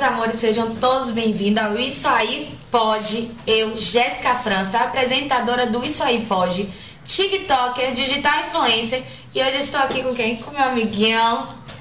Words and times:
meus 0.00 0.12
amores, 0.12 0.36
sejam 0.36 0.74
todos 0.76 1.10
bem-vindos 1.10 1.62
ao 1.62 1.76
Isso 1.76 2.08
Aí 2.08 2.48
Pode. 2.70 3.30
Eu, 3.46 3.76
Jéssica 3.76 4.34
França, 4.36 4.78
apresentadora 4.78 5.66
do 5.66 5.84
Isso 5.84 6.02
Aí 6.02 6.24
Pode, 6.24 6.66
TikToker, 7.04 7.92
digital 7.92 8.32
influencer. 8.46 9.02
E 9.34 9.42
hoje 9.42 9.56
eu 9.56 9.60
estou 9.60 9.78
aqui 9.78 10.02
com 10.02 10.14
quem? 10.14 10.36
Com 10.36 10.52
meu 10.52 10.62
amiguinho. 10.62 11.20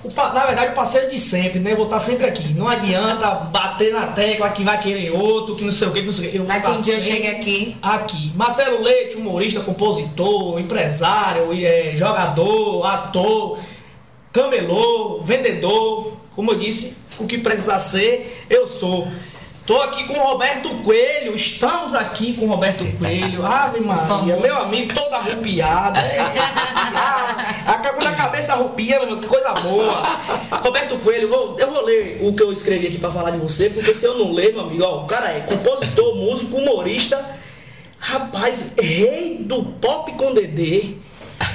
O 0.03 0.13
na 0.13 0.45
verdade, 0.45 0.73
o 0.73 0.75
parceiro 0.75 1.09
de 1.09 1.17
sempre, 1.17 1.59
né? 1.59 1.71
Eu 1.71 1.77
vou 1.77 1.85
estar 1.85 2.01
sempre 2.01 2.25
aqui. 2.25 2.53
Não 2.53 2.67
adianta 2.67 3.29
bater 3.29 3.93
na 3.93 4.07
tecla 4.07 4.49
que 4.49 4.63
vai 4.63 4.77
querer 4.77 5.11
outro, 5.11 5.55
que 5.55 5.63
não 5.63 5.71
sei 5.71 5.87
o 5.87 5.91
que, 5.93 6.01
que 6.01 6.05
não 6.05 6.13
sei 6.13 6.27
o 6.27 6.31
que. 6.31 6.37
Eu 6.39 6.45
que 6.45 6.69
um 6.69 6.81
dia 6.81 7.31
eu 7.31 7.37
aqui. 7.37 7.77
Aqui. 7.81 8.31
Marcelo 8.35 8.83
Leite, 8.83 9.15
humorista, 9.15 9.61
compositor, 9.61 10.59
empresário, 10.59 11.53
é, 11.53 11.95
jogador, 11.95 12.85
ator, 12.85 13.59
camelô, 14.33 15.21
vendedor. 15.21 16.19
Como 16.35 16.51
eu 16.51 16.59
disse, 16.59 16.98
o 17.19 17.27
que 17.27 17.37
precisar 17.37 17.79
ser, 17.79 18.45
eu 18.49 18.67
sou. 18.67 19.07
Tô 19.65 19.79
aqui 19.83 20.03
com 20.05 20.15
o 20.15 20.23
Roberto 20.23 20.67
Coelho, 20.83 21.35
estamos 21.35 21.93
aqui 21.93 22.33
com 22.33 22.45
o 22.45 22.47
Roberto 22.47 22.83
Coelho. 22.97 23.45
Ave 23.45 23.79
Maria, 23.81 24.35
meu 24.37 24.57
amigo 24.57 24.95
todo 24.95 25.13
arrupiado. 25.13 25.99
É, 25.99 26.19
arrupiado. 26.19 27.93
Quando 27.93 28.07
a 28.07 28.15
cabeça 28.15 28.53
arrupia, 28.53 29.05
meu 29.05 29.19
que 29.19 29.27
coisa 29.27 29.53
boa. 29.53 30.01
Roberto 30.63 30.97
Coelho, 30.99 31.25
eu 31.25 31.29
vou, 31.29 31.59
eu 31.59 31.69
vou 31.71 31.85
ler 31.85 32.17
o 32.19 32.33
que 32.33 32.41
eu 32.41 32.51
escrevi 32.51 32.87
aqui 32.87 32.97
pra 32.97 33.11
falar 33.11 33.29
de 33.29 33.37
você, 33.37 33.69
porque 33.69 33.93
se 33.93 34.05
eu 34.05 34.17
não 34.17 34.31
ler, 34.31 34.53
meu 34.53 34.61
amigo, 34.61 34.83
ó, 34.83 35.03
o 35.03 35.05
cara 35.05 35.31
é 35.33 35.41
compositor, 35.41 36.15
músico, 36.15 36.57
humorista, 36.57 37.23
rapaz, 37.99 38.73
rei 38.75 39.37
do 39.41 39.63
pop 39.63 40.11
com 40.13 40.33
Dedê. 40.33 40.95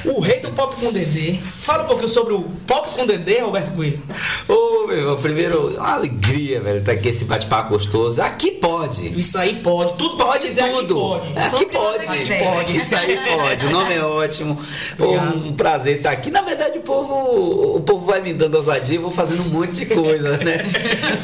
O 0.05 0.20
rei 0.20 0.41
do 0.41 0.51
pop 0.51 0.77
com 0.77 0.93
Dedê. 0.93 1.38
Fala 1.56 1.84
um 1.84 1.87
pouquinho 1.87 2.09
sobre 2.09 2.34
o 2.34 2.43
pop 2.66 2.91
com 2.95 3.06
Dedê, 3.06 3.40
Roberto 3.40 3.73
Coelho. 3.74 4.01
Ô, 4.49 4.87
meu 4.87 4.99
irmão, 4.99 5.16
primeiro, 5.16 5.74
uma 5.77 5.95
alegria, 5.95 6.60
velho, 6.60 6.79
estar 6.80 6.93
aqui 6.93 7.09
esse 7.09 7.24
bate-papo 7.24 7.71
gostoso. 7.71 8.21
Aqui 8.21 8.51
pode. 8.52 9.18
Isso 9.18 9.38
aí 9.38 9.57
pode, 9.57 9.95
tudo 9.95 10.16
Pode 10.16 10.43
você 10.43 10.49
quiser, 10.49 10.65
aqui 10.65 10.74
tudo. 10.79 10.95
pode. 10.95 11.38
Aqui 11.38 11.65
Tudo 11.65 11.71
pode. 11.73 12.07
você 12.07 12.12
quiser. 12.18 12.45
pode. 12.55 12.77
Isso 12.77 12.95
aí 12.96 13.18
pode. 13.18 13.66
O 13.66 13.71
nome 13.71 13.95
é 13.95 14.05
ótimo. 14.05 14.59
Obrigado. 14.99 15.37
um 15.49 15.52
prazer 15.55 15.96
estar 15.99 16.10
aqui. 16.10 16.30
Na 16.30 16.43
verdade, 16.43 16.79
o 16.79 16.82
povo, 16.82 17.77
o 17.77 17.80
povo 17.80 18.05
vai 18.07 18.21
me 18.21 18.32
dando 18.35 18.55
ousadia, 18.57 18.96
eu 18.99 19.02
vou 19.02 19.10
fazendo 19.10 19.43
um 19.43 19.49
monte 19.49 19.85
de 19.85 19.87
coisa, 19.87 20.37
né? 20.38 20.59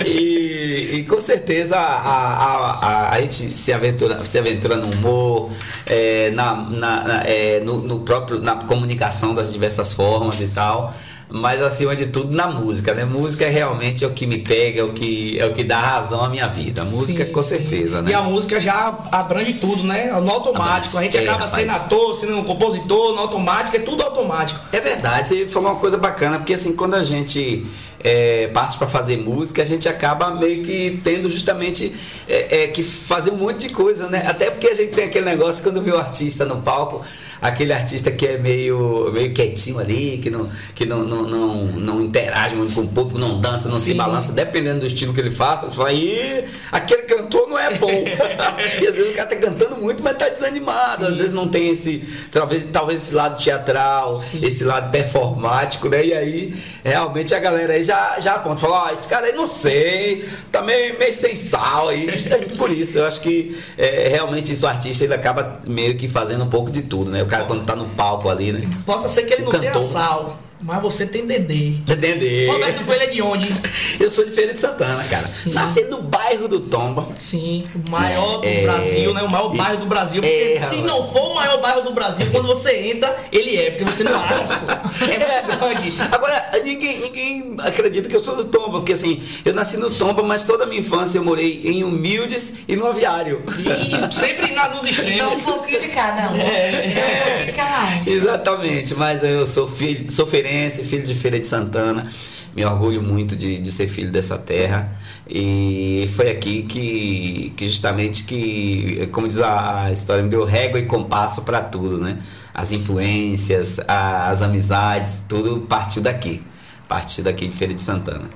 E, 0.07 0.91
e 1.01 1.05
com 1.05 1.21
certeza 1.21 1.77
a, 1.77 1.85
a, 1.85 2.71
a, 2.87 3.11
a 3.15 3.21
gente 3.21 3.55
se 3.55 3.73
aventura, 3.73 4.25
se 4.25 4.39
aventura 4.39 4.77
no 4.77 4.91
humor, 4.91 5.51
é, 5.87 6.31
na, 6.31 6.55
na, 6.57 7.05
na- 7.05 7.23
é, 7.25 7.61
no, 7.61 7.79
no 7.79 8.01
próprio, 8.01 8.41
na 8.41 8.50
comunicação 8.57 9.35
das 9.35 9.53
diversas 9.53 9.93
formas 9.93 10.41
e 10.41 10.49
tal. 10.49 10.93
Mas 11.33 11.63
acima 11.63 11.95
de 11.95 12.07
tudo 12.07 12.33
na 12.35 12.49
música, 12.49 12.93
né? 12.93 13.05
Música 13.05 13.45
é 13.45 13.49
realmente 13.51 14.05
é 14.05 14.07
o 14.09 14.11
que 14.13 14.27
me 14.27 14.39
pega, 14.39 14.81
é 14.81 14.83
o 14.83 14.93
que, 14.93 15.39
é 15.39 15.47
o 15.47 15.53
que 15.53 15.63
dá 15.63 15.81
razão 15.81 16.25
à 16.25 16.29
minha 16.29 16.49
vida. 16.49 16.83
A 16.83 16.85
música, 16.85 17.25
Sim, 17.25 17.31
com 17.31 17.41
sim. 17.41 17.49
certeza, 17.51 18.03
né? 18.03 18.11
E 18.11 18.15
a 18.15 18.21
música 18.21 18.61
já 18.61 18.93
abrange 19.13 19.53
tudo, 19.55 19.85
né? 19.85 20.07
No 20.21 20.29
automático. 20.29 20.99
A 20.99 21.03
gente 21.05 21.17
É, 21.17 21.21
acaba 21.23 21.45
rapaz. 21.45 21.53
sendo 21.53 21.71
ator, 21.71 22.15
sendo 22.17 22.37
um 22.37 22.43
compositor, 22.43 23.15
no 23.15 23.21
automático, 23.21 23.77
é 23.77 23.79
tudo 23.81 24.03
automático. 24.03 24.59
É 24.73 24.81
verdade, 24.81 25.29
você 25.29 25.47
falou 25.47 25.71
uma 25.71 25.79
coisa 25.79 25.97
bacana, 25.97 26.39
porque 26.39 26.55
assim, 26.55 26.75
quando 26.75 26.95
a 26.95 27.05
gente 27.05 27.65
é, 28.03 28.49
parte 28.49 28.79
para 28.79 28.87
fazer 28.87 29.17
música, 29.19 29.63
a 29.63 29.65
gente 29.65 29.89
acaba 29.89 30.31
meio 30.31 30.65
que 30.65 31.01
tendo 31.05 31.29
justamente 31.29 31.95
é, 32.27 32.63
é, 32.63 32.67
que 32.69 32.83
fazer 32.83 33.31
um 33.31 33.37
monte 33.37 33.69
de 33.69 33.75
coisa, 33.75 34.09
né? 34.09 34.25
Até 34.27 34.51
porque 34.51 34.69
a 34.69 34.75
gente 34.75 34.93
tem 34.93 35.05
aquele 35.05 35.27
negócio, 35.27 35.63
quando 35.63 35.83
vê 35.83 35.91
o 35.91 35.99
artista 35.99 36.45
no 36.45 36.63
palco, 36.63 37.03
aquele 37.41 37.73
artista 37.73 38.11
que 38.11 38.27
é 38.27 38.39
meio, 38.39 39.11
meio 39.13 39.33
quietinho 39.33 39.79
ali, 39.79 40.19
que 40.19 40.31
não, 40.31 40.51
que 40.75 40.87
não, 40.87 41.03
não, 41.03 41.23
não, 41.23 41.67
não 41.67 42.01
interage 42.01 42.55
muito 42.55 42.75
com 42.75 42.83
o 42.83 42.89
público, 42.89 43.19
não 43.19 43.39
dança, 43.39 43.69
não 43.69 43.79
se 43.79 43.87
Sim. 43.87 43.97
balança, 43.97 44.33
dependendo 44.33 44.81
do 44.81 44.87
estilo 44.87 45.13
que 45.13 45.21
ele 45.21 45.31
faça, 45.31 45.71
fala, 45.71 45.89
aí 45.89 46.45
aquele 46.73 47.03
cantor 47.03 47.49
não 47.49 47.59
é 47.59 47.75
bom. 47.75 47.91
e 48.81 48.87
às 48.87 48.95
vezes 48.95 49.11
o 49.11 49.15
cara 49.15 49.29
tá 49.29 49.37
cantando 49.37 49.77
muito, 49.77 50.03
mas 50.03 50.17
tá 50.17 50.29
desanimado, 50.29 51.07
Sim, 51.07 51.13
às 51.13 51.19
vezes 51.19 51.35
não 51.35 51.49
tem 51.49 51.71
esse, 51.71 52.05
talvez, 52.31 52.65
talvez 52.73 53.03
esse 53.03 53.15
lado 53.15 53.43
teatral, 53.43 54.21
Sim. 54.21 54.41
esse 54.43 54.65
lado 54.65 54.91
performático, 54.91 55.89
né? 55.89 56.05
E 56.05 56.15
aí, 56.15 56.55
realmente 56.85 57.35
a 57.35 57.39
galera 57.39 57.73
aí 57.73 57.83
já, 57.83 57.90
já 58.19 58.35
aponta, 58.35 58.61
fala, 58.61 58.85
ó, 58.85 58.91
esse 58.91 59.07
cara 59.09 59.27
aí 59.27 59.33
não 59.33 59.47
sei, 59.47 60.29
tá 60.51 60.63
meio, 60.63 60.99
meio 60.99 61.13
sem 61.13 61.35
sal 61.35 61.89
aí, 61.89 62.09
justamente 62.11 62.57
por 62.59 62.71
isso. 62.71 62.99
Eu 62.99 63.07
acho 63.07 63.21
que 63.21 63.59
é, 63.79 64.09
realmente 64.09 64.53
isso, 64.53 64.67
o 64.67 64.69
artista, 64.69 65.05
ele 65.05 65.15
acaba 65.15 65.61
meio 65.67 65.97
que 65.97 66.09
fazendo 66.09 66.45
um 66.45 66.49
pouco 66.49 66.71
de 66.71 66.83
tudo, 66.83 67.11
né? 67.11 67.23
O 67.23 67.27
cara 67.27 67.45
quando 67.45 67.65
tá 67.65 67.75
no 67.75 67.89
palco 67.91 68.29
ali, 68.29 68.53
né? 68.53 68.69
Possa 68.85 69.09
ser 69.09 69.25
que 69.25 69.35
ele 69.35 69.45
não 69.45 69.51
tenha 69.51 69.73
Cantor. 69.73 69.83
sal, 69.89 70.39
mas 70.63 70.83
você 70.83 71.07
tem 71.07 71.27
Dedê. 71.27 71.75
Entender. 71.89 72.47
Roberto 72.51 72.85
Coelho 72.85 73.03
é 73.03 73.07
de 73.07 73.23
onde? 73.23 73.49
Eu 74.01 74.11
sou 74.11 74.25
de 74.25 74.31
Feira 74.33 74.53
de 74.55 74.61
Santana, 74.61 75.03
cara. 75.05 75.27
Sim. 75.29 75.53
Nasci 75.53 75.83
no 75.85 76.03
bairro 76.03 76.49
do 76.49 76.61
Tomba. 76.61 77.07
Sim, 77.19 77.67
o 77.75 77.91
maior 77.91 78.41
É, 78.45 78.57
do 78.61 78.63
Brasil, 78.63 79.15
né? 79.15 79.23
O 79.23 79.31
maior 79.31 79.49
bairro 79.55 79.79
do 79.79 79.87
Brasil. 79.87 80.21
Porque 80.21 80.57
É, 80.59 80.63
se 80.67 80.77
não 80.77 81.07
for 81.11 81.31
o 81.31 81.35
maior 81.35 81.61
bairro 81.61 81.83
do 81.83 81.93
Brasil, 81.93 82.27
quando 82.33 82.47
você 82.49 82.75
entra, 82.91 83.15
ele 83.31 83.57
é, 83.57 83.71
porque 83.71 83.85
você 83.85 84.05
não 84.05 84.19
acha. 84.23 84.57
pô. 84.59 85.05
É 85.05 85.17
grande. 85.17 85.93
Agora, 86.13 86.51
ninguém, 86.65 87.01
ninguém 87.01 87.57
acredita 87.59 88.09
que 88.09 88.17
eu 88.17 88.21
sou 88.21 88.37
do 88.37 88.45
Tomba, 88.45 88.79
porque 88.79 88.93
assim, 88.93 89.23
eu 89.45 89.55
nasci 89.55 89.77
no 89.77 89.91
Tomba, 89.91 90.23
mas 90.23 90.45
toda 90.45 90.65
a 90.65 90.67
minha 90.67 90.81
infância 90.81 91.19
eu 91.19 91.25
morei 91.25 91.63
em 91.65 91.85
Humildes 91.85 92.55
e 92.69 92.77
no 92.77 92.87
Aviário. 92.87 93.43
E 93.59 94.15
sempre 94.15 94.53
na, 94.53 94.69
nos 94.69 94.85
Então 94.87 94.87
um 94.87 94.89
extremos. 94.91 95.41
pouquinho 95.43 95.81
de 95.81 95.89
cada 95.89 96.33
um. 96.33 96.37
É. 96.37 96.87
Então 96.87 97.03
um 97.05 97.17
pouquinho 97.23 97.47
de 97.47 97.53
cada 97.53 97.87
um. 97.87 98.03
Exatamente, 98.07 98.95
mas 98.95 99.23
eu 99.23 99.45
sou 99.47 99.69
filho, 99.69 100.11
sou 100.11 100.27
feirense, 100.51 100.85
filho 100.85 101.03
de 101.05 101.15
Feira 101.15 101.39
de 101.39 101.47
Santana. 101.47 102.11
Me 102.55 102.65
orgulho 102.65 103.01
muito 103.01 103.37
de, 103.37 103.59
de 103.61 103.71
ser 103.71 103.87
filho 103.87 104.11
dessa 104.11 104.37
terra. 104.37 104.91
E 105.29 106.11
foi 106.17 106.31
aqui 106.31 106.63
que, 106.65 107.53
que 107.57 107.69
justamente 107.69 108.25
que, 108.25 109.07
como 109.13 109.29
diz 109.29 109.39
a 109.41 109.89
história, 109.93 110.23
me 110.23 110.29
deu 110.29 110.45
régua 110.45 110.81
e 110.81 110.87
compasso 110.87 111.43
para 111.43 111.61
tudo, 111.63 111.99
né? 111.99 112.19
As 112.53 112.73
influências, 112.73 113.79
a- 113.87 114.29
as 114.29 114.43
amizades, 114.43 115.23
tudo 115.29 115.61
partiu 115.69 116.03
daqui. 116.03 116.43
Partiu 116.89 117.23
daqui 117.23 117.47
de 117.47 117.55
Feira 117.55 117.73
de 117.73 117.81
Santana. 117.81 118.29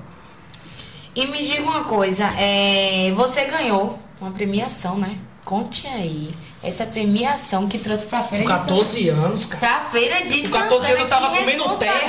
E 1.13 1.27
me 1.27 1.43
diga 1.43 1.63
uma 1.63 1.83
coisa, 1.83 2.25
é, 2.37 3.11
você 3.13 3.45
ganhou 3.45 3.99
uma 4.19 4.31
premiação, 4.31 4.97
né? 4.97 5.17
Conte 5.43 5.85
aí. 5.87 6.33
Essa 6.63 6.85
premiação 6.85 7.67
que 7.67 7.77
trouxe 7.77 8.07
pra 8.07 8.23
feira 8.23 8.43
Com 8.43 8.51
de 8.51 8.59
14 8.59 9.09
anos, 9.09 9.45
cara. 9.45 9.59
Pra 9.59 9.89
feira 9.91 10.23
de 10.25 10.47
Com 10.47 10.57
14 10.57 10.85
anos 10.87 10.99
eu 11.01 11.07
tava 11.09 11.29
comendo 11.37 11.75
terra. 11.77 12.05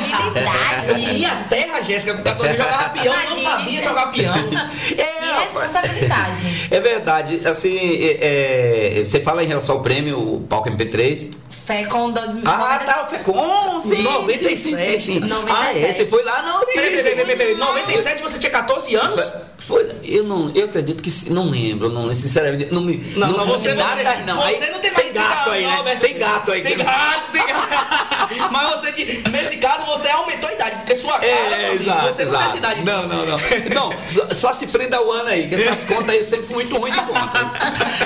E 0.99 1.25
a 1.27 1.37
terra, 1.45 1.83
Jéssica, 1.83 2.15
com 2.15 2.23
14 2.23 2.49
anos 2.55 2.65
jogava 2.65 2.91
peão, 2.91 3.15
não 3.15 3.23
Imagina. 3.39 3.51
sabia 3.51 3.83
jogar 3.85 4.07
peão. 4.13 4.35
Que 4.87 5.33
responsabilidade. 5.43 6.69
É 6.71 6.81
verdade, 6.81 7.41
assim, 7.47 7.77
é- 8.03 9.01
é, 9.01 9.05
você 9.05 9.21
fala 9.21 9.43
em 9.43 9.47
relação 9.47 9.77
ao 9.77 9.83
prêmio, 9.83 10.19
o 10.37 10.41
Palco 10.49 10.71
MP3, 10.71 11.31
Fé 11.51 11.85
com 11.87 12.13
2000. 12.13 12.43
Ah, 12.47 12.79
tá, 12.79 13.03
o 13.03 13.11
FECOM, 13.11 13.81
sim. 13.81 14.03
97. 14.03 14.57
sim, 14.57 14.77
sim, 14.99 15.15
sim. 15.15 15.21
97. 15.21 15.53
Ah, 15.53 15.79
é, 15.79 15.93
você 15.93 16.07
foi 16.07 16.23
lá 16.23 16.43
peraí, 16.73 17.37
peraí. 17.37 17.57
97 17.57 18.23
você 18.23 18.39
tinha 18.39 18.53
14 18.53 18.95
anos? 18.95 19.33
Foi, 19.67 19.85
eu 20.05 20.23
não, 20.23 20.53
eu 20.55 20.67
acredito 20.67 21.03
que 21.03 21.11
não 21.29 21.51
lembro, 21.51 21.89
não, 21.91 22.15
sinceramente, 22.15 22.73
não 22.73 22.83
me. 22.83 22.99
Não, 23.17 23.29
não, 23.33 23.47
você 23.47 23.73
me 23.75 23.83
não, 23.83 23.89
você, 23.97 24.05
não. 24.25 24.37
você 24.37 24.65
Aí 24.65 24.71
não 24.71 24.79
tem 24.79 24.93
mais 24.93 25.05
tem 25.07 25.13
gato 25.13 25.51
aí, 25.51 25.63
não, 25.63 25.71
né? 25.71 25.77
Alberto. 25.79 26.01
Tem 26.05 26.19
gato 26.19 26.53
aí. 26.53 26.63
Tem 26.63 26.77
gato, 26.77 27.33
tem 27.33 27.47
gato. 27.47 27.67
Mas 28.53 28.71
você, 28.71 28.93
que- 28.93 29.29
nesse 29.31 29.57
caso, 29.57 29.85
você 29.87 30.09
aumentou 30.09 30.49
a 30.49 30.53
idade, 30.53 30.77
porque 30.77 30.95
sua 30.95 31.15
cara, 31.15 31.27
É, 31.27 31.49
meu 31.49 31.57
é, 31.59 31.67
amigo, 31.71 31.83
exato, 31.83 32.07
você 32.13 32.25
não 32.25 32.31
tem 32.33 32.41
exato. 32.41 32.59
idade. 32.59 32.85
Não, 32.85 33.09
não, 33.09 33.27
não. 33.27 33.39
Não, 33.75 34.09
só, 34.09 34.29
só 34.31 34.53
se 34.53 34.69
prenda 34.69 35.03
o 35.03 35.11
ano 35.11 35.29
aí, 35.31 35.49
que 35.49 35.57
essas 35.57 35.83
contas 35.85 36.11
aí 36.11 36.17
eu 36.19 36.23
sempre 36.23 36.47
fui 36.47 36.55
muito 36.57 36.77
ruim 36.77 36.93
de 36.93 37.01
conta. 37.01 37.53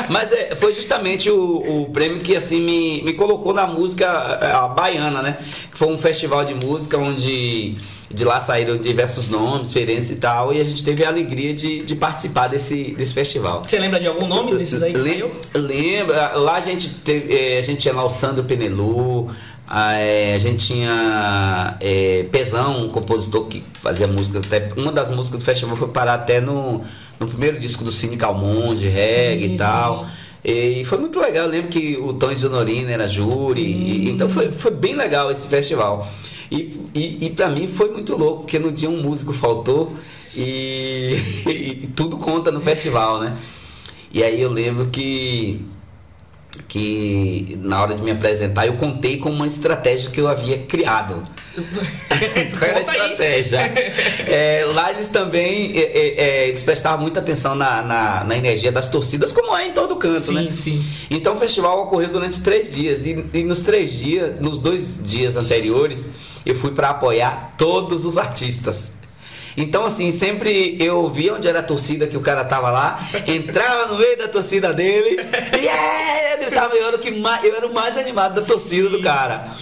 Mas 0.09 0.33
é, 0.33 0.55
foi 0.57 0.73
justamente 0.73 1.31
o, 1.31 1.83
o 1.83 1.91
prêmio 1.93 2.21
que 2.21 2.35
assim 2.37 2.61
me, 2.61 3.03
me 3.03 3.13
colocou 3.13 3.53
na 3.53 3.67
música 3.67 4.39
é, 4.41 4.51
a 4.51 4.67
baiana, 4.67 5.21
né? 5.21 5.37
Que 5.71 5.77
foi 5.79 5.89
um 5.89 5.99
festival 5.99 6.43
de 6.45 6.55
música 6.55 6.97
onde 6.97 7.77
de 8.13 8.25
lá 8.25 8.41
saíram 8.41 8.77
diversos 8.77 9.29
nomes, 9.29 9.73
feirense 9.73 10.15
e 10.15 10.17
tal, 10.17 10.53
e 10.53 10.61
a 10.61 10.65
gente 10.65 10.83
teve 10.85 11.05
a 11.05 11.09
alegria 11.09 11.55
de, 11.55 11.83
de 11.83 11.95
participar 11.95 12.49
desse, 12.49 12.93
desse 12.99 13.15
festival. 13.15 13.63
Você 13.65 13.79
lembra 13.79 14.01
de 14.01 14.07
algum 14.09 14.27
nome 14.27 14.57
desses 14.57 14.83
aí 14.83 14.93
que 14.93 14.99
Lem- 14.99 15.13
saiu? 15.21 15.31
Lembra, 15.55 16.33
lá 16.35 16.57
a 16.57 16.61
gente 16.61 16.89
teve, 16.91 17.33
eh, 17.33 17.59
a 17.59 17.63
gente 17.63 17.81
tinha 17.83 17.95
lá 17.95 18.03
o 18.05 18.11
Sandro 18.11 18.43
Penelu, 18.43 19.31
a, 19.65 19.95
eh, 20.01 20.37
gente 20.41 20.67
tinha 20.67 21.77
eh, 21.81 22.27
Pezão, 22.33 22.85
um 22.85 22.89
compositor 22.89 23.47
que 23.47 23.63
fazia 23.75 24.09
músicas, 24.09 24.43
até 24.45 24.71
uma 24.77 24.91
das 24.91 25.11
músicas 25.13 25.39
do 25.39 25.45
festival 25.45 25.77
foi 25.77 25.89
parar 25.89 26.15
até 26.15 26.41
no, 26.41 26.83
no 27.21 27.29
primeiro 27.29 27.59
disco 27.61 27.85
do 27.85 27.93
Cine 27.93 28.17
Calmonde, 28.17 28.89
reggae 28.89 29.49
Sim, 29.49 29.55
e 29.55 29.57
tal. 29.57 30.05
sim. 30.05 30.11
E 30.43 30.85
foi 30.85 30.97
muito 30.99 31.21
legal, 31.21 31.45
eu 31.45 31.51
lembro 31.51 31.69
que 31.69 31.97
o 31.99 32.15
Tom 32.15 32.31
Honorina 32.47 32.91
era 32.91 33.07
júri, 33.07 33.61
e- 33.63 34.09
Hum. 34.09 34.15
então 34.15 34.29
foi, 34.29 34.51
foi 34.51 34.71
bem 34.73 34.95
legal 34.97 35.31
esse 35.31 35.47
festival. 35.47 36.09
E, 36.51 36.81
e, 36.95 37.27
e 37.27 37.31
para 37.31 37.49
mim 37.49 37.69
foi 37.69 37.91
muito 37.93 38.17
louco, 38.17 38.41
porque 38.43 38.59
no 38.59 38.73
dia 38.73 38.91
um 38.91 39.01
músico 39.01 39.33
faltou 39.33 39.97
e, 40.35 41.17
e 41.47 41.87
tudo 41.95 42.19
conta 42.19 42.51
no 42.51 42.61
festival, 42.61 43.21
né? 43.21 43.39
E 44.13 44.23
aí 44.25 44.41
eu 44.41 44.51
lembro 44.51 44.87
que 44.87 45.65
que 46.67 47.59
na 47.63 47.81
hora 47.81 47.95
de 47.95 48.03
me 48.03 48.11
apresentar 48.11 48.67
eu 48.67 48.75
contei 48.75 49.19
com 49.19 49.31
uma 49.31 49.47
estratégia 49.47 50.11
que 50.11 50.21
eu 50.21 50.29
havia 50.29 50.59
criado. 50.59 51.23
Qual 52.59 52.71
era 52.71 52.79
a 52.79 52.81
estratégia? 52.81 53.61
É, 54.31 54.65
lá 54.65 54.93
eles 54.93 55.09
também 55.09 55.73
é, 55.77 55.81
é, 55.81 56.25
é, 56.25 56.49
eles 56.49 56.63
prestavam 56.63 57.01
muita 57.01 57.19
atenção 57.19 57.55
na, 57.55 57.83
na, 57.83 58.25
na, 58.25 58.37
energia 58.37 58.71
das 58.71 58.89
torcidas, 58.89 59.33
como 59.33 59.57
é 59.57 59.67
em 59.67 59.73
todo 59.73 59.97
canto, 59.97 60.21
sim, 60.21 60.35
né? 60.35 60.51
Sim. 60.51 60.79
Então 61.11 61.35
o 61.35 61.37
festival 61.37 61.83
ocorreu 61.83 62.09
durante 62.09 62.41
três 62.43 62.73
dias 62.73 63.07
e, 63.07 63.25
e 63.35 63.43
nos 63.43 63.63
três 63.63 63.93
dias, 63.93 64.39
nos 64.39 64.59
dois 64.59 65.01
dias 65.03 65.37
anteriores, 65.37 66.07
eu 66.45 66.55
fui 66.55 66.71
para 66.71 66.91
apoiar 66.91 67.55
todos 67.57 68.05
os 68.05 68.17
artistas. 68.17 68.93
Então, 69.57 69.85
assim, 69.85 70.13
sempre 70.13 70.77
eu 70.81 71.09
via 71.09 71.35
onde 71.35 71.49
era 71.49 71.59
a 71.59 71.63
torcida 71.63 72.07
que 72.07 72.17
o 72.17 72.21
cara 72.21 72.45
tava 72.45 72.71
lá, 72.71 72.99
entrava 73.27 73.87
no 73.87 73.99
meio 73.99 74.17
da 74.17 74.29
torcida 74.29 74.73
dele, 74.73 75.21
e 75.59 75.65
yeah! 75.65 76.43
ele 76.43 76.51
tava, 76.51 76.75
eu 76.75 76.87
era, 76.87 76.97
o 76.97 76.99
que 76.99 77.11
mais, 77.11 77.45
eu 77.45 77.55
era 77.55 77.67
o 77.67 77.75
mais 77.75 77.97
animado 77.99 78.35
da 78.35 78.43
torcida 78.43 78.89
Sim. 78.89 78.97
do 78.97 79.03
cara. 79.03 79.55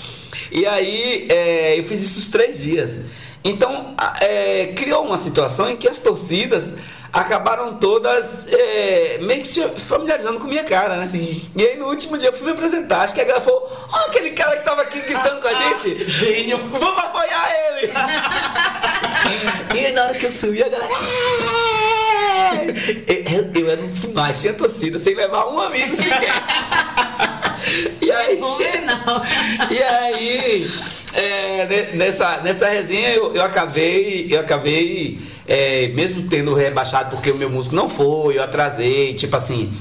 E 0.50 0.66
aí, 0.66 1.26
é, 1.30 1.78
eu 1.78 1.84
fiz 1.84 2.02
isso 2.02 2.20
os 2.20 2.28
três 2.28 2.60
dias. 2.60 3.02
Então, 3.44 3.94
é, 4.20 4.72
criou 4.76 5.04
uma 5.04 5.16
situação 5.16 5.70
em 5.70 5.76
que 5.76 5.88
as 5.88 6.00
torcidas 6.00 6.74
acabaram 7.12 7.74
todas 7.74 8.46
é, 8.48 9.18
meio 9.22 9.40
que 9.40 9.48
se 9.48 9.66
familiarizando 9.78 10.38
com 10.40 10.46
minha 10.46 10.64
cara, 10.64 10.96
né? 10.96 11.06
Sim. 11.06 11.50
E 11.56 11.62
aí 11.62 11.76
no 11.76 11.86
último 11.86 12.18
dia 12.18 12.28
eu 12.28 12.32
fui 12.32 12.44
me 12.44 12.52
apresentar, 12.52 13.02
acho 13.02 13.14
que 13.14 13.20
a 13.20 13.24
galera 13.24 13.44
falou, 13.44 13.66
ó, 13.90 13.96
oh, 13.96 14.08
aquele 14.08 14.30
cara 14.32 14.56
que 14.56 14.64
tava 14.64 14.82
aqui 14.82 15.00
gritando 15.00 15.40
com 15.40 15.48
a 15.48 15.54
gente. 15.78 16.08
Gênio! 16.08 16.58
Vamos 16.70 16.98
apoiar 16.98 17.50
ele! 17.50 17.92
e 19.74 19.86
aí 19.86 19.92
na 19.92 20.04
hora 20.04 20.14
que 20.14 20.26
eu 20.26 20.30
subi, 20.30 20.62
a 20.62 20.68
galera. 20.68 20.90
eu, 23.06 23.62
eu 23.62 23.70
era 23.70 23.80
um 23.80 23.86
dos 23.86 23.98
que 23.98 24.08
mais 24.08 24.40
tinha 24.40 24.52
torcida, 24.52 24.98
sem 24.98 25.14
levar 25.14 25.46
um 25.46 25.60
amigo 25.60 25.96
sequer. 25.96 26.34
e 28.02 28.10
aí, 28.10 28.38
não 28.38 28.58
e 29.70 29.82
aí 29.82 30.70
é, 31.18 31.90
nessa, 31.94 32.38
nessa 32.38 32.68
resenha 32.68 33.10
eu, 33.10 33.34
eu 33.34 33.42
acabei, 33.42 34.28
eu 34.30 34.40
acabei 34.40 35.18
é, 35.46 35.88
mesmo 35.88 36.28
tendo 36.28 36.54
rebaixado 36.54 37.10
porque 37.10 37.30
o 37.30 37.36
meu 37.36 37.50
músico 37.50 37.74
não 37.74 37.88
foi, 37.88 38.38
eu 38.38 38.42
atrasei, 38.42 39.14
tipo 39.14 39.34
assim. 39.36 39.72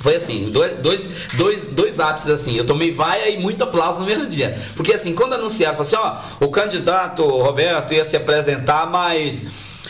Foi 0.00 0.16
assim, 0.16 0.50
dois, 0.50 0.78
dois, 0.80 1.08
dois, 1.32 1.64
dois 1.66 1.98
ápices 1.98 2.28
assim. 2.28 2.56
Eu 2.56 2.66
tomei 2.66 2.90
vaia 2.90 3.30
e 3.30 3.38
muito 3.38 3.64
aplauso 3.64 4.00
no 4.00 4.06
mesmo 4.06 4.26
dia. 4.26 4.58
Porque 4.76 4.92
assim, 4.92 5.14
quando 5.14 5.32
anunciaram, 5.32 5.80
assim, 5.80 5.96
ó, 5.96 6.16
o 6.40 6.48
candidato 6.50 7.24
Roberto 7.24 7.94
ia 7.94 8.04
se 8.04 8.14
apresentar, 8.14 8.86
mas 8.86 9.46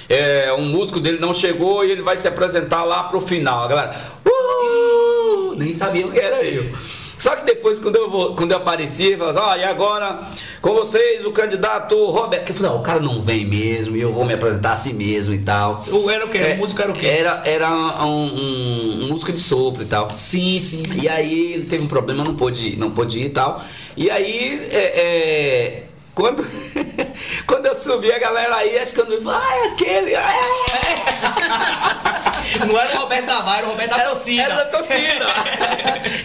é, 0.09 0.53
um 0.53 0.67
músico 0.67 1.01
dele 1.01 1.19
não 1.19 1.35
chegou 1.35 1.85
e 1.85 1.91
ele 1.91 2.03
vai 2.03 2.17
se 2.17 2.29
apresentar 2.29 2.85
lá 2.85 3.05
pro 3.05 3.21
final. 3.21 3.65
A 3.65 3.69
galera, 3.69 3.97
uh, 4.25 5.55
nem 5.57 5.73
sabia 5.73 6.07
o 6.07 6.13
que 6.13 6.21
era 6.21 6.45
eu. 6.45 6.65
Só 7.19 7.37
que 7.37 7.45
depois, 7.45 7.79
quando 7.79 7.97
eu, 7.97 8.11
vou, 8.11 8.35
quando 8.35 8.53
eu 8.53 8.59
apareci, 8.59 9.05
ele 9.05 9.17
falou 9.17 9.33
assim, 9.33 9.41
ó, 9.41 9.57
e 9.57 9.65
agora 9.65 10.21
com 10.61 10.73
vocês 10.75 11.25
o 11.25 11.33
candidato 11.33 11.95
Roberto. 12.07 12.51
Eu 12.51 12.55
falei, 12.55 12.73
não, 12.73 12.79
o 12.79 12.83
cara 12.83 13.01
não 13.01 13.21
vem 13.23 13.45
mesmo, 13.45 13.97
e 13.97 14.01
eu 14.01 14.13
vou 14.13 14.25
me 14.25 14.35
apresentar 14.35 14.73
assim 14.73 14.93
mesmo 14.93 15.35
e 15.35 15.39
tal. 15.39 15.85
Era 16.11 16.27
o 16.27 16.29
quê? 16.29 16.39
É, 16.39 16.55
o 16.55 16.59
músico 16.59 16.83
era 16.83 16.91
o 16.91 16.95
quê? 16.95 17.07
Era, 17.07 17.43
era 17.45 17.71
um, 18.05 18.27
um, 18.27 19.05
um 19.05 19.09
músico 19.09 19.33
de 19.33 19.41
sopro 19.41 19.83
e 19.83 19.87
tal. 19.87 20.09
Sim, 20.11 20.59
sim, 20.61 20.83
sim. 20.85 21.03
E 21.03 21.09
aí 21.09 21.53
ele 21.53 21.65
teve 21.65 21.85
um 21.85 21.89
problema, 21.89 22.25
não 22.25 22.35
pôde, 22.35 22.77
não 22.77 22.91
pôde 22.91 23.19
ir 23.21 23.27
e 23.27 23.31
tal. 23.31 23.63
E 23.97 24.11
aí, 24.11 24.69
é, 24.71 25.01
é 25.01 25.87
quando, 26.15 26.45
quando 27.47 27.67
eu 27.67 27.75
subi, 27.75 28.13
a 28.13 28.19
galera 28.19 28.57
aí, 28.57 28.79
acho 28.79 28.95
que 28.95 29.01
eu 29.01 29.07
não 29.07 29.21
falou, 29.21 29.41
ah, 29.41 29.57
é 29.57 29.67
aquele. 29.69 30.15
Ah, 30.15 30.33
é. 32.31 32.31
Não 32.67 32.79
era 32.79 32.97
o 32.97 33.01
Roberto 33.01 33.27
Navarro, 33.27 33.59
era 33.59 33.67
o 33.67 33.71
Roberto 33.71 33.91
da 33.91 34.05
torcida. 34.05 34.43
Era 34.43 34.55
da 34.55 34.65
torcida. 34.67 35.27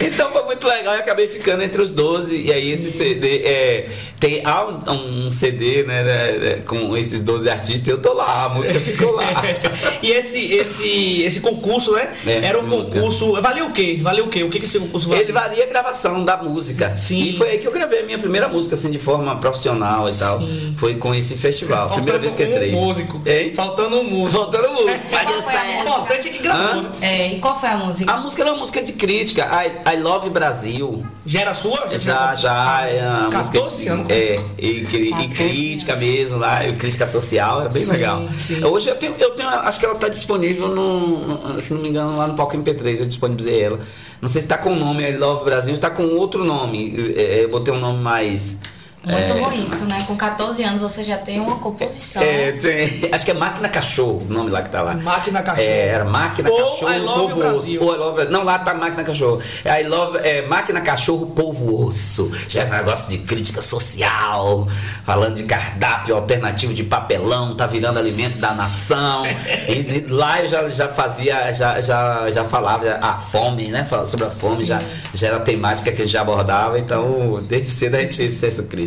então 0.00 0.32
foi 0.32 0.42
muito 0.44 0.66
legal. 0.66 0.94
Eu 0.94 1.00
acabei 1.00 1.26
ficando 1.26 1.62
entre 1.62 1.82
os 1.82 1.92
12. 1.92 2.36
E 2.36 2.52
aí 2.52 2.70
esse 2.70 2.90
CD 2.90 3.42
é, 3.44 3.88
tem 4.18 4.42
há 4.44 4.64
um, 4.66 5.26
um 5.26 5.30
CD, 5.30 5.82
né, 5.84 6.02
né, 6.02 6.32
né, 6.32 6.62
com 6.66 6.96
esses 6.96 7.22
12 7.22 7.48
artistas. 7.48 7.88
Eu 7.88 8.00
tô 8.00 8.12
lá, 8.12 8.44
a 8.44 8.48
música 8.48 8.78
ficou 8.80 9.12
lá. 9.12 9.24
e 10.02 10.10
esse, 10.10 10.52
esse, 10.52 11.22
esse 11.22 11.40
concurso, 11.40 11.92
né? 11.92 12.12
É, 12.26 12.46
era 12.46 12.60
um 12.60 12.68
concurso. 12.68 13.40
Valia 13.40 13.64
o 13.64 13.72
quê? 13.72 13.98
Valia 14.00 14.24
o 14.24 14.28
quê? 14.28 14.42
O 14.42 14.50
que, 14.50 14.58
que 14.58 14.64
esse 14.64 14.78
concurso 14.78 15.08
valia? 15.08 15.24
Ele 15.24 15.32
valia 15.32 15.64
a 15.64 15.66
gravação 15.66 16.24
da 16.24 16.36
música. 16.36 16.96
Sim. 16.96 17.20
E 17.20 17.36
foi 17.36 17.50
aí 17.50 17.58
que 17.58 17.66
eu 17.66 17.72
gravei 17.72 18.00
a 18.00 18.04
minha 18.04 18.18
primeira 18.18 18.48
música, 18.48 18.74
assim, 18.74 18.90
de 18.90 18.98
forma 18.98 19.36
profissional 19.36 20.08
e 20.08 20.14
tal. 20.14 20.38
Sim. 20.38 20.74
Foi 20.76 20.94
com 20.94 21.14
esse 21.14 21.36
festival. 21.36 21.88
Faltando 21.88 22.04
primeira 22.04 22.18
vez 22.18 22.34
que 22.34 22.42
entrei. 22.42 22.74
Um 22.74 22.84
músico. 22.84 23.22
Hein? 23.26 23.54
Faltando 23.54 24.00
um 24.00 24.04
músico. 24.04 24.40
Faltando 24.40 24.68
um 24.68 24.86
músico. 24.86 25.08
o 25.14 25.80
importante 25.80 26.19
é 26.28 26.32
que 26.32 26.38
gravou. 26.38 26.90
É, 27.00 27.34
e 27.34 27.40
qual 27.40 27.58
foi 27.58 27.68
a 27.68 27.76
música? 27.78 28.12
A 28.12 28.18
música 28.18 28.42
era 28.42 28.52
uma 28.52 28.60
música 28.60 28.82
de 28.82 28.92
crítica. 28.92 29.48
I, 29.64 29.96
I 29.96 30.00
Love 30.00 30.30
Brasil. 30.30 31.04
Já 31.24 31.40
era 31.40 31.54
sua? 31.54 31.86
Já, 31.96 32.34
já. 32.34 32.34
já 32.34 32.86
é 32.86 33.30
14 33.30 33.88
anos. 33.88 34.10
É, 34.10 34.40
e, 34.58 34.68
e, 34.68 35.28
crítica 35.28 35.96
mesmo 35.96 36.38
lá, 36.38 36.66
e 36.66 36.72
crítica 36.74 37.06
social, 37.06 37.62
é 37.62 37.68
bem 37.68 37.84
sim, 37.84 37.90
legal. 37.90 38.28
Sim. 38.32 38.64
Hoje 38.64 38.88
eu 38.88 38.96
tenho, 38.96 39.14
eu 39.18 39.30
tenho, 39.30 39.48
acho 39.48 39.78
que 39.78 39.84
ela 39.84 39.94
está 39.94 40.08
disponível 40.08 40.68
no, 40.68 41.60
se 41.60 41.72
não 41.72 41.80
me 41.80 41.88
engano, 41.88 42.16
lá 42.16 42.26
no 42.26 42.34
Palco 42.34 42.56
MP3, 42.56 43.00
eu 43.00 43.06
disponibilizei 43.06 43.62
ela. 43.62 43.80
Não 44.20 44.28
sei 44.28 44.40
se 44.40 44.46
está 44.46 44.58
com 44.58 44.72
o 44.72 44.76
nome 44.76 45.08
I 45.08 45.16
Love 45.16 45.44
Brasil, 45.44 45.74
está 45.74 45.90
com 45.90 46.02
outro 46.02 46.44
nome. 46.44 46.94
É, 47.16 47.44
eu 47.44 47.50
botei 47.50 47.72
um 47.72 47.80
nome 47.80 48.02
mais 48.02 48.56
muito 49.02 49.32
é... 49.32 49.34
bom 49.34 49.50
isso, 49.52 49.84
né? 49.86 50.04
Com 50.06 50.14
14 50.14 50.62
anos 50.62 50.80
você 50.82 51.02
já 51.02 51.16
tem 51.16 51.40
uma 51.40 51.56
composição. 51.56 52.22
É, 52.22 52.52
tem, 52.52 53.08
acho 53.10 53.24
que 53.24 53.30
é 53.30 53.34
Máquina 53.34 53.68
Cachorro, 53.68 54.26
o 54.28 54.32
nome 54.32 54.50
lá 54.50 54.62
que 54.62 54.68
tá 54.68 54.82
lá. 54.82 54.94
Máquina 54.94 55.42
Cachorro. 55.42 55.66
É, 55.66 55.88
era 55.88 56.04
Máquina 56.04 56.50
Ou 56.50 56.58
Cachorro 56.58 56.92
I 56.92 56.98
Love 56.98 57.20
Povo 57.20 57.36
Brasil. 57.36 57.80
Osso. 57.80 57.94
I 57.94 57.96
love, 57.96 58.24
não, 58.26 58.44
lá 58.44 58.58
tá 58.58 58.74
Máquina 58.74 59.02
Cachorro. 59.02 59.40
I 59.64 59.84
love, 59.84 60.18
é, 60.18 60.46
Máquina 60.46 60.82
Cachorro 60.82 61.26
Povo 61.26 61.86
Osso. 61.86 62.30
Já 62.46 62.62
é 62.62 62.66
um 62.66 62.70
negócio 62.70 63.08
de 63.08 63.18
crítica 63.18 63.62
social, 63.62 64.68
falando 65.04 65.36
de 65.36 65.44
cardápio 65.44 66.14
alternativo 66.14 66.74
de 66.74 66.84
papelão, 66.84 67.56
tá 67.56 67.66
virando 67.66 67.98
alimento 67.98 68.38
da 68.38 68.52
nação. 68.54 69.24
e, 69.66 69.96
e, 69.96 70.06
lá 70.08 70.42
eu 70.42 70.48
já, 70.48 70.68
já 70.68 70.88
fazia, 70.88 71.50
já, 71.52 71.80
já, 71.80 72.30
já 72.30 72.44
falava 72.44 72.98
a 73.00 73.14
fome, 73.14 73.68
né? 73.68 73.86
Sobre 74.04 74.26
a 74.26 74.30
fome, 74.30 74.62
já, 74.62 74.82
já 75.14 75.28
era 75.28 75.36
a 75.36 75.40
temática 75.40 75.90
que 75.90 76.02
ele 76.02 76.08
já 76.08 76.20
abordava. 76.20 76.78
Então, 76.78 77.42
desde 77.48 77.70
cedo 77.70 77.94
a 77.94 78.00
gente 78.00 78.28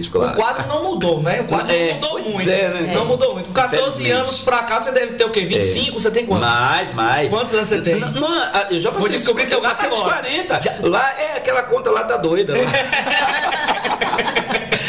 senso 0.03 0.11
crítico. 0.11 0.19
O 0.19 0.33
quadro 0.33 0.67
não 0.67 0.83
mudou, 0.83 1.21
né? 1.21 1.41
O 1.41 1.45
quadro 1.45 1.71
é, 1.71 1.97
não 1.99 2.17
mudou 2.17 2.31
muito. 2.31 2.49
É, 2.49 2.69
né? 2.69 2.91
Não 2.93 3.05
mudou 3.05 3.33
muito. 3.33 3.47
Com 3.47 3.53
14 3.53 4.11
anos 4.11 4.41
pra 4.41 4.63
cá, 4.63 4.79
você 4.79 4.91
deve 4.91 5.13
ter 5.13 5.25
o 5.25 5.29
quê? 5.29 5.41
25? 5.41 5.89
É. 5.89 5.91
Você 5.93 6.11
tem 6.11 6.25
quantos? 6.25 6.47
Mais, 6.47 6.93
mais. 6.93 7.29
Quantos 7.29 7.53
anos 7.53 7.67
você 7.67 7.81
tem? 7.81 7.99
Não, 7.99 8.11
não 8.11 8.33
eu 8.69 8.79
já 8.79 8.91
passei. 8.91 9.07
Vou 9.07 9.09
descobrir 9.09 9.45
seu 9.45 9.61
gato 9.61 9.85
agora. 9.85 10.21
40. 10.21 10.87
Lá 10.87 11.19
é 11.19 11.37
aquela 11.37 11.63
conta 11.63 11.89
lá 11.91 12.03
tá 12.03 12.17
doida. 12.17 12.53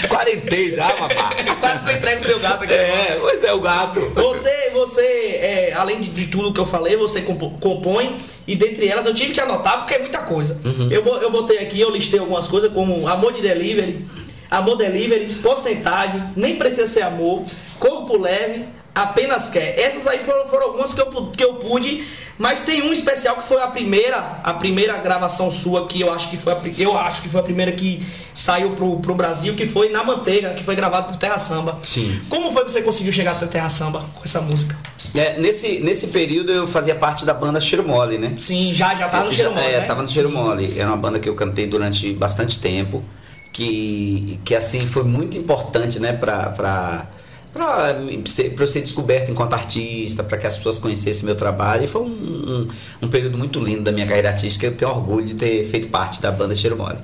Quarentei 0.09 0.71
já, 0.71 0.91
papai. 0.91 1.45
Quase 1.61 1.83
que 1.83 1.91
eu 1.91 1.97
entrego 1.97 2.21
seu 2.21 2.39
gato 2.39 2.65
aqui. 2.65 2.73
É, 2.73 3.19
pois 3.21 3.43
é, 3.43 3.53
o 3.53 3.61
gato. 3.61 4.01
Você, 4.15 4.71
você 4.73 5.03
é, 5.03 5.75
além 5.75 6.01
de, 6.01 6.09
de, 6.11 6.27
tudo 6.29 6.53
que 6.53 6.61
eu 6.61 6.67
falei, 6.67 6.97
você 6.97 7.21
compõe. 7.23 8.17
E 8.47 8.55
dentre 8.55 8.87
elas 8.89 9.07
eu 9.07 9.15
tive 9.15 9.33
que 9.33 9.41
anotar 9.41 9.79
porque 9.79 9.95
é 9.95 9.99
muita 9.99 10.19
coisa. 10.19 10.61
Uhum. 10.65 10.89
Eu, 10.91 11.03
eu 11.21 11.31
botei 11.31 11.59
aqui, 11.59 11.81
eu 11.81 11.91
listei 11.91 12.21
algumas 12.21 12.47
coisas 12.47 12.73
como 12.73 13.09
Amor 13.09 13.33
de 13.33 13.41
Delivery, 13.41 14.05
Amor 14.55 14.77
Delivery, 14.77 15.35
porcentagem, 15.37 16.23
nem 16.37 16.57
precisa 16.57 16.87
ser 16.87 17.03
amor, 17.03 17.45
corpo 17.79 18.17
leve, 18.17 18.67
apenas 18.95 19.49
quer. 19.49 19.79
Essas 19.79 20.07
aí 20.07 20.21
foram, 20.21 20.47
foram 20.49 20.67
algumas 20.67 20.95
que 20.95 21.01
eu, 21.01 21.07
que 21.27 21.43
eu 21.43 21.55
pude, 21.55 22.05
mas 22.39 22.61
tem 22.61 22.83
um 22.83 22.93
especial 22.93 23.37
que 23.37 23.49
foi 23.49 23.61
a 23.61 23.67
primeira, 23.67 24.19
a 24.43 24.55
primeira 24.55 24.97
gravação 24.99 25.51
sua 25.51 25.87
que 25.87 26.01
eu 26.01 26.13
acho 26.13 26.31
que 26.31 26.37
foi 26.37 26.53
a, 26.53 26.61
eu 26.79 26.97
acho 26.97 27.23
que 27.23 27.29
foi 27.29 27.41
a 27.41 27.43
primeira 27.43 27.73
que 27.73 28.05
saiu 28.33 28.71
pro, 28.71 28.99
pro 29.01 29.15
Brasil, 29.15 29.55
que 29.55 29.67
foi 29.67 29.91
na 29.91 30.05
Manteiga, 30.05 30.55
que 30.55 30.63
foi 30.63 30.77
gravado 30.77 31.09
por 31.09 31.17
Terra 31.17 31.39
Samba. 31.39 31.79
Sim. 31.83 32.21
Como 32.29 32.53
foi 32.53 32.65
que 32.65 32.73
você 32.73 32.83
conseguiu 32.83 33.13
chegar 33.13 33.33
até 33.33 33.47
Terra 33.47 33.71
Samba 33.71 34.05
com 34.15 34.25
essa 34.25 34.41
música? 34.41 34.77
É, 35.17 35.39
nesse, 35.39 35.81
nesse 35.81 36.09
período 36.09 36.51
eu 36.53 36.67
fazia 36.67 36.95
parte 36.95 37.25
da 37.25 37.35
banda 37.35 37.61
Cheiro 37.61 37.87
Mole, 37.87 38.19
né? 38.19 38.35
Sim, 38.37 38.73
já 38.73 38.95
já 38.95 39.09
tava 39.09 39.25
no 39.25 39.33
Cheiro 39.33 39.53
Mole. 39.53 39.67
É, 39.67 39.81
né? 39.81 39.87
tava 39.87 40.03
no 40.03 40.09
Cheiro 40.09 40.31
Mole. 40.31 40.79
Era 40.79 40.89
uma 40.89 40.97
banda 40.97 41.19
que 41.19 41.29
eu 41.29 41.35
cantei 41.35 41.67
durante 41.67 42.13
bastante 42.13 42.59
tempo 42.59 43.03
que, 43.55 44.41
que 44.45 44.55
assim 44.55 44.85
foi 44.87 45.05
muito 45.05 45.39
importante 45.39 46.01
né, 46.01 46.13
para 46.13 47.09
para 47.53 48.01
eu 48.01 48.67
ser 48.67 48.81
descoberto 48.81 49.31
enquanto 49.31 49.53
artista, 49.53 50.25
para 50.25 50.37
que 50.37 50.45
as 50.45 50.57
pessoas 50.57 50.77
conhecessem 50.81 51.25
meu 51.25 51.37
trabalho. 51.37 51.85
E 51.85 51.87
foi 51.87 52.03
um, 52.03 52.07
um, 52.07 52.69
um, 53.03 53.09
período 53.09 53.39
muito 53.39 53.61
lindo 53.61 53.83
da 53.83 53.93
minha 53.93 54.07
carreira 54.09 54.31
artística. 54.31 54.67
Eu 54.67 54.73
tenho 54.75 54.91
orgulho 54.91 55.25
de 55.25 55.37
ter 55.37 55.65
feito 55.67 55.87
parte 55.87 56.21
da 56.21 56.33
banda 56.33 56.53
Cheiro 56.53 56.77
Mole. 56.77 56.99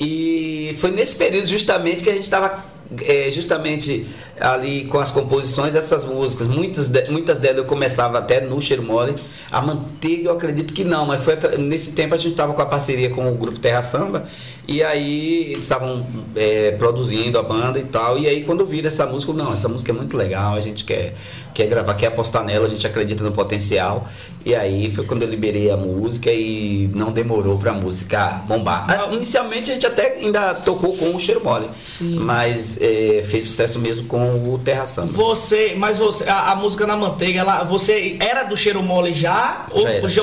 E 0.00 0.76
foi 0.80 0.92
nesse 0.92 1.16
período 1.16 1.46
justamente 1.46 2.04
que 2.04 2.10
a 2.10 2.12
gente 2.12 2.22
estava 2.22 2.64
é, 3.04 3.30
justamente 3.30 4.06
ali 4.40 4.84
com 4.86 4.98
as 4.98 5.10
composições 5.10 5.72
dessas 5.72 6.04
músicas, 6.04 6.46
muitas, 6.48 6.88
de, 6.88 7.10
muitas 7.10 7.38
delas 7.38 7.58
eu 7.58 7.64
começava 7.64 8.18
até 8.18 8.40
no 8.40 8.60
Cheiro 8.60 8.82
Mole. 8.82 9.14
A 9.50 9.62
Manteiga 9.62 10.28
eu 10.28 10.32
acredito 10.32 10.72
que 10.72 10.84
não, 10.84 11.06
mas 11.06 11.22
foi 11.22 11.36
nesse 11.58 11.92
tempo 11.92 12.14
a 12.14 12.16
gente 12.16 12.32
estava 12.32 12.52
com 12.52 12.62
a 12.62 12.66
parceria 12.66 13.10
com 13.10 13.30
o 13.30 13.34
grupo 13.34 13.58
Terra 13.58 13.82
Samba 13.82 14.26
e 14.66 14.82
aí 14.82 15.52
eles 15.52 15.60
estavam 15.60 16.06
é, 16.36 16.72
produzindo 16.72 17.38
a 17.38 17.42
banda 17.42 17.78
e 17.78 17.84
tal. 17.84 18.18
E 18.18 18.26
aí 18.26 18.44
quando 18.44 18.64
viram 18.66 18.88
essa 18.88 19.06
música, 19.06 19.32
não, 19.32 19.52
essa 19.52 19.68
música 19.68 19.92
é 19.92 19.94
muito 19.94 20.16
legal, 20.16 20.54
a 20.54 20.60
gente 20.60 20.84
quer, 20.84 21.14
quer 21.52 21.66
gravar, 21.66 21.94
quer 21.94 22.06
apostar 22.06 22.44
nela, 22.44 22.66
a 22.66 22.68
gente 22.68 22.86
acredita 22.86 23.22
no 23.22 23.32
potencial. 23.32 24.08
E 24.44 24.54
aí 24.54 24.92
foi 24.92 25.04
quando 25.04 25.22
eu 25.22 25.28
liberei 25.28 25.70
a 25.70 25.76
música 25.76 26.30
e 26.30 26.90
não 26.94 27.12
demorou 27.12 27.58
pra 27.58 27.72
música 27.72 28.42
bombar. 28.46 28.86
Ah, 28.88 29.08
inicialmente 29.12 29.70
a 29.70 29.74
gente 29.74 29.86
até 29.86 30.14
ainda 30.14 30.54
tocou 30.54 30.96
com 30.96 31.14
o 31.14 31.20
Cheiro 31.20 31.42
Mole. 31.44 31.68
Sim. 31.80 32.16
Mas 32.16 32.76
é, 32.80 33.22
fez 33.22 33.44
sucesso 33.44 33.78
mesmo 33.78 34.06
com 34.06 34.42
o 34.42 34.58
Terra 34.58 34.84
Samba. 34.84 35.12
Você, 35.12 35.74
mas 35.76 35.96
você, 35.96 36.28
a, 36.28 36.52
a, 36.52 36.56
música 36.56 36.86
na 36.86 36.96
manteiga, 36.96 37.40
ela, 37.40 37.62
você 37.62 38.16
era 38.18 38.42
do 38.42 38.56
Cheiro 38.56 38.82
Mole 38.82 39.12
já? 39.12 39.32
Já, 39.32 39.74
ou, 39.74 39.88
era. 39.88 40.08
Já, 40.08 40.22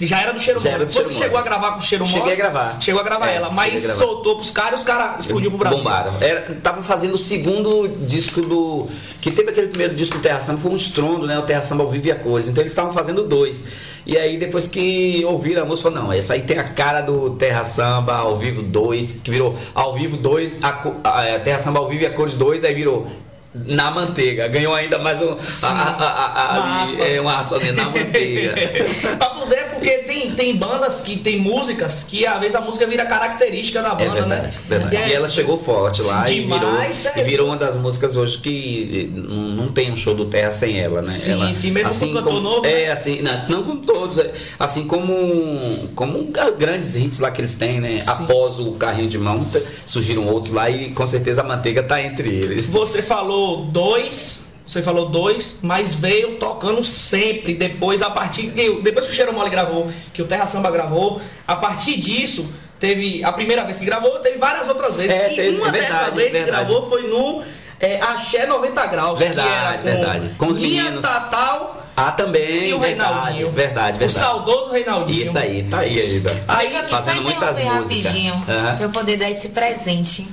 já, 0.00 0.20
era 0.20 0.32
do 0.32 0.40
Cheiro 0.40 0.60
já 0.60 0.72
Mole? 0.72 0.84
Do 0.84 0.92
você 0.92 1.02
cheiro 1.02 1.14
chegou 1.14 1.38
mole. 1.38 1.48
a 1.48 1.50
gravar 1.50 1.72
com 1.72 1.78
o 1.78 1.82
Cheiro 1.82 2.06
Mole? 2.06 2.18
Cheguei 2.18 2.32
a 2.34 2.36
gravar. 2.36 2.80
Chegou 2.80 3.00
a 3.00 3.04
gravar 3.04 3.30
é, 3.30 3.36
ela, 3.36 3.50
mas 3.50 3.82
soltou 3.82 4.36
pros 4.36 4.50
caras 4.50 4.80
e 4.80 4.82
os 4.82 4.84
caras 4.84 5.24
explodiu 5.24 5.50
pro 5.50 5.58
Brasil. 5.58 5.78
Bombaram. 5.78 6.12
Era, 6.20 6.42
tava 6.62 6.82
fazendo 6.82 7.14
o 7.14 7.18
segundo 7.18 7.88
disco 8.06 8.42
do. 8.42 8.86
Que 9.20 9.30
teve 9.30 9.50
aquele 9.50 9.68
primeiro 9.68 9.94
disco 9.94 10.18
do 10.18 10.22
Terra 10.22 10.40
Samba, 10.40 10.47
foi 10.56 10.72
um 10.72 10.76
estrondo, 10.76 11.26
né? 11.26 11.38
O 11.38 11.42
Terra 11.42 11.60
Samba 11.60 11.84
ao 11.84 11.90
vivo 11.90 12.06
e 12.06 12.12
a 12.12 12.16
cores. 12.16 12.48
Então 12.48 12.62
eles 12.62 12.72
estavam 12.72 12.92
fazendo 12.92 13.24
dois. 13.24 13.64
E 14.06 14.16
aí 14.16 14.38
depois 14.38 14.66
que 14.66 15.22
ouviram 15.26 15.62
a 15.62 15.64
música, 15.66 15.90
falaram, 15.90 16.08
não, 16.08 16.12
essa 16.12 16.32
aí 16.32 16.42
tem 16.42 16.58
a 16.58 16.64
cara 16.64 17.02
do 17.02 17.30
Terra 17.30 17.64
Samba 17.64 18.16
ao 18.16 18.36
vivo 18.36 18.62
2, 18.62 19.20
que 19.22 19.30
virou 19.30 19.54
ao 19.74 19.94
vivo 19.94 20.16
2, 20.16 20.58
a, 20.62 20.68
a, 21.04 21.34
a 21.34 21.38
Terra 21.40 21.58
Samba 21.58 21.80
ao 21.80 21.88
vivo 21.88 22.04
e 22.04 22.06
a 22.06 22.10
cores 22.10 22.36
2, 22.36 22.64
aí 22.64 22.72
virou 22.72 23.06
na 23.54 23.90
manteiga. 23.90 24.48
Ganhou 24.48 24.74
ainda 24.74 24.98
mais 24.98 25.20
um, 25.20 25.36
a, 25.62 25.68
a, 25.68 26.56
a, 26.56 26.60
uma 26.60 26.82
aspas. 26.84 27.14
É, 27.14 27.20
uma 27.20 27.38
aspas 27.38 27.74
na 27.74 27.84
manteiga. 27.84 28.54
pra 29.18 29.30
poder, 29.30 29.67
porque 29.78 29.98
tem, 29.98 30.30
tem 30.32 30.56
bandas 30.56 31.00
que 31.00 31.16
tem 31.16 31.38
músicas 31.38 32.02
que 32.02 32.26
às 32.26 32.38
vezes 32.40 32.54
a 32.54 32.60
música 32.60 32.86
vira 32.86 33.06
característica 33.06 33.80
da 33.80 33.88
é 33.88 33.90
banda, 33.90 34.04
é 34.04 34.12
verdade, 34.12 34.28
né? 34.28 34.52
Verdade. 34.68 34.96
E, 34.96 35.08
e, 35.08 35.14
ela 35.14 35.28
chegou 35.28 35.58
forte 35.58 36.02
lá 36.02 36.24
demais, 36.24 36.30
e, 36.30 36.40
virou, 36.40 36.80
é. 36.80 37.20
e 37.20 37.22
virou 37.24 37.46
uma 37.46 37.56
das 37.56 37.74
músicas 37.74 38.16
hoje 38.16 38.38
que 38.38 39.10
não 39.14 39.68
tem 39.68 39.92
um 39.92 39.96
show 39.96 40.14
do 40.14 40.26
Terra 40.26 40.50
sem 40.50 40.78
ela, 40.78 41.00
né? 41.00 41.08
Sim, 41.08 41.32
ela, 41.32 41.52
sim, 41.52 41.70
mesmo 41.70 41.88
assim, 41.88 42.12
com 42.12 42.22
cantor 42.22 42.42
novo. 42.42 42.66
É, 42.66 42.86
né? 42.86 42.92
assim, 42.92 43.22
não, 43.22 43.48
não 43.48 43.62
com 43.62 43.76
todos, 43.76 44.18
é, 44.18 44.32
assim 44.58 44.84
como, 44.86 45.88
como 45.94 46.28
grandes 46.58 46.94
hits 46.94 47.18
lá 47.18 47.30
que 47.30 47.40
eles 47.40 47.54
têm, 47.54 47.80
né? 47.80 47.96
Sim. 47.98 48.10
Após 48.10 48.58
o 48.58 48.72
carrinho 48.72 49.08
de 49.08 49.18
mão, 49.18 49.46
surgiram 49.86 50.26
outros 50.26 50.52
lá 50.52 50.68
e 50.68 50.90
com 50.90 51.06
certeza 51.06 51.42
a 51.42 51.44
manteiga 51.44 51.82
tá 51.82 52.02
entre 52.02 52.28
eles. 52.28 52.66
Você 52.66 53.02
falou 53.02 53.64
dois 53.64 54.47
você 54.68 54.82
falou 54.82 55.08
dois, 55.08 55.58
mas 55.62 55.94
veio 55.94 56.36
tocando 56.36 56.84
sempre. 56.84 57.54
Depois, 57.54 58.02
a 58.02 58.10
partir 58.10 58.50
que 58.50 58.80
depois 58.82 59.06
que 59.06 59.12
o 59.12 59.14
Cheiro 59.14 59.32
Mole 59.32 59.48
gravou, 59.48 59.90
que 60.12 60.20
o 60.20 60.26
Terra 60.26 60.46
Samba 60.46 60.70
gravou, 60.70 61.20
a 61.46 61.56
partir 61.56 61.98
disso 61.98 62.52
teve 62.78 63.24
a 63.24 63.32
primeira 63.32 63.64
vez 63.64 63.78
que 63.78 63.84
gravou, 63.84 64.18
teve 64.20 64.38
várias 64.38 64.68
outras 64.68 64.94
vezes. 64.94 65.10
É, 65.10 65.32
e 65.32 65.36
teve, 65.36 65.56
uma 65.56 65.70
verdade, 65.70 65.92
dessa 65.92 66.10
vez 66.10 66.32
verdade. 66.32 66.44
que 66.44 66.50
gravou 66.50 66.88
foi 66.88 67.08
no 67.08 67.42
é, 67.80 67.98
Axé 68.00 68.46
90 68.46 68.86
Graus. 68.86 69.18
Verdade, 69.18 69.78
com 69.78 69.84
verdade. 69.84 70.34
Com 70.36 70.46
os 70.46 70.58
Minha 70.58 70.84
meninos. 70.84 71.02
Tatal. 71.02 71.86
Ah, 71.96 72.12
também, 72.12 72.68
e 72.68 72.74
o 72.74 72.78
verdade, 72.78 73.12
Reinaldinho. 73.12 73.50
verdade, 73.50 73.98
verdade. 73.98 74.04
O 74.04 74.10
saudoso 74.10 74.70
Reinaldinho. 74.70 75.22
Isso 75.22 75.36
aí, 75.36 75.64
tá 75.64 75.78
aí 75.78 76.00
ainda. 76.00 76.44
Aí, 76.46 76.68
fazendo 76.88 77.22
muitas 77.22 77.58
músicas. 77.58 78.04
rapidinho, 78.04 78.34
uhum. 78.34 78.44
pra 78.44 78.78
eu 78.82 78.90
poder 78.90 79.16
dar 79.16 79.28
esse 79.28 79.48
presente 79.48 80.28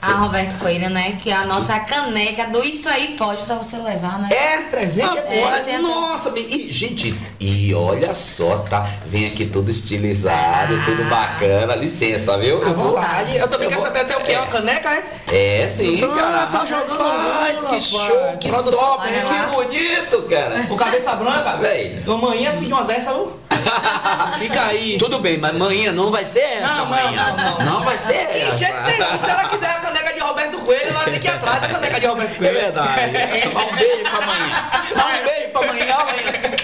a 0.00 0.12
Roberto 0.12 0.58
Coelho, 0.58 0.90
né? 0.90 1.18
Que 1.22 1.30
é 1.30 1.34
a 1.34 1.44
nossa 1.44 1.78
caneca 1.80 2.46
do 2.46 2.62
Isso 2.62 2.88
Aí 2.88 3.16
Pode 3.16 3.42
pra 3.42 3.56
você 3.56 3.76
levar, 3.76 4.18
né? 4.20 4.28
É, 4.30 4.58
presente 4.70 5.18
é, 5.18 5.64
é, 5.66 5.74
é 5.74 5.78
Nossa, 5.78 6.32
e, 6.38 6.70
gente, 6.70 7.18
e 7.40 7.74
olha 7.74 8.14
só, 8.14 8.58
tá? 8.58 8.86
Vem 9.06 9.26
aqui 9.26 9.46
tudo 9.46 9.70
estilizado, 9.70 10.74
ah. 10.74 10.82
tudo 10.84 11.04
bacana. 11.08 11.74
Licença, 11.74 12.38
viu? 12.38 12.62
À 12.64 12.72
vontade. 12.72 13.36
Eu 13.36 13.48
também 13.48 13.66
eu 13.66 13.70
quero 13.70 13.80
vou... 13.80 13.90
saber 13.90 14.00
até 14.00 14.16
o 14.16 14.20
que 14.20 14.32
é, 14.32 14.34
é 14.34 14.40
uma 14.40 14.46
caneca, 14.46 14.90
é? 14.90 15.62
É, 15.62 15.66
sim, 15.66 16.00
ah, 16.02 16.16
cara. 16.16 16.46
Tá 16.46 16.64
jogando 16.64 16.98
Mas 16.98 17.64
que 17.64 17.80
show, 17.80 18.36
que 18.40 18.48
Produção, 18.48 18.80
top, 18.80 19.08
que 19.08 19.56
bonito, 19.56 20.22
cara. 20.22 20.66
O 20.70 20.76
cabeça 20.76 21.14
branca, 21.16 21.56
velho. 21.56 22.12
Amanhã 22.12 22.52
pedi 22.58 22.72
uma 22.72 22.84
dessa, 22.84 23.12
Fica 24.38 24.66
aí. 24.66 24.98
Tudo 24.98 25.18
bem, 25.18 25.38
mas 25.38 25.54
manhã 25.54 25.92
não 25.92 26.10
vai 26.10 26.24
ser 26.24 26.40
essa 26.40 26.74
não, 26.74 26.84
amanhã. 26.84 27.34
Não, 27.36 27.58
não, 27.58 27.72
não. 27.72 27.84
vai 27.84 27.98
ser 27.98 28.26
que. 28.28 28.50
Jeito 28.52 28.82
nenhum. 28.82 29.18
Se 29.18 29.30
ela 29.30 29.48
quiser 29.48 29.70
a 29.70 29.78
de 30.18 30.24
Roberto 30.24 30.58
Coelho, 30.58 30.90
ela 30.90 31.04
tem 31.04 31.20
que 31.20 31.26
ir 31.26 31.30
atrás 31.30 31.60
da 31.60 31.68
caneca 31.68 32.00
de 32.00 32.06
Roberto 32.06 32.36
Coelho. 32.36 32.58
É 32.58 32.60
verdade. 32.60 33.16
É. 33.16 33.48
Um 33.48 33.76
beijo 33.76 34.02
pra 34.02 34.24
amanhã. 34.24 34.70
Um 34.92 35.24
beijo 35.24 35.48
pra 35.52 35.60
amanhã. 35.62 35.96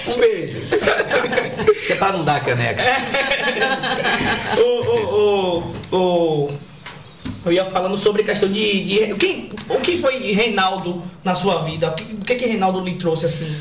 Um 0.06 0.18
beijo. 0.18 0.60
Você 1.86 1.92
é 1.92 1.96
pra 1.96 2.12
não 2.12 2.24
dar 2.24 2.36
a 2.36 2.40
caneca. 2.40 2.82
o, 4.58 4.68
o, 4.90 5.76
o, 5.92 5.96
o, 5.96 6.58
eu 7.46 7.52
ia 7.52 7.64
falando 7.64 7.96
sobre 7.96 8.22
a 8.22 8.24
questão 8.24 8.50
de. 8.50 8.84
de 8.84 9.12
o, 9.12 9.16
que, 9.16 9.52
o 9.68 9.80
que 9.80 9.96
foi 9.98 10.32
Reinaldo 10.32 11.02
na 11.22 11.34
sua 11.34 11.62
vida? 11.62 11.88
O 11.90 11.94
que, 11.94 12.02
o 12.02 12.24
que, 12.24 12.34
que 12.34 12.46
Reinaldo 12.46 12.80
lhe 12.80 12.94
trouxe 12.94 13.26
assim? 13.26 13.54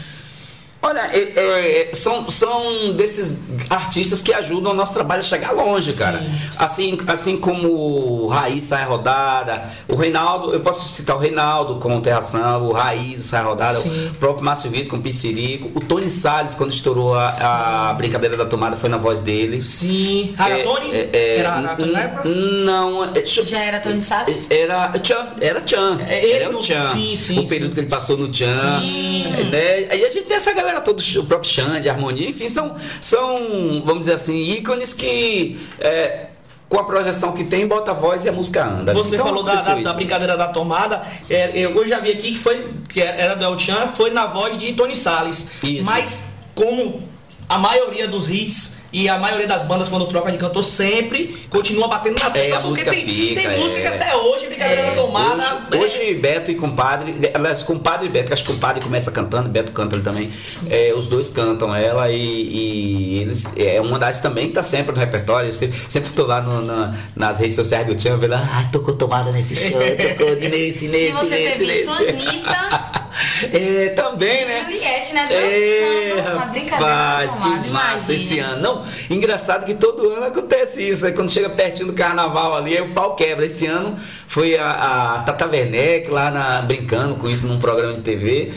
Olha, 0.85 1.09
é, 1.13 1.89
é, 1.89 1.95
são, 1.95 2.29
são 2.29 2.91
desses 2.91 3.37
artistas 3.69 4.21
que 4.21 4.33
ajudam 4.33 4.73
o 4.73 4.75
nosso 4.75 4.91
trabalho 4.91 5.21
a 5.21 5.23
chegar 5.23 5.51
longe, 5.51 5.93
cara. 5.93 6.25
Assim, 6.57 6.97
assim 7.07 7.37
como 7.37 7.69
o 7.69 8.27
Raiz 8.27 8.65
sai 8.65 8.83
rodada, 8.83 9.63
o 9.87 9.95
Reinaldo, 9.95 10.53
eu 10.53 10.59
posso 10.59 10.89
citar 10.89 11.15
o 11.15 11.19
Reinaldo 11.19 11.75
com 11.75 11.97
o 11.97 12.01
Terração, 12.01 12.67
o 12.67 12.73
Raiz 12.73 13.27
sai 13.27 13.41
rodada, 13.41 13.79
Sim. 13.79 14.07
o 14.09 14.13
próprio 14.15 14.43
Márcio 14.43 14.69
Vitor 14.69 14.89
com 14.89 14.97
o 14.97 15.01
Pincirico, 15.01 15.71
o 15.73 15.79
Tony 15.79 16.09
Salles, 16.09 16.53
quando 16.53 16.73
estourou 16.73 17.15
a, 17.15 17.89
a, 17.89 17.93
brincadeira 17.93 18.35
da 18.35 18.45
tomada, 18.45 18.75
foi 18.75 18.89
na 18.89 18.97
voz 18.97 19.21
dele. 19.21 19.63
Sim. 19.63 20.35
Era 20.37 20.59
é, 20.59 20.63
Tony? 20.63 20.91
É, 20.93 21.09
é, 21.13 21.37
era 21.37 21.75
Tony 21.75 21.91
na 21.93 21.99
época? 22.01 22.27
Não. 22.27 23.05
É, 23.05 23.25
Já 23.25 23.59
era 23.59 23.79
Tony 23.79 24.01
Salles? 24.01 24.47
Era 24.49 24.89
Tchan, 24.99 25.27
era 25.39 25.61
Tchan. 25.61 26.01
É, 26.05 26.25
ele 26.25 26.43
era 26.43 26.57
o 26.57 26.59
Tchan. 26.59 26.83
Sim, 26.87 27.15
sim. 27.15 27.39
O 27.39 27.47
período 27.47 27.69
sim. 27.69 27.75
que 27.75 27.79
ele 27.79 27.87
passou 27.87 28.17
no 28.17 28.27
Tchan. 28.27 28.79
Sim. 28.81 29.23
Né? 29.49 29.87
Aí 29.89 30.05
a 30.05 30.09
gente 30.09 30.25
tem 30.25 30.35
essa 30.35 30.51
galera 30.51 30.72
galera 30.73 30.81
toda, 30.81 31.03
o 31.19 31.25
próprio 31.25 31.49
Xande, 31.49 31.89
Harmonia, 31.89 32.29
enfim, 32.29 32.49
são, 32.49 32.75
são, 32.99 33.81
vamos 33.85 34.01
dizer 34.01 34.13
assim, 34.13 34.35
ícones 34.51 34.93
que. 34.93 35.59
É, 35.79 36.27
com 36.69 36.79
a 36.79 36.85
projeção 36.85 37.33
que 37.33 37.43
tem, 37.43 37.67
bota 37.67 37.91
a 37.91 37.93
voz 37.93 38.25
e 38.25 38.29
a 38.29 38.31
música 38.31 38.65
anda. 38.65 38.93
Você 38.93 39.15
então, 39.15 39.27
falou 39.27 39.43
da, 39.43 39.55
da, 39.55 39.75
da, 39.75 39.93
brincadeira 39.93 40.35
da 40.35 40.47
tomada. 40.47 41.03
É, 41.29 41.59
eu 41.59 41.85
já 41.85 41.99
vi 41.99 42.11
aqui 42.11 42.31
que 42.31 42.39
foi 42.39 42.73
que 42.89 42.99
era 42.99 43.35
do 43.35 43.45
El 43.45 43.59
Chan, 43.59 43.89
foi 43.89 44.09
na 44.09 44.25
voz 44.25 44.57
de 44.57 44.73
Tony 44.73 44.95
Salles. 44.95 45.51
Isso. 45.61 45.85
Mas 45.85 46.33
como 46.55 47.07
a 47.47 47.59
maioria 47.59 48.07
dos 48.07 48.27
hits 48.27 48.77
e 48.93 49.09
a 49.09 49.17
maioria 49.17 49.47
das 49.47 49.63
bandas, 49.63 49.89
quando 49.89 50.05
troca 50.05 50.31
de 50.31 50.37
cantor, 50.37 50.63
sempre 50.63 51.35
continua 51.49 51.87
batendo 51.87 52.21
na 52.21 52.29
tecla. 52.29 52.57
É, 52.57 52.61
porque 52.61 52.83
tem, 52.83 53.03
fica, 53.03 53.41
tem 53.41 53.59
música 53.59 53.81
que 53.81 53.87
até 53.87 54.15
hoje, 54.15 54.45
brincadeira 54.45 54.81
é, 54.83 54.91
tomada. 54.91 55.67
Hoje, 55.71 55.99
hoje, 55.99 56.13
Beto 56.13 56.51
e 56.51 56.55
compadre, 56.55 57.15
aliás, 57.33 57.63
compadre 57.63 58.05
e 58.05 58.09
Beto, 58.09 58.27
que 58.27 58.33
acho 58.33 58.43
que 58.43 58.53
compadre 58.53 58.83
começa 58.83 59.11
cantando, 59.11 59.49
Beto 59.49 59.71
canta 59.71 59.95
ele 59.95 60.03
também. 60.03 60.31
É, 60.69 60.93
os 60.95 61.07
dois 61.07 61.27
cantam 61.27 61.75
ela 61.75 62.11
e, 62.11 62.15
e, 62.15 63.21
eles. 63.21 63.51
É 63.57 63.81
uma 63.81 63.97
das 63.97 64.21
também 64.21 64.47
que 64.47 64.53
tá 64.53 64.61
sempre 64.61 64.93
no 64.93 64.99
repertório. 64.99 65.49
Eu 65.49 65.53
sempre, 65.53 65.79
sempre 65.89 66.11
tô 66.11 66.27
lá 66.27 66.39
no, 66.39 66.61
na, 66.61 66.95
nas 67.15 67.39
redes 67.39 67.55
sociais 67.55 67.87
do 67.87 67.95
Tchan, 67.95 68.17
vendo, 68.17 68.35
ah, 68.35 68.69
tocou 68.71 68.93
tomada 68.93 69.31
nesse 69.31 69.55
show, 69.55 69.79
tocou 69.79 70.35
nesse, 70.37 70.87
nesse, 70.87 70.87
e 70.87 71.11
você 71.11 71.25
nesse, 71.25 71.57
ter 71.57 71.65
visto 71.65 71.99
nesse. 71.99 72.09
Anitta. 72.09 72.93
É, 73.51 73.89
também, 73.89 74.45
né? 74.45 74.61
Juliette, 74.61 75.13
né? 75.13 75.21
Dançando 75.21 76.29
é, 76.29 76.33
uma 76.33 76.45
brincadeira 76.45 76.93
rapaz, 76.93 77.37
que 77.37 77.69
massa 77.69 78.13
esse 78.13 78.39
ano. 78.39 78.61
Não, 78.61 78.83
engraçado 79.09 79.65
que 79.65 79.75
todo 79.75 80.09
ano 80.09 80.25
acontece 80.25 80.87
isso. 80.87 81.05
Aí 81.05 81.13
quando 81.13 81.31
chega 81.31 81.49
pertinho 81.49 81.87
do 81.87 81.93
carnaval 81.93 82.55
ali, 82.55 82.77
aí 82.77 82.81
o 82.81 82.93
pau 82.93 83.15
quebra. 83.15 83.45
Esse 83.45 83.65
ano 83.67 83.95
foi 84.27 84.57
a, 84.57 84.71
a 84.71 85.19
Tata 85.19 85.47
Werneck 85.47 86.09
lá 86.09 86.31
na, 86.31 86.61
brincando 86.61 87.15
com 87.15 87.29
isso 87.29 87.47
num 87.47 87.59
programa 87.59 87.93
de 87.93 88.01
TV. 88.01 88.53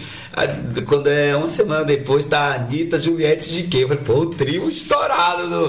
Quando 0.87 1.07
é 1.09 1.35
uma 1.35 1.49
semana 1.49 1.83
depois, 1.83 2.27
tá 2.27 2.41
a 2.41 2.55
Anitta, 2.57 2.99
Juliette 2.99 3.51
de 3.55 3.63
quê? 3.63 3.87
Pô, 3.87 4.15
o 4.21 4.27
trio 4.27 4.69
estourado 4.69 5.49
do, 5.49 5.69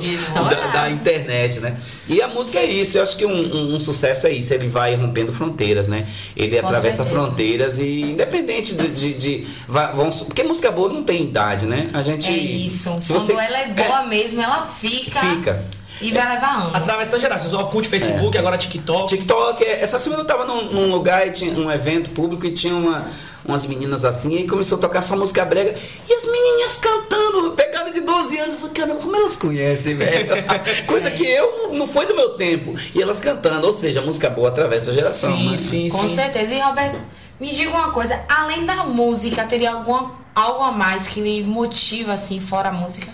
da, 0.49 0.67
da, 0.67 0.91
internet, 0.91 1.61
né? 1.61 1.77
E 2.05 2.21
a 2.21 2.27
música 2.27 2.59
é 2.59 2.65
isso, 2.65 2.97
eu 2.97 3.03
acho 3.03 3.15
que 3.15 3.25
um, 3.25 3.31
um, 3.31 3.75
um 3.75 3.79
sucesso 3.79 4.27
é 4.27 4.31
isso, 4.31 4.53
ele 4.53 4.67
vai 4.67 4.93
rompendo 4.95 5.31
fronteiras, 5.31 5.87
né? 5.87 6.05
Ele 6.35 6.59
Com 6.59 6.67
atravessa 6.67 7.03
certeza. 7.03 7.15
fronteiras 7.15 7.77
e 7.77 8.01
independente 8.01 8.75
de. 8.75 8.89
de, 8.89 9.13
de 9.13 9.47
vamos, 9.69 10.23
porque 10.23 10.43
música 10.43 10.69
boa 10.69 10.91
não 10.91 11.03
tem 11.03 11.23
idade, 11.23 11.65
né? 11.65 11.89
A 11.93 12.03
gente. 12.03 12.29
É 12.29 12.35
isso. 12.35 12.97
Se 12.99 13.13
Quando 13.13 13.21
você, 13.21 13.31
ela 13.31 13.59
é 13.59 13.73
boa 13.73 14.05
mesmo, 14.05 14.41
ela 14.41 14.65
fica. 14.65 15.21
Fica. 15.21 15.63
E 16.01 16.11
vai 16.11 16.27
levar 16.33 16.61
anos. 16.61 16.75
Atravessando 16.75 17.19
gerações. 17.21 17.53
Orkut, 17.53 17.87
Facebook, 17.87 18.35
É. 18.37 18.39
agora 18.39 18.57
TikTok. 18.57 19.07
TikTok, 19.07 19.63
é- 19.63 19.81
essa 19.81 19.97
semana 19.99 20.21
eu 20.21 20.27
tava 20.27 20.45
num, 20.45 20.71
num 20.71 20.91
lugar 20.91 21.27
e 21.27 21.31
tinha 21.31 21.53
um 21.53 21.71
evento 21.71 22.09
público 22.11 22.45
e 22.45 22.51
tinha 22.51 22.75
uma, 22.75 23.07
umas 23.43 23.65
meninas 23.65 24.05
assim, 24.05 24.35
e 24.35 24.47
começou 24.47 24.77
a 24.77 24.81
tocar 24.81 24.99
essa 24.99 25.15
música 25.15 25.43
brega, 25.45 25.75
e 26.07 26.13
as 26.13 26.25
menininhas 26.25 26.75
cantando, 26.75 27.51
pegada 27.53 27.89
de 27.91 28.01
12 28.01 28.37
anos. 28.37 28.53
Eu 28.53 28.59
falei, 28.59 28.73
caramba, 28.75 28.99
como 29.01 29.15
elas 29.15 29.35
conhecem, 29.35 29.95
velho? 29.95 30.27
Coisa 30.85 31.09
que 31.11 31.25
eu 31.25 31.73
não 31.73 31.87
foi 31.87 32.05
do 32.05 32.15
meu 32.15 32.31
tempo. 32.31 32.73
E 32.93 33.01
elas 33.01 33.19
cantando, 33.19 33.65
ou 33.65 33.73
seja, 33.73 34.01
música 34.01 34.29
boa 34.29 34.49
atravessa 34.49 34.91
a 34.91 34.93
geração. 34.93 35.35
Sim, 35.35 35.51
né? 35.51 35.57
sim, 35.57 35.89
Com 35.89 36.07
sim. 36.07 36.15
certeza. 36.15 36.53
E 36.53 36.59
Roberto, 36.59 36.97
me 37.39 37.49
diga 37.51 37.71
uma 37.71 37.91
coisa, 37.91 38.19
além 38.29 38.65
da 38.65 38.83
música, 38.83 39.43
teria 39.45 39.71
alguma, 39.71 40.11
algo 40.35 40.63
a 40.63 40.71
mais 40.71 41.07
que 41.07 41.19
lhe 41.21 41.43
motiva, 41.43 42.13
assim, 42.13 42.39
fora 42.39 42.69
a 42.69 42.71
música? 42.73 43.11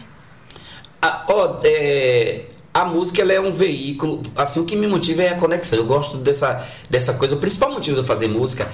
A, 1.02 1.26
ó, 1.28 1.60
é, 1.64 2.46
a 2.74 2.86
música 2.86 3.22
ela 3.22 3.34
é 3.34 3.40
um 3.40 3.52
veículo. 3.52 4.24
Assim, 4.36 4.60
o 4.60 4.66
que 4.66 4.76
me 4.76 4.88
motiva 4.88 5.22
é 5.22 5.30
a 5.30 5.36
conexão. 5.36 5.78
Eu 5.78 5.86
gosto 5.86 6.18
dessa, 6.18 6.66
dessa 6.90 7.14
coisa. 7.14 7.36
O 7.36 7.38
principal 7.38 7.72
motivo 7.72 7.96
de 7.96 8.02
eu 8.02 8.06
fazer 8.06 8.28
música 8.28 8.72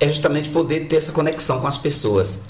é 0.00 0.08
justamente 0.08 0.48
poder 0.48 0.86
ter 0.86 0.96
essa 0.96 1.12
conexão 1.12 1.60
com 1.60 1.66
as 1.66 1.76
pessoas. 1.76 2.40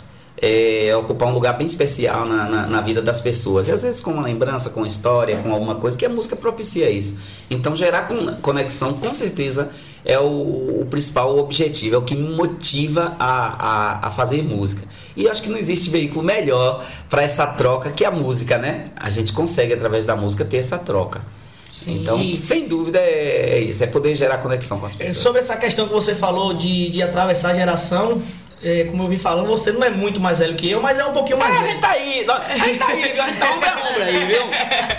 É, 0.44 0.92
ocupar 0.96 1.28
um 1.28 1.32
lugar 1.32 1.56
bem 1.56 1.68
especial 1.68 2.26
na, 2.26 2.44
na, 2.46 2.66
na 2.66 2.80
vida 2.80 3.00
das 3.00 3.20
pessoas. 3.20 3.68
E 3.68 3.70
às 3.70 3.84
vezes 3.84 4.00
com 4.00 4.10
uma 4.10 4.24
lembrança, 4.24 4.70
com 4.70 4.80
uma 4.80 4.88
história, 4.88 5.36
com 5.38 5.52
alguma 5.52 5.76
coisa, 5.76 5.96
que 5.96 6.04
a 6.04 6.08
música 6.08 6.34
propicia 6.34 6.90
isso. 6.90 7.16
Então 7.48 7.76
gerar 7.76 8.08
con- 8.08 8.34
conexão, 8.42 8.92
com 8.94 9.14
certeza, 9.14 9.70
é 10.04 10.18
o, 10.18 10.80
o 10.82 10.86
principal 10.90 11.38
objetivo, 11.38 11.94
é 11.94 11.98
o 11.98 12.02
que 12.02 12.16
me 12.16 12.34
motiva 12.34 13.14
a, 13.20 14.00
a, 14.02 14.08
a 14.08 14.10
fazer 14.10 14.42
música. 14.42 14.82
E 15.16 15.26
eu 15.26 15.30
acho 15.30 15.40
que 15.44 15.48
não 15.48 15.56
existe 15.56 15.88
veículo 15.90 16.24
melhor 16.24 16.84
para 17.08 17.22
essa 17.22 17.46
troca 17.46 17.90
que 17.92 18.04
a 18.04 18.10
música, 18.10 18.58
né? 18.58 18.90
A 18.96 19.10
gente 19.10 19.32
consegue, 19.32 19.72
através 19.72 20.04
da 20.06 20.16
música, 20.16 20.44
ter 20.44 20.56
essa 20.56 20.76
troca. 20.76 21.22
Sim. 21.70 22.00
Então, 22.00 22.34
sem 22.34 22.66
dúvida, 22.66 22.98
é, 22.98 23.58
é 23.58 23.60
isso, 23.60 23.82
é 23.82 23.86
poder 23.86 24.16
gerar 24.16 24.38
conexão 24.38 24.80
com 24.80 24.86
as 24.86 24.94
É, 24.94 24.98
pessoas. 24.98 25.18
Sobre 25.18 25.38
essa 25.38 25.56
questão 25.56 25.86
que 25.86 25.92
você 25.94 26.16
falou 26.16 26.52
de, 26.52 26.90
de 26.90 27.00
atravessar 27.00 27.52
a 27.52 27.54
geração, 27.54 28.20
é, 28.62 28.84
como 28.84 29.02
eu 29.02 29.08
vi 29.08 29.16
falando, 29.16 29.46
você 29.48 29.72
não 29.72 29.82
é 29.84 29.90
muito 29.90 30.20
mais 30.20 30.38
velho 30.38 30.54
que 30.56 30.70
eu, 30.70 30.80
mas 30.80 30.98
é 30.98 31.04
um 31.04 31.12
pouquinho 31.12 31.38
mais 31.38 31.52
É, 31.54 31.58
a 31.58 31.60
velho. 31.60 31.72
gente 31.72 31.80
tá 31.80 31.90
aí, 31.90 32.26
a 32.28 32.58
gente 32.58 32.78
tá 32.78 32.86
aí, 32.88 33.20
a 33.20 33.26
gente 33.26 33.38
tá 33.38 33.50
ombro 33.52 33.68
a 33.68 33.88
ombro 33.90 34.02
aí, 34.02 34.24
viu? 34.26 34.42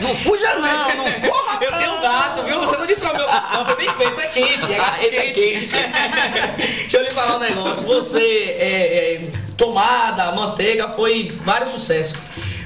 Não 0.01 0.15
fuja 0.15 0.55
não, 0.55 0.89
não 0.95 1.21
corra. 1.29 1.59
Eu 1.61 1.77
tenho 1.77 1.93
um 1.93 2.01
gato, 2.01 2.43
viu? 2.43 2.59
Você 2.59 2.77
não 2.77 2.85
disse 2.85 3.01
qual 3.01 3.13
é 3.15 3.17
meu. 3.17 3.27
Não, 3.27 3.65
foi 3.65 3.75
bem 3.75 3.89
feito, 3.95 4.19
é 4.19 4.27
quente. 4.27 4.73
É 4.73 4.79
Ah, 4.79 4.97
esse 5.01 5.15
é 5.15 5.31
quente. 5.31 5.73
Deixa 6.57 6.97
eu 6.97 7.03
lhe 7.03 7.11
falar 7.11 7.37
um 7.37 7.39
negócio. 7.39 7.85
Você, 7.85 8.19
é, 8.59 9.13
é, 9.15 9.21
tomada, 9.55 10.31
manteiga, 10.33 10.89
foi 10.89 11.31
vários 11.41 11.69
sucessos. 11.69 12.17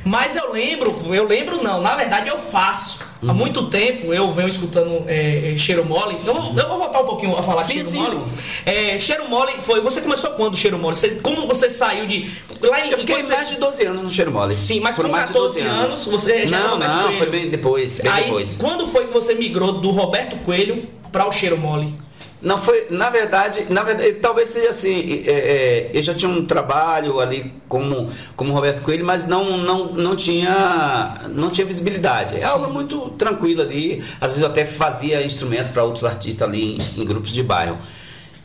Mas 0.03 0.35
eu 0.35 0.51
lembro, 0.51 1.13
eu 1.13 1.25
lembro 1.27 1.61
não, 1.61 1.81
na 1.81 1.95
verdade 1.95 2.29
eu 2.29 2.37
faço. 2.39 3.05
Há 3.21 3.25
Uhum. 3.31 3.33
muito 3.33 3.63
tempo 3.67 4.13
eu 4.13 4.31
venho 4.31 4.47
escutando 4.47 5.03
é, 5.07 5.53
é, 5.53 5.57
Cheiro 5.57 5.83
Mole. 5.83 6.15
Eu, 6.25 6.33
vou- 6.35 6.53
eu 6.55 6.67
vou 6.69 6.77
voltar 6.77 7.01
um 7.01 7.05
pouquinho 7.05 7.35
a 7.35 7.41
falar 7.41 7.61
de 7.61 7.67
Sim, 7.67 7.73
Cheiro 7.73 7.89
sim. 7.89 7.97
Mole. 7.97 8.19
É, 8.65 8.99
Cheiro 8.99 9.27
Mole 9.27 9.53
foi. 9.61 9.81
Você 9.81 10.01
começou 10.01 10.29
quando 10.31 10.55
Cheiro 10.55 10.77
Mole? 10.77 10.95
Você- 10.95 11.15
como 11.15 11.47
você 11.47 11.67
saiu 11.69 12.05
de. 12.05 12.29
Lá 12.61 12.85
em, 12.85 12.91
Eu 12.91 12.97
fiquei 12.99 13.23
você- 13.23 13.33
mais 13.33 13.49
de 13.49 13.55
12 13.55 13.83
anos 13.85 14.03
no 14.03 14.11
Cheiro 14.11 14.31
Mole. 14.31 14.53
Sim, 14.53 14.79
mas 14.81 14.95
Foram 14.95 15.09
com 15.09 15.15
mais 15.15 15.27
de 15.27 15.33
14 15.33 15.59
anos 15.61 16.05
você 16.05 16.45
já 16.45 16.59
Não, 16.59 16.77
não, 16.77 17.13
foi 17.13 17.27
bem 17.27 17.49
depois, 17.49 17.97
bem 17.99 18.11
Aí, 18.11 18.23
depois. 18.25 18.53
quando 18.59 18.85
foi 18.87 19.07
que 19.07 19.13
você 19.13 19.33
migrou 19.33 19.79
do 19.81 19.89
Roberto 19.89 20.35
Coelho 20.43 20.87
para 21.11 21.27
o 21.27 21.31
Cheiro 21.31 21.57
Mole? 21.57 21.93
Não 22.39 22.59
foi, 22.59 22.87
na 22.91 23.09
verdade, 23.09 23.65
na 23.69 23.81
verdade, 23.81 24.13
talvez 24.13 24.49
seja 24.49 24.69
assim, 24.69 25.23
é, 25.25 25.31
é, 25.31 25.91
eu 25.91 26.03
já 26.03 26.13
tinha 26.13 26.29
um 26.29 26.45
trabalho 26.45 27.19
ali 27.19 27.51
como, 27.67 28.09
como 28.35 28.53
Roberto 28.53 28.83
Coelho, 28.83 29.03
mas 29.03 29.25
não, 29.25 29.57
não, 29.57 29.91
não 29.93 30.15
tinha 30.15 31.29
não 31.29 31.49
tinha 31.49 31.65
visibilidade. 31.65 32.35
É 32.35 32.43
algo 32.43 32.71
muito 32.71 33.09
tranquilo 33.11 33.61
ali. 33.61 34.03
Às 34.21 34.29
vezes 34.29 34.41
eu 34.41 34.47
até 34.47 34.67
fazia 34.67 35.25
instrumento 35.25 35.71
para 35.71 35.83
outros 35.83 36.03
artistas 36.03 36.47
ali 36.47 36.75
em, 36.75 37.01
em 37.01 37.05
grupos 37.05 37.31
de 37.31 37.41
bairro. 37.41 37.79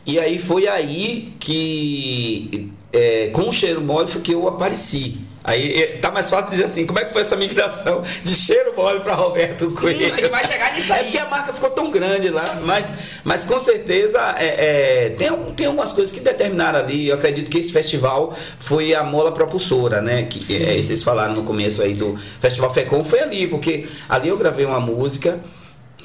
E 0.05 0.19
aí 0.19 0.39
foi 0.39 0.67
aí 0.67 1.33
que 1.39 2.71
é, 2.91 3.27
com 3.27 3.47
o 3.47 3.53
cheiro 3.53 3.79
mole 3.79 4.07
foi 4.07 4.21
que 4.21 4.33
eu 4.33 4.47
apareci. 4.47 5.19
Aí 5.43 5.73
é, 5.81 5.87
tá 5.97 6.09
mais 6.09 6.29
fácil 6.29 6.51
dizer 6.51 6.63
assim, 6.65 6.85
como 6.85 6.99
é 6.99 7.05
que 7.05 7.11
foi 7.11 7.21
essa 7.21 7.35
migração 7.35 8.01
de 8.23 8.33
cheiro 8.33 8.73
mole 8.75 9.01
para 9.01 9.13
Roberto 9.13 9.71
Coelho? 9.71 10.07
Hum, 10.07 10.13
a 10.13 10.15
gente 10.17 10.29
vai 10.29 10.45
chegar 10.45 10.73
nisso 10.73 10.93
É 10.93 10.97
aí. 10.97 11.03
porque 11.03 11.17
a 11.17 11.25
marca 11.25 11.51
ficou 11.51 11.69
tão 11.71 11.91
grande 11.91 12.29
lá, 12.29 12.59
mas, 12.63 12.93
mas 13.25 13.43
com 13.43 13.59
certeza 13.59 14.19
é, 14.37 15.05
é, 15.05 15.09
tem, 15.09 15.29
tem 15.55 15.65
algumas 15.67 15.91
coisas 15.91 16.13
que 16.13 16.21
determinaram 16.21 16.79
ali. 16.79 17.07
Eu 17.07 17.15
acredito 17.15 17.49
que 17.49 17.57
esse 17.57 17.73
festival 17.73 18.33
foi 18.59 18.95
a 18.95 19.03
mola 19.03 19.33
propulsora, 19.33 20.01
né? 20.01 20.23
Que 20.23 20.39
é, 20.63 20.81
vocês 20.81 21.03
falaram 21.03 21.33
no 21.33 21.43
começo 21.43 21.81
aí 21.81 21.93
do 21.93 22.17
Festival 22.39 22.69
Fecom, 22.73 23.03
foi 23.03 23.19
ali, 23.19 23.47
porque 23.47 23.85
ali 24.07 24.29
eu 24.29 24.37
gravei 24.37 24.65
uma 24.65 24.79
música. 24.79 25.39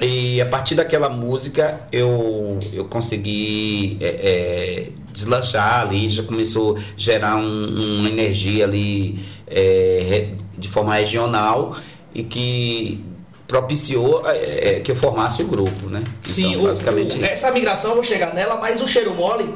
E 0.01 0.41
a 0.41 0.47
partir 0.47 0.77
daquela 0.77 1.09
música 1.09 1.81
eu, 1.91 2.59
eu 2.73 2.85
consegui 2.85 3.99
é, 4.01 4.07
é, 4.07 4.89
deslanchar 5.19 5.81
ali, 5.83 6.09
já 6.09 6.23
começou 6.23 6.77
a 6.77 6.81
gerar 6.97 7.37
um- 7.37 7.99
uma 8.01 8.09
energia 8.09 8.65
ali 8.65 9.19
é, 9.51 10.29
de 10.57 10.69
forma 10.69 10.95
regional 10.95 11.75
e 12.15 12.23
que 12.23 13.03
propiciou 13.47 14.23
é, 14.29 14.77
é, 14.77 14.81
que 14.81 14.91
eu 14.91 14.97
formasse 14.97 15.43
o 15.43 15.47
grupo, 15.47 15.87
né? 15.89 16.05
Sim, 16.25 16.51
então, 16.51 16.65
o- 16.65 16.67
basicamente 16.69 17.17
o- 17.17 17.23
isso. 17.23 17.31
essa 17.33 17.51
migração 17.51 17.91
eu 17.93 17.95
vou 17.97 18.05
chegar 18.05 18.35
nela, 18.35 18.57
mas 18.57 18.81
o 18.83 18.87
cheiro 18.87 19.15
mole, 19.15 19.53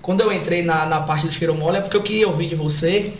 quando 0.00 0.22
eu 0.22 0.32
entrei 0.32 0.62
na, 0.62 0.86
na 0.86 1.00
parte 1.00 1.26
do 1.26 1.32
cheiro 1.32 1.54
mole, 1.54 1.76
é 1.76 1.80
porque 1.80 1.96
eu 1.96 2.02
queria 2.02 2.26
ouvir 2.26 2.48
de 2.48 2.54
você 2.54 3.12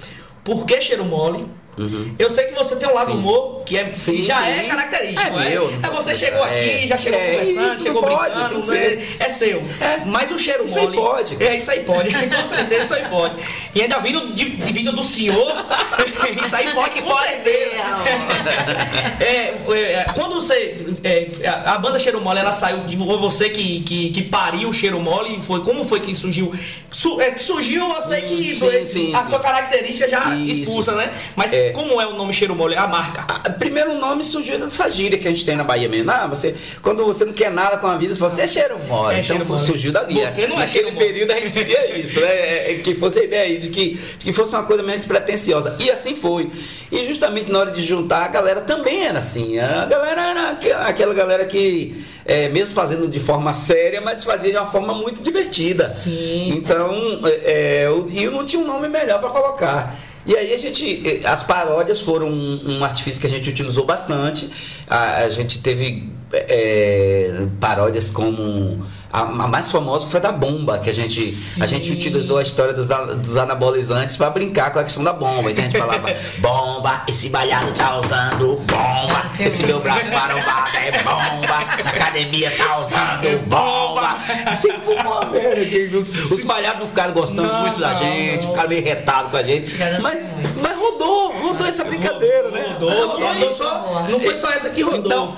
por 0.43 0.65
que 0.65 0.81
cheiro 0.81 1.05
mole. 1.05 1.47
Uhum. 1.77 2.15
Eu 2.19 2.31
sei 2.31 2.47
que 2.47 2.55
você 2.55 2.77
tem 2.77 2.89
um 2.89 2.95
lado 2.95 3.13
Sim. 3.13 3.19
humor 3.19 3.54
que, 3.65 3.79
é, 3.79 3.93
Sim, 3.93 4.17
que 4.17 4.23
já 4.25 4.37
sim. 4.39 4.49
é 4.49 4.63
característico, 4.65 5.39
É 5.41 5.47
é? 5.47 5.49
meu, 5.51 5.73
é 5.83 5.91
você 5.91 6.15
chegou 6.15 6.45
deixar. 6.47 6.55
aqui, 6.61 6.85
É. 6.85 6.87
já 6.87 6.99
chegou 6.99 7.19
É, 7.21 7.31
conversando, 7.31 7.73
isso 7.75 7.83
chegou 7.83 8.03
não 8.03 8.09
pode, 8.09 8.35
brincando, 8.35 8.63
que 8.73 9.17
é 9.23 9.29
seu. 9.29 9.63
É. 9.81 10.05
Mas 10.05 10.31
o 10.33 10.39
cheiro 10.39 10.65
Isso 10.65 10.79
aí 10.79 10.85
mole. 10.87 10.97
pode. 10.97 11.43
É, 11.45 11.57
isso 11.57 11.71
aí 11.71 11.81
pode, 11.81 12.09
com 12.15 12.43
certeza 12.43 12.85
isso 12.85 12.95
aí 12.95 13.05
pode. 13.09 13.35
E 13.75 13.83
ainda 13.83 13.99
vindo, 14.01 14.33
de, 14.35 14.45
vindo 14.45 14.93
do 14.93 15.03
senhor, 15.03 15.55
isso 16.45 16.57
aí 16.57 16.73
pode, 16.75 17.01
com 17.03 17.15
certeza. 17.15 17.85
É, 19.21 19.55
é, 19.73 20.07
quando 20.15 20.35
você. 20.35 20.77
é, 21.03 21.29
a 21.67 21.79
banda 21.79 21.99
Cheiro 21.99 22.21
Mole, 22.21 22.39
ela 22.41 22.53
saiu. 22.53 22.85
de- 22.85 22.97
Foi 22.97 23.19
você 23.19 23.49
que, 23.51 23.81
que, 23.83 24.11
que 24.11 24.23
pariu 24.23 24.69
o 24.69 24.73
Cheiro 24.73 24.99
Mole? 25.01 25.41
Foi, 25.43 25.61
como 25.63 25.85
foi 25.85 26.01
que 26.01 26.15
surgiu? 26.15 26.53
Su- 26.91 27.21
é, 27.21 27.31
que 27.33 27.43
surgiu, 27.43 27.89
eu 27.93 28.03
sei 28.03 28.23
que 28.23 28.55
Sim, 28.55 28.57
foi- 28.57 28.85
sim, 28.85 29.15
a 29.15 29.23
sim. 29.23 29.31
sua 29.31 29.41
característica 29.41 30.09
já 30.09 30.35
Isso. 30.37 30.63
expulsa, 30.63 30.93
né? 30.93 31.13
Mas 31.37 31.53
É. 31.53 31.71
como 31.71 32.01
é 32.01 32.07
o 32.07 32.15
nome 32.15 32.33
Cheiro 32.33 32.55
Mole? 32.55 32.77
A 32.77 32.87
marca. 32.87 33.25
Primeiro 33.59 33.95
nome 33.95 34.23
surgiu 34.25 34.59
dessa 34.59 34.91
gíria 34.91 35.19
que 35.19 35.27
a 35.27 35.31
gente 35.31 35.45
tem 35.47 35.57
na 35.57 35.65
Bahia 35.65 35.89
mesmo. 35.89 36.11
Ah, 36.11 36.27
você, 36.27 36.55
quando 36.83 37.05
você 37.05 37.25
não 37.25 37.33
quer 37.33 37.51
nada 37.51 37.77
com 37.79 37.87
a 37.87 37.97
vida, 37.97 38.15
você 38.15 38.43
é 38.43 38.49
cheiro 38.49 38.77
mole. 38.87 39.17
É 39.17 39.21
então 39.21 39.37
cheiro 39.39 39.59
surgiu 39.59 39.93
dali. 39.93 40.15
Você 40.15 40.47
não 40.47 40.57
é 40.57 40.61
Naquele 40.61 40.91
mole. 40.91 41.05
período 41.07 41.31
a 41.33 41.41
gente 41.41 41.53
queria 41.53 41.99
isso, 41.99 42.21
né? 42.21 42.27
É, 42.27 42.73
é, 42.73 42.75
Que 42.79 42.95
fosse 42.95 43.21
a 43.21 43.25
ideia 43.25 43.43
aí 43.45 43.57
de 43.59 43.71
que, 43.71 43.95
de 43.95 44.25
que 44.27 44.33
fosse 44.33 44.55
uma 44.55 44.65
coisa 44.65 44.83
meio 44.83 44.99
despretensiosa. 44.99 45.83
E 45.83 45.91
assim 45.91 46.15
foi. 46.15 46.51
E 46.93 47.07
justamente 47.07 47.51
na 47.51 47.59
hora 47.61 47.71
de 47.71 47.83
juntar, 47.83 48.25
a 48.25 48.29
galera 48.29 48.61
também 48.61 49.05
era 49.07 49.19
assim. 49.19 49.59
A 49.59 49.87
galera 49.87 50.21
era 50.31 50.51
aqu- 50.51 50.73
aquela 50.87 51.15
galera 51.15 51.45
que, 51.45 52.05
é, 52.25 52.49
mesmo 52.49 52.75
fazendo 52.75 53.09
de 53.09 53.21
forma 53.21 53.53
séria, 53.53 54.01
mas 54.01 54.25
fazia 54.25 54.51
de 54.51 54.57
uma 54.57 54.71
forma 54.71 54.95
muito 54.95 55.23
divertida. 55.23 55.89
Sim. 55.89 56.51
Então, 56.57 56.93
é, 57.25 57.83
é, 57.83 57.87
eu- 57.87 58.07
e 58.11 58.25
eu 58.25 58.31
não 58.33 58.45
tinha 58.45 58.63
um 58.63 58.67
nome 58.67 58.89
melhor 58.89 59.19
para 59.21 59.31
colocar. 59.31 59.97
E 60.27 60.37
aí 60.37 60.55
a 60.55 60.57
gente, 60.57 61.03
eh, 61.07 61.27
as 61.27 61.43
paródias 61.43 62.01
foram 62.01 62.29
um, 62.29 62.83
artifício 62.83 63.21
que 63.21 63.27
a 63.27 63.31
gente 63.31 63.49
utilizou 63.51 63.85
bastante. 63.85 64.51
A, 64.89 65.25
a 65.25 65.31
gente 65.31 65.61
teve 65.61 66.09
eh, 66.33 67.47
paródias 67.61 68.11
como 68.11 68.85
a, 69.15 69.21
a 69.21 69.47
mais 69.49 69.71
famosa 69.71 70.09
foi 70.09 70.19
a 70.19 70.23
da 70.25 70.33
bomba, 70.33 70.81
que 70.81 70.91
a 70.91 70.93
gente, 70.93 71.21
a 71.63 71.67
gente 71.69 71.93
utilizou 71.93 72.39
a 72.39 72.43
história 72.43 72.73
dos, 72.75 72.89
dos 72.89 73.37
anabolizantes 73.37 74.17
para 74.17 74.29
brincar 74.31 74.73
com 74.73 74.81
a 74.81 74.85
questão 74.85 75.05
da 75.05 75.13
bomba. 75.13 75.53
Então 75.53 75.63
a 75.65 75.69
gente 75.69 75.79
falava, 75.79 76.09
bomba, 76.39 77.05
esse 77.09 77.29
balhado 77.29 77.73
tá 77.75 77.97
usando 77.97 78.57
bomba, 78.67 79.31
esse 79.39 79.65
meu 79.65 79.79
braço 79.79 80.11
marombado 80.11 80.77
é 80.79 80.91
bomba, 81.03 81.83
na 81.85 81.91
academia 81.91 82.51
tá 82.57 82.79
usando 82.81 83.39
bomba. 83.47 84.19
Sempre 84.57 84.95
uma 84.95 85.25
merda. 85.27 85.97
Os, 85.99 86.33
os 86.33 86.43
malhados 86.45 86.81
não 86.81 86.89
ficaram 86.89 87.13
gostando 87.13 87.43
Não, 87.47 87.61
muito 87.61 87.79
da 87.81 87.91
não, 87.91 87.95
gente, 87.99 88.43
não. 88.43 88.49
ficaram 88.51 88.69
meio 88.69 88.83
retados 88.85 89.31
com 89.31 89.37
a 89.37 89.43
gente. 89.45 89.79
Não 89.79 90.01
Mas, 90.01 90.29
mas 90.61 90.77
rodou, 90.77 91.33
rodou 91.39 91.67
essa 91.67 91.85
brincadeira, 91.85 92.51
né? 92.51 92.67
Rodou, 92.73 92.91
não, 92.91 93.23
É, 93.23 93.33
rodou 93.33 93.49
isso 93.49 93.59
só. 93.59 94.05
é. 94.09 94.11
Não 94.11 94.19
foi 94.21 94.35
só 94.35 94.51
essa 94.51 94.71
que 94.71 94.83
rodou. 94.83 95.07
Então, 95.07 95.37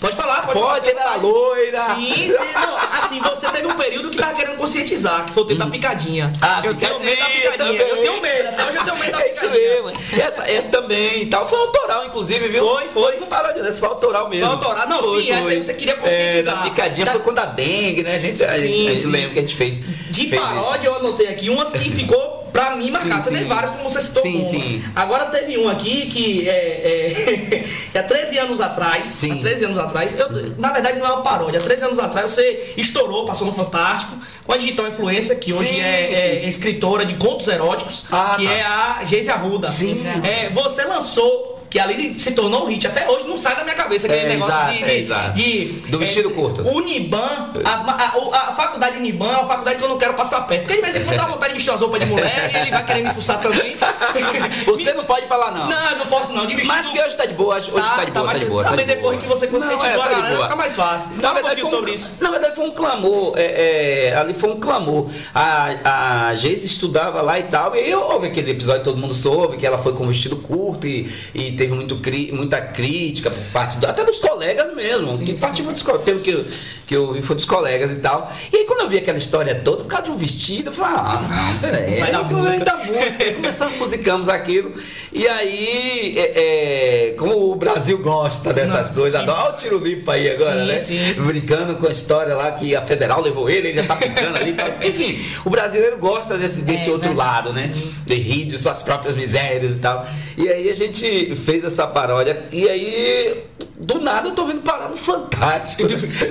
pode 0.00 0.16
falar, 0.16 0.42
pode, 0.46 0.58
Pode, 0.58 0.66
falar. 0.68 0.80
teve 0.80 1.00
a 1.00 1.16
loira. 1.16 1.82
Sim, 1.94 2.12
sim, 2.14 2.32
não, 2.54 2.76
assim, 2.98 3.20
você 3.20 3.48
teve 3.50 3.66
um 3.66 3.74
período 3.76 4.10
que 4.10 4.18
tava 4.18 4.34
querendo 4.34 4.56
conscientizar, 4.56 5.24
que 5.26 5.32
foi 5.32 5.42
o 5.42 5.46
tempo 5.46 5.60
da 5.60 5.66
picadinha. 5.66 6.32
Ah, 6.40 6.60
eu 6.64 6.74
tenho 6.74 7.00
medo 7.00 7.18
da 7.20 7.26
picadinha 7.26 7.52
picadinha. 7.52 7.56
também. 7.56 7.88
Eu 7.88 7.96
tenho 7.96 8.22
medo, 8.22 8.48
até 8.48 8.64
hoje 8.66 8.76
eu 8.76 8.84
tenho 8.84 8.98
medo 8.98 9.12
da 9.12 9.20
É 9.22 9.30
isso 9.30 9.40
picadinha. 9.40 9.82
mesmo. 9.82 9.92
E 10.12 10.20
essa, 10.20 10.50
essa 10.50 10.68
também 10.68 11.22
e 11.22 11.26
tal. 11.26 11.48
Foi 11.48 11.58
autoral, 11.58 12.04
inclusive, 12.06 12.48
viu? 12.48 12.64
Foi, 12.66 12.88
foi. 12.88 13.16
Foi 13.16 13.26
paródia 13.26 13.62
dessa, 13.62 13.80
foi 13.80 13.88
autoral 13.88 14.28
mesmo. 14.28 14.46
Foi 14.46 14.54
autoral? 14.54 14.88
Não, 14.88 15.02
Foi, 15.02 15.22
sim, 15.22 15.30
essa 15.30 15.42
foi. 15.42 15.52
aí 15.52 15.62
você 15.62 15.74
queria 15.74 15.96
conscientizar. 15.96 16.54
É, 16.54 16.58
da 16.58 16.62
picadinha 16.70 17.06
Da- 17.06 17.12
foi 17.12 17.20
quando 17.22 17.38
a 17.38 17.46
dengue, 17.46 18.02
né? 18.02 18.14
A 18.14 18.18
gente, 18.18 18.42
a 18.44 18.52
Sim, 18.52 18.86
a 18.86 18.90
gente 18.90 19.00
sim. 19.02 19.10
lembra 19.10 19.32
que 19.32 19.38
a 19.38 19.42
gente 19.42 19.56
fez. 19.56 19.80
De 20.10 20.28
fez 20.28 20.40
paródia, 20.40 20.88
eu 20.88 20.94
anotei 20.94 21.28
aqui 21.28 21.48
umas 21.50 21.72
que 21.72 21.90
ficou 21.90 22.35
pra 22.56 22.76
mim 22.76 22.90
marcar. 22.90 23.20
Sim, 23.20 23.20
Você 23.20 23.30
tem 23.30 23.42
sim. 23.42 23.48
várias, 23.48 23.70
como 23.70 23.88
você 23.90 24.00
citou. 24.00 24.22
Sim, 24.22 24.36
uma. 24.40 24.44
sim. 24.50 24.84
Agora 24.94 25.26
teve 25.26 25.58
um 25.58 25.68
aqui 25.68 26.06
que 26.06 26.48
é, 26.48 27.64
é, 27.92 27.98
há 27.98 28.02
13 28.02 28.38
anos 28.38 28.60
atrás. 28.60 29.08
Sim. 29.08 29.32
Há 29.32 29.40
13 29.40 29.64
anos 29.66 29.78
atrás. 29.78 30.18
Eu, 30.18 30.28
na 30.58 30.72
verdade, 30.72 30.98
não 30.98 31.06
é 31.06 31.12
uma 31.12 31.22
paródia. 31.22 31.60
Há 31.60 31.62
13 31.62 31.84
anos 31.84 31.98
atrás 31.98 32.30
você 32.30 32.74
estourou, 32.76 33.24
passou 33.24 33.46
no 33.46 33.52
Fantástico, 33.52 34.16
com 34.44 34.52
a 34.52 34.56
Digital 34.56 34.88
Influência, 34.88 35.34
que 35.36 35.52
hoje 35.52 35.74
Sim, 35.74 35.80
é, 35.80 36.12
é 36.44 36.48
escritora 36.48 37.04
de 37.04 37.14
contos 37.14 37.46
eróticos, 37.48 38.04
Ah, 38.10 38.34
que 38.38 38.46
tá. 38.46 38.52
é 38.52 38.62
a 38.62 39.04
Geise 39.04 39.30
Arruda. 39.30 39.68
Sim. 39.68 40.02
É, 40.24 40.48
você 40.50 40.84
lançou. 40.84 41.55
Que 41.76 41.80
ali 41.80 42.18
se 42.18 42.30
tornou 42.30 42.62
um 42.64 42.68
hit. 42.68 42.86
Até 42.86 43.06
hoje 43.06 43.26
não 43.28 43.36
sai 43.36 43.54
da 43.54 43.62
minha 43.62 43.74
cabeça 43.76 44.06
aquele 44.06 44.22
É, 44.22 44.28
negócio 44.30 44.54
exato, 44.54 44.72
de, 44.72 44.82
é, 44.82 44.86
de, 44.86 44.92
exato. 45.02 45.32
de- 45.34 45.64
Do 45.90 45.98
vestido 45.98 46.30
curto. 46.30 46.62
O 46.62 46.76
Uniban, 46.78 47.50
a, 47.66 47.70
a- 47.70 48.48
a 48.48 48.52
faculdade 48.54 48.96
Uniban 48.96 49.26
é 49.26 49.36
uma 49.36 49.46
faculdade 49.46 49.76
que 49.76 49.84
eu 49.84 49.88
não 49.90 49.98
quero 49.98 50.14
passar 50.14 50.40
perto. 50.46 50.62
Porque 50.62 50.76
de 50.76 50.80
vez 50.82 50.96
em 50.96 51.04
quando 51.04 51.18
dá 51.18 51.26
vontade 51.26 51.48
de 51.52 51.54
vestir 51.56 51.68
umas 51.70 51.82
roupas 51.82 52.00
de 52.00 52.06
mulher 52.06 52.50
e 52.50 52.56
ele 52.56 52.70
vai 52.70 52.82
querer 52.82 53.02
me 53.02 53.08
expulsar 53.08 53.40
também. 53.42 53.76
Você 54.64 54.92
não 54.94 55.04
pode 55.04 55.26
falar, 55.26 55.50
não. 55.52 55.68
Não, 55.68 55.90
eu 55.90 55.98
não 55.98 56.06
posso 56.06 56.32
não. 56.32 56.46
De 56.46 56.66
Mas 56.66 56.88
que 56.88 56.98
hoje 56.98 57.14
tá 57.14 57.26
de 57.26 57.34
boa, 57.34 57.56
hoje 57.56 57.70
tá, 57.70 58.04
de 58.04 58.10
boa, 58.10 58.10
tá, 58.10 58.24
mais- 58.24 58.38
de 58.38 58.44
boa. 58.46 58.62
tá 58.64 58.70
Também 58.70 58.86
de 58.86 58.94
depois 58.94 59.16
boa. 59.16 59.22
que 59.22 59.28
você 59.28 59.46
conscientizou 59.46 59.88
Não, 59.96 60.02
é, 60.02 60.06
a 60.06 60.08
tá 60.08 60.20
galera, 60.22 60.42
fica 60.44 60.56
mais 60.56 60.76
fácil. 60.76 61.10
Na 61.20 61.32
verdade, 61.34 61.62
um, 61.62 61.66
sobre 61.68 61.92
isso. 61.92 62.14
na 62.20 62.30
verdade, 62.30 62.54
foi 62.56 62.64
um 62.66 62.70
clamor. 62.70 63.34
é, 63.36 64.08
é, 64.12 64.16
ali 64.16 64.32
foi 64.32 64.50
um 64.50 64.58
clamor. 64.60 65.10
A, 65.34 66.28
a 66.30 66.34
Geise 66.34 66.64
estudava 66.64 67.20
lá 67.20 67.38
e 67.38 67.42
tal. 67.44 67.76
E 67.76 67.90
eu 67.90 68.00
houve 68.00 68.28
aquele 68.28 68.52
episódio, 68.52 68.82
todo 68.82 68.96
mundo 68.96 69.12
soube 69.12 69.58
que 69.58 69.66
ela 69.66 69.76
foi 69.76 69.92
com 69.92 70.06
vestido 70.08 70.36
curto 70.36 70.86
e, 70.86 71.10
e 71.34 71.52
teve 71.66 71.74
muito, 71.74 71.96
cri- 71.96 72.30
muita 72.32 72.60
crítica 72.60 73.30
por 73.30 73.42
parte 73.52 73.78
do- 73.78 73.86
até 73.86 74.04
dos 74.04 74.18
colegas 74.18 74.72
mesmo. 74.74 75.08
Sim, 75.16 75.24
que 75.24 75.36
sim. 75.36 75.42
partiu 75.44 75.64
dos, 75.66 75.82
pelo 75.82 76.20
que, 76.20 76.30
eu- 76.30 76.44
que 76.86 76.94
eu 76.96 77.12
vi 77.12 77.22
foi 77.22 77.34
dos 77.36 77.44
colegas 77.44 77.90
e 77.90 77.96
tal. 77.96 78.32
E 78.52 78.56
aí 78.58 78.64
quando 78.64 78.82
eu 78.82 78.88
vi 78.88 78.98
aquela 78.98 79.18
história 79.18 79.54
toda, 79.56 79.82
por 79.82 79.88
causa 79.88 80.04
de 80.04 80.10
um 80.12 80.16
vestido, 80.16 80.70
eu 80.70 80.74
falei, 80.74 80.94
ah, 80.96 81.54
peraí. 81.60 82.00
Vai 82.00 82.12
dar 82.12 82.24
Aí, 82.26 82.32
música. 82.34 82.64
da 82.64 82.76
música. 82.76 83.32
Começamos, 83.34 83.78
musicamos 83.78 84.28
aquilo. 84.28 84.72
E 85.12 85.26
aí, 85.26 86.14
é, 86.16 87.08
é, 87.08 87.10
como 87.12 87.50
o 87.52 87.56
Brasil 87.56 87.98
gosta 87.98 88.52
dessas 88.52 88.88
Não, 88.90 88.94
coisas, 88.96 89.18
sim. 89.20 89.24
adora. 89.26 89.40
Olha 89.46 89.50
o 89.52 89.56
tiro 89.56 89.78
limpo 89.78 90.10
aí 90.10 90.30
agora, 90.30 90.60
Sim, 90.60 90.66
né? 90.66 90.78
sim. 90.78 91.22
Brincando 91.22 91.74
com 91.76 91.86
a 91.86 91.90
história 91.90 92.34
lá 92.34 92.52
que 92.52 92.74
a 92.76 92.82
federal 92.82 93.20
levou 93.20 93.48
ele, 93.50 93.68
ele 93.68 93.82
já 93.82 93.86
tá 93.86 93.94
brincando 93.96 94.36
ali. 94.38 94.54
Enfim, 94.84 95.18
o 95.44 95.50
brasileiro 95.50 95.98
gosta 95.98 96.36
desse, 96.38 96.60
desse 96.60 96.88
É, 96.88 96.92
outro 96.92 97.08
verdade, 97.08 97.48
lado, 97.48 97.52
né? 97.52 97.72
De 98.04 98.14
rir 98.14 98.44
de 98.44 98.56
suas 98.58 98.82
próprias 98.82 99.16
misérias 99.16 99.74
e 99.76 99.78
tal. 99.78 100.06
E 100.36 100.48
aí 100.48 100.68
a 100.68 100.74
gente 100.74 101.34
fez 101.44 101.55
essa 101.64 101.86
paródia. 101.86 102.44
E 102.52 102.68
aí, 102.68 103.44
do 103.78 104.00
nada, 104.00 104.28
eu 104.28 104.34
tô 104.34 104.44
vendo 104.46 104.62
parar 104.62 104.88
no 104.88 104.96
Fantástico. 104.96 105.82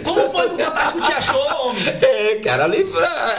Como 0.03 0.29
foi 0.31 0.47
que 0.49 0.55
o 0.62 0.65
Fantástico 0.65 1.01
te 1.01 1.12
achou, 1.12 1.67
homem? 1.67 1.84
É, 1.88 2.36
cara, 2.43 2.63
ali, 2.63 2.88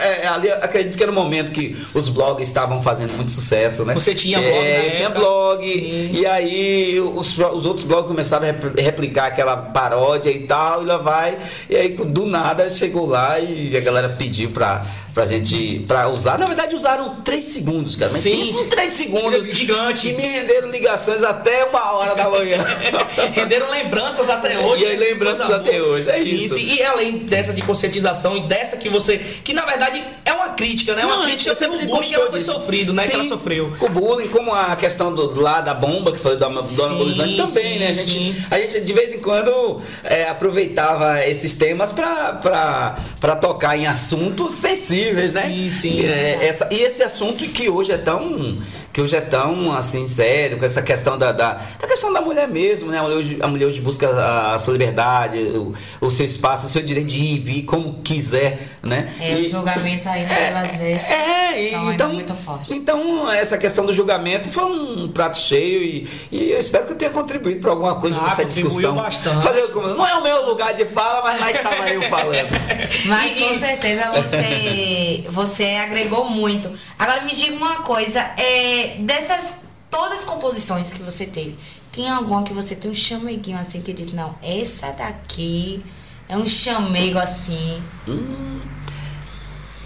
é, 0.00 0.22
é, 0.24 0.28
ali 0.28 0.50
acredito 0.50 0.96
que 0.96 1.02
era 1.02 1.10
o 1.10 1.14
momento 1.14 1.50
que 1.50 1.76
os 1.92 2.08
blogs 2.08 2.46
estavam 2.48 2.80
fazendo 2.82 3.14
muito 3.14 3.32
sucesso, 3.32 3.84
né? 3.84 3.94
Você 3.94 4.14
tinha 4.14 4.38
É, 4.38 4.42
blog 4.42 4.62
na 4.62 4.84
eu 4.86 4.92
tinha 4.92 5.08
época? 5.08 5.20
blog, 5.20 5.64
Sim. 5.66 6.10
e 6.12 6.24
aí 6.26 7.00
os, 7.00 7.36
os 7.36 7.66
outros 7.66 7.84
blogs 7.84 8.06
começaram 8.06 8.44
a 8.44 8.46
repl- 8.46 8.80
replicar 8.80 9.26
aquela 9.26 9.56
paródia 9.56 10.30
e 10.30 10.46
tal, 10.46 10.82
e 10.82 10.86
lá 10.86 10.98
vai, 10.98 11.38
e 11.68 11.74
aí 11.76 11.88
do 11.88 12.26
nada 12.26 12.70
chegou 12.70 13.06
lá 13.06 13.40
e 13.40 13.76
a 13.76 13.80
galera 13.80 14.08
pediu 14.10 14.50
pra, 14.50 14.84
pra 15.12 15.26
gente, 15.26 15.80
pra 15.88 16.08
usar, 16.08 16.38
na 16.38 16.46
verdade 16.46 16.74
usaram 16.76 17.16
três 17.24 17.46
segundos, 17.46 17.96
cara, 17.96 18.12
mas 18.12 18.20
Sim. 18.20 18.60
em 18.60 18.68
três 18.68 18.94
segundos, 18.94 19.44
Gigante. 19.56 20.08
e 20.08 20.12
me 20.12 20.22
renderam 20.22 20.68
ligações 20.70 21.24
até 21.24 21.64
uma 21.64 21.92
hora 21.92 22.14
da 22.14 22.28
manhã. 22.30 22.64
Renderam 23.34 23.68
lembranças 23.70 23.95
até 24.04 24.58
hoje. 24.58 24.82
E 24.82 24.86
aí, 24.86 24.96
lembranças 24.96 25.50
até 25.50 25.80
hoje, 25.80 26.10
é 26.10 26.14
sim, 26.14 26.36
isso. 26.36 26.54
sim. 26.54 26.66
E 26.66 26.82
além 26.82 27.18
dessa 27.18 27.52
de 27.52 27.62
conscientização 27.62 28.36
e 28.36 28.42
dessa 28.42 28.76
que 28.76 28.88
você. 28.88 29.18
Que 29.18 29.52
na 29.52 29.64
verdade 29.64 30.02
é 30.24 30.32
uma 30.32 30.50
crítica, 30.50 30.94
né? 30.94 31.04
Uma 31.04 31.18
Não, 31.18 31.24
crítica 31.24 31.54
sempre 31.54 31.78
pelo 31.78 31.90
bullying 31.90 32.08
que 32.08 32.14
ela 32.14 32.30
foi 32.30 32.38
disso. 32.38 32.52
sofrido, 32.52 32.92
né? 32.92 33.06
Que 33.06 33.14
ela 33.14 33.22
Sim, 33.22 33.28
sofreu. 33.28 33.72
Com 33.78 33.86
o 33.86 33.88
bullying, 33.88 34.28
como 34.28 34.52
a 34.52 34.76
questão 34.76 35.14
do, 35.14 35.40
lá 35.40 35.60
da 35.60 35.74
bomba, 35.74 36.12
que 36.12 36.18
foi 36.18 36.36
da 36.36 36.48
Dona 36.48 36.64
Sim, 36.64 36.96
Bolizane 36.96 37.36
também, 37.36 37.72
sim, 37.72 37.78
né? 37.78 37.88
A 37.88 37.94
gente, 37.94 38.10
sim. 38.10 38.36
a 38.50 38.58
gente 38.58 38.80
de 38.80 38.92
vez 38.92 39.12
em 39.12 39.18
quando 39.18 39.80
é, 40.04 40.28
aproveitava 40.28 41.24
esses 41.24 41.54
temas 41.54 41.92
para 41.92 43.36
tocar 43.40 43.76
em 43.76 43.86
assuntos 43.86 44.52
sensíveis, 44.52 45.34
né? 45.34 45.42
Sim, 45.42 45.70
sim. 45.70 46.06
É, 46.06 46.46
essa, 46.46 46.68
e 46.70 46.82
esse 46.82 47.02
assunto 47.02 47.44
que 47.46 47.68
hoje 47.68 47.92
é 47.92 47.98
tão 47.98 48.58
que 48.96 49.02
hoje 49.02 49.14
é 49.14 49.20
tão 49.20 49.70
assim 49.76 50.06
sério, 50.06 50.56
com 50.58 50.64
essa 50.64 50.80
questão 50.80 51.18
da, 51.18 51.30
da, 51.30 51.52
da 51.78 51.86
questão 51.86 52.10
da 52.14 52.22
mulher 52.22 52.48
mesmo, 52.48 52.90
né? 52.90 52.98
A 52.98 53.02
mulher 53.02 53.16
hoje, 53.16 53.38
a 53.42 53.46
mulher 53.46 53.66
hoje 53.66 53.78
busca 53.82 54.08
a, 54.08 54.54
a 54.54 54.58
sua 54.58 54.72
liberdade, 54.72 55.36
o, 55.38 55.74
o 56.00 56.10
seu 56.10 56.24
espaço, 56.24 56.64
o 56.66 56.70
seu 56.70 56.80
direito 56.82 57.08
de 57.08 57.18
ir 57.20 57.34
e 57.34 57.38
vir 57.38 57.62
como 57.64 58.00
quiser, 58.02 58.58
né? 58.82 59.12
É, 59.20 59.32
E- 59.38 59.42
o 59.42 59.50
julgamento 59.50 60.08
aí, 60.08 60.22
né, 60.24 60.46
pelas 60.46 60.76
vezes. 60.78 61.10
é, 61.10 61.60
e- 61.62 61.68
Então, 61.68 61.80
ainda 61.82 61.94
então, 61.94 62.12
muito 62.14 62.34
forte. 62.34 62.72
então 62.72 63.30
essa 63.30 63.58
questão 63.58 63.84
do 63.84 63.92
julgamento 63.92 64.48
foi 64.48 64.64
um 64.64 65.08
prato 65.12 65.36
cheio 65.36 65.82
e, 65.82 66.08
e 66.32 66.52
eu 66.52 66.58
espero 66.58 66.86
que 66.86 66.92
eu 66.94 66.96
tenha 66.96 67.10
contribuído 67.10 67.60
para 67.60 67.72
alguma 67.72 67.96
coisa 68.00 68.18
Ah, 68.18 68.22
nessa 68.30 68.46
discussão. 68.46 68.94
bastante. 68.94 69.42
Fazer 69.42 69.66
como 69.72 69.88
não 69.88 70.06
é 70.08 70.14
o 70.14 70.22
meu 70.22 70.46
lugar 70.46 70.72
de 70.72 70.86
fala, 70.86 71.20
mas 71.22 71.38
lá 71.38 71.50
estava 71.50 71.86
eu 71.90 72.00
falando. 72.04 72.48
Mas 73.04 73.38
com 73.38 73.58
certeza 73.58 74.10
você, 74.12 75.24
você 75.28 75.64
agregou 75.82 76.24
muito. 76.30 76.70
Agora 76.98 77.22
me 77.22 77.34
diga 77.34 77.54
uma 77.54 77.82
coisa, 77.82 78.20
é, 78.38 78.85
dessas 78.98 79.52
todas 79.90 80.20
as 80.20 80.24
composições 80.24 80.92
que 80.92 81.02
você 81.02 81.26
teve, 81.26 81.56
tem 81.92 82.10
alguma 82.10 82.42
que 82.42 82.52
você 82.52 82.74
tem 82.74 82.90
um 82.90 82.94
chameguinho 82.94 83.58
assim 83.58 83.80
que 83.80 83.92
diz, 83.92 84.12
não, 84.12 84.34
essa 84.42 84.92
daqui 84.92 85.84
é 86.28 86.36
um 86.36 86.46
chamego 86.46 87.18
assim. 87.18 87.82
Hum, 88.06 88.60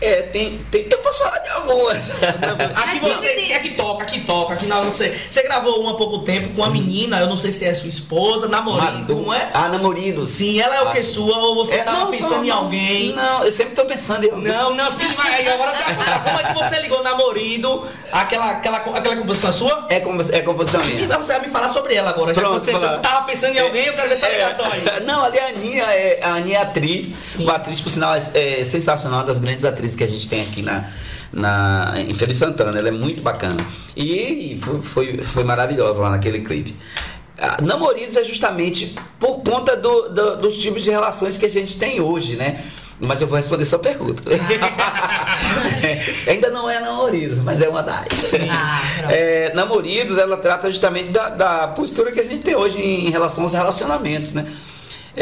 é, 0.01 0.23
tem, 0.23 0.59
tem, 0.71 0.87
eu 0.91 0.99
posso 0.99 1.19
falar 1.23 1.39
de 1.39 1.49
algumas. 1.51 2.11
Aqui 2.21 3.01
Mas 3.01 3.01
você 3.01 3.27
é 3.29 3.59
que 3.59 3.71
toca, 3.71 4.03
aqui 4.03 4.21
toca, 4.21 4.55
aqui 4.55 4.67
não, 4.67 4.85
você. 4.85 5.09
Você 5.29 5.43
gravou 5.43 5.81
uma 5.81 5.93
há 5.93 5.95
pouco 5.95 6.19
tempo 6.21 6.51
com 6.55 6.65
a 6.65 6.71
menina, 6.71 7.19
eu 7.21 7.27
não 7.27 7.37
sei 7.37 7.53
se 7.53 7.65
é 7.65 7.75
sua 7.75 7.89
esposa, 7.89 8.49
namorado, 8.49 9.15
como 9.15 9.33
é? 9.33 9.51
Ah, 9.53 9.69
namoridos. 9.69 10.31
Sim, 10.33 10.61
ela 10.61 10.77
é 10.77 10.83
o 10.83 10.91
que 10.93 10.99
Ah. 11.01 11.05
sua 11.05 11.37
ou 11.39 11.55
você 11.55 11.77
É, 11.77 11.83
tava 11.85 11.99
não, 12.01 12.11
pensando 12.11 12.29
só- 12.37 12.45
em 12.45 12.51
alguém? 12.51 13.13
Não, 13.13 13.45
eu 13.45 13.53
sempre 13.53 13.75
tô 13.75 13.85
pensando 13.85 14.25
em 14.25 14.31
alguém. 14.31 14.53
Não, 14.53 14.75
não, 14.75 14.91
sim, 14.91 15.09
mas 15.17 15.35
aí 15.35 15.49
agora 15.49 15.73
você 15.75 15.83
vai 15.85 15.95
contar. 15.97 16.25
Como 16.25 16.39
é 16.39 16.43
que 16.45 16.55
você 16.55 16.79
ligou 16.81 17.03
namorido? 17.03 17.87
Aquela, 18.13 18.51
aquela, 18.53 18.79
aquela 18.79 19.17
composição 19.17 19.51
é 19.51 19.53
sua? 19.53 19.87
É, 19.91 20.01
como, 20.01 20.21
é 20.23 20.41
composição 20.41 20.81
E 20.83 20.87
minha. 20.87 21.09
você 21.19 21.33
vai 21.33 21.43
me 21.43 21.49
falar 21.53 21.69
sobre 21.69 21.95
ela 21.95 22.11
agora. 22.11 22.33
Já 22.35 22.41
que 22.41 22.47
Pronto, 22.47 22.61
você 22.61 22.73
lá. 22.73 22.99
tava 22.99 23.27
pensando 23.27 23.55
em 23.57 23.61
alguém, 23.61 23.87
eu 23.87 23.95
quero 23.95 24.09
ver 24.09 24.15
essa 24.15 24.27
É, 24.27 24.33
ligação 24.33 24.65
aí. 24.67 24.83
Não, 25.07 25.25
ali 25.25 25.39
a 25.39 25.47
Aninha 25.49 25.85
é, 25.85 26.21
a 26.23 26.35
Aninha 26.35 26.59
é 26.59 26.63
atriz, 26.63 27.13
Sim. 27.23 27.45
uma 27.45 27.55
atriz, 27.57 27.81
por 27.81 27.91
sinal, 27.91 28.15
é 28.35 28.65
sensacional, 28.65 29.21
uma 29.21 29.25
das 29.27 29.39
grandes 29.39 29.65
atrizes 29.65 29.89
que 29.96 30.05
a 30.05 30.07
gente 30.09 30.29
tem 30.29 30.42
aqui 30.42 30.62
na, 30.62 30.85
na, 31.33 31.94
em 31.96 32.12
Feira 32.14 32.33
de 32.33 32.38
Santana. 32.38 32.79
Ela 32.79 32.88
é 32.88 32.92
muito 32.92 33.22
bacana. 33.22 33.57
E 33.96 34.59
foi, 34.62 34.83
foi, 34.83 35.18
foi 35.22 35.44
maravilhosa 35.44 36.00
lá 36.00 36.11
naquele 36.11 36.40
clipe. 36.40 36.74
Ah, 37.38 37.57
Namoridos 37.62 38.16
é 38.16 38.24
justamente 38.24 38.94
por 39.18 39.42
conta 39.42 39.76
do- 39.76 40.11
do- 40.11 40.37
dos 40.37 40.57
tipos 40.59 40.83
de 40.85 40.90
relações 40.90 41.38
que 41.38 41.46
a 41.46 41.48
gente 41.50 41.79
tem 41.79 42.00
hoje, 42.00 42.37
né? 42.37 42.62
Mas 43.03 43.22
eu 43.22 43.26
vou 43.26 43.37
responder 43.37 43.64
sua 43.64 43.79
pergunta. 43.79 44.22
É, 45.83 46.31
ainda 46.31 46.50
não 46.50 46.68
é 46.68 46.79
namoridos, 46.81 47.40
mas 47.40 47.61
é 47.61 47.68
uma 47.68 47.83
das. 47.83 48.35
Ah. 48.50 48.81
É, 49.11 49.53
namoridos, 49.55 50.18
ela 50.18 50.37
trata 50.37 50.70
justamente 50.70 51.09
da, 51.11 51.29
da 51.31 51.68
postura 51.68 52.12
que 52.12 52.20
a 52.20 52.24
gente 52.24 52.40
tem 52.42 52.55
hoje 52.55 52.79
em 52.79 53.11
relação 53.11 53.44
aos 53.44 53.53
relacionamentos, 53.53 54.33
né? 54.33 54.44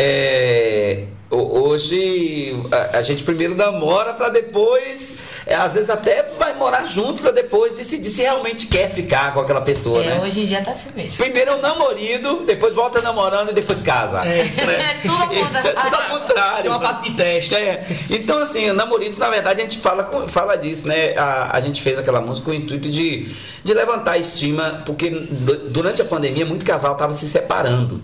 É, 0.00 1.04
ho- 1.28 1.68
hoje 1.68 2.54
a, 2.70 2.98
a 2.98 3.02
gente 3.02 3.24
primeiro 3.24 3.56
namora 3.56 4.14
para 4.14 4.28
depois, 4.28 5.16
é, 5.44 5.56
às 5.56 5.74
vezes 5.74 5.90
até 5.90 6.22
vai 6.38 6.54
morar 6.54 6.86
junto 6.86 7.20
para 7.20 7.32
depois 7.32 7.74
decidir 7.74 8.08
se 8.08 8.22
realmente 8.22 8.66
quer 8.68 8.90
ficar 8.90 9.34
com 9.34 9.40
aquela 9.40 9.60
pessoa, 9.60 10.00
É, 10.04 10.06
né? 10.14 10.20
hoje 10.22 10.42
em 10.42 10.46
dia 10.46 10.62
tá 10.62 10.70
assim 10.70 10.90
mesmo. 10.94 11.16
Primeiro 11.16 11.50
é 11.50 11.54
o 11.56 11.60
namorido, 11.60 12.44
depois 12.46 12.74
volta 12.74 13.02
namorando 13.02 13.50
e 13.50 13.52
depois 13.54 13.82
casa. 13.82 14.24
É 14.24 14.44
isso, 14.44 14.64
né? 14.64 14.78
É 14.88 14.94
tudo 15.02 15.14
ao 15.20 15.28
contrário. 15.28 15.74
Tudo 15.82 15.96
ao 15.96 16.20
contrário. 16.20 16.62
Tem 16.62 16.70
uma 16.70 16.80
fase 16.80 17.02
de 17.02 17.10
teste. 17.16 17.54
É, 17.56 17.84
então 18.10 18.38
assim, 18.38 18.70
namoridos, 18.72 19.18
na 19.18 19.28
verdade, 19.28 19.60
a 19.60 19.64
gente 19.64 19.78
fala, 19.78 20.28
fala 20.28 20.56
disso, 20.56 20.86
né? 20.86 21.14
A, 21.16 21.56
a 21.56 21.60
gente 21.60 21.82
fez 21.82 21.98
aquela 21.98 22.20
música 22.20 22.44
com 22.44 22.52
o 22.52 22.54
intuito 22.54 22.88
de, 22.88 23.28
de 23.64 23.74
levantar 23.74 24.12
a 24.12 24.18
estima, 24.18 24.82
porque 24.86 25.10
du- 25.10 25.68
durante 25.70 26.00
a 26.00 26.04
pandemia 26.04 26.46
muito 26.46 26.64
casal 26.64 26.92
estava 26.92 27.12
se 27.12 27.28
separando. 27.28 28.00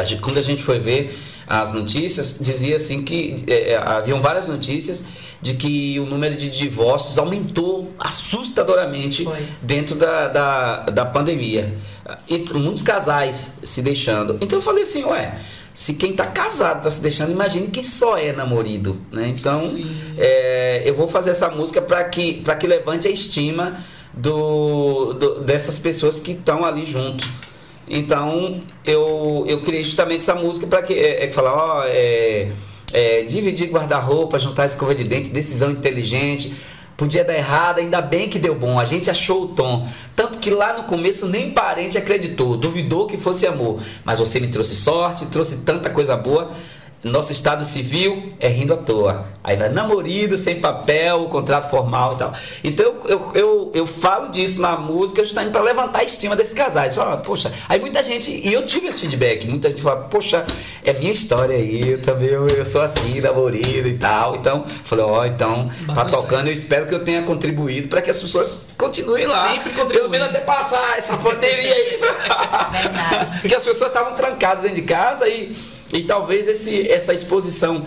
A 0.00 0.04
gente- 0.04 0.20
quando 0.20 0.38
a 0.38 0.42
gente 0.42 0.62
foi 0.62 0.78
ver 0.78 1.16
as 1.46 1.72
notícias, 1.72 2.36
dizia 2.40 2.76
assim 2.76 3.02
que 3.02 3.44
é, 3.46 3.76
haviam 3.76 4.20
várias 4.20 4.46
notícias 4.46 5.04
de 5.42 5.54
que 5.54 5.98
o 5.98 6.06
número 6.06 6.36
de 6.36 6.48
divórcios 6.48 7.18
aumentou 7.18 7.92
assustadoramente 7.98 9.24
Foi. 9.24 9.38
dentro 9.62 9.94
da, 9.96 10.28
da, 10.28 10.76
da 10.84 11.04
pandemia. 11.04 11.74
E 12.28 12.38
muitos 12.54 12.82
casais 12.82 13.52
se 13.62 13.82
deixando. 13.82 14.36
Então 14.40 14.58
eu 14.58 14.62
falei 14.62 14.82
assim, 14.82 15.04
ué, 15.04 15.38
se 15.72 15.94
quem 15.94 16.12
tá 16.12 16.26
casado 16.26 16.82
tá 16.82 16.90
se 16.90 17.00
deixando, 17.00 17.30
imagine 17.32 17.68
quem 17.68 17.82
só 17.84 18.16
é 18.16 18.32
namorido, 18.32 19.00
né? 19.12 19.28
Então, 19.28 19.60
é, 20.18 20.82
eu 20.84 20.94
vou 20.94 21.06
fazer 21.08 21.30
essa 21.30 21.48
música 21.48 21.80
para 21.80 22.02
que, 22.04 22.34
pra 22.42 22.54
que 22.56 22.66
levante 22.66 23.06
a 23.08 23.10
estima 23.10 23.78
do, 24.12 25.14
do- 25.14 25.40
dessas 25.40 25.78
pessoas 25.78 26.18
que 26.18 26.32
estão 26.32 26.64
ali 26.64 26.84
junto. 26.84 27.26
Então, 27.90 28.60
eu, 28.86 29.44
eu 29.48 29.60
criei 29.62 29.82
justamente 29.82 30.18
essa 30.18 30.36
música 30.36 30.64
para 30.68 30.80
que, 30.80 30.94
é, 30.94 31.24
é, 31.24 31.26
que 31.26 31.34
fala, 31.34 31.52
ó, 31.52 31.82
é, 31.84 32.52
é, 32.92 33.22
dividir 33.22 33.68
guarda-roupa, 33.68 34.38
juntar 34.38 34.66
escova 34.66 34.94
de 34.94 35.02
dente, 35.02 35.30
decisão 35.30 35.72
inteligente. 35.72 36.54
Podia 36.96 37.24
dar 37.24 37.34
errado, 37.34 37.78
ainda 37.78 38.00
bem 38.00 38.28
que 38.28 38.38
deu 38.38 38.54
bom. 38.54 38.78
A 38.78 38.84
gente 38.84 39.10
achou 39.10 39.44
o 39.44 39.48
tom. 39.48 39.88
Tanto 40.14 40.38
que 40.38 40.50
lá 40.50 40.76
no 40.76 40.84
começo 40.84 41.26
nem 41.26 41.50
parente 41.50 41.98
acreditou, 41.98 42.56
duvidou 42.56 43.06
que 43.06 43.16
fosse 43.16 43.46
amor. 43.46 43.80
Mas 44.04 44.20
você 44.20 44.38
me 44.38 44.48
trouxe 44.48 44.76
sorte, 44.76 45.26
trouxe 45.26 45.58
tanta 45.58 45.90
coisa 45.90 46.16
boa. 46.16 46.50
Nosso 47.02 47.32
estado 47.32 47.64
civil 47.64 48.28
é 48.38 48.48
rindo 48.48 48.74
à 48.74 48.76
toa. 48.76 49.26
Aí 49.42 49.56
vai 49.56 49.70
namorido, 49.70 50.36
sem 50.36 50.60
papel, 50.60 51.24
contrato 51.26 51.70
formal 51.70 52.14
e 52.14 52.16
tal. 52.18 52.32
Então 52.62 52.84
eu, 52.84 53.02
eu, 53.08 53.32
eu, 53.34 53.72
eu 53.74 53.86
falo 53.86 54.28
disso 54.28 54.60
na 54.60 54.76
música 54.76 55.24
justamente 55.24 55.52
para 55.52 55.62
levantar 55.62 56.00
a 56.00 56.04
estima 56.04 56.36
desses 56.36 56.52
casais. 56.52 56.94
Fala, 56.94 57.16
poxa, 57.16 57.50
aí 57.68 57.80
muita 57.80 58.02
gente, 58.02 58.30
e 58.30 58.52
eu 58.52 58.66
tive 58.66 58.88
esse 58.88 59.00
feedback, 59.00 59.46
muita 59.46 59.70
gente 59.70 59.80
fala, 59.80 60.02
poxa, 60.02 60.44
é 60.84 60.92
minha 60.92 61.12
história 61.12 61.56
aí, 61.56 61.92
eu 61.92 62.02
também 62.02 62.28
eu, 62.28 62.46
eu 62.48 62.66
sou 62.66 62.82
assim, 62.82 63.20
namorido 63.20 63.88
e 63.88 63.96
tal. 63.96 64.36
Então, 64.36 64.64
falei, 64.84 65.04
ó, 65.04 65.20
oh, 65.20 65.24
então, 65.24 65.70
tá 65.94 66.04
tocando, 66.04 66.48
eu 66.48 66.52
espero 66.52 66.86
que 66.86 66.94
eu 66.94 67.02
tenha 67.02 67.22
contribuído 67.22 67.88
para 67.88 68.02
que 68.02 68.10
as 68.10 68.20
pessoas 68.20 68.74
continuem 68.76 69.26
lá. 69.26 69.52
Sempre 69.52 69.70
contribuindo. 69.70 70.00
Pelo 70.00 70.10
menos 70.10 70.28
até 70.28 70.40
passar 70.40 70.98
essa 70.98 71.16
pandemia 71.16 71.72
aí. 71.72 71.98
Verdade. 72.70 73.40
Porque 73.40 73.54
as 73.54 73.64
pessoas 73.64 73.90
estavam 73.90 74.14
trancadas 74.14 74.62
dentro 74.62 74.76
de 74.76 74.82
casa 74.82 75.26
e 75.26 75.56
e 75.92 76.02
talvez 76.02 76.46
esse, 76.46 76.88
essa 76.88 77.12
exposição 77.12 77.84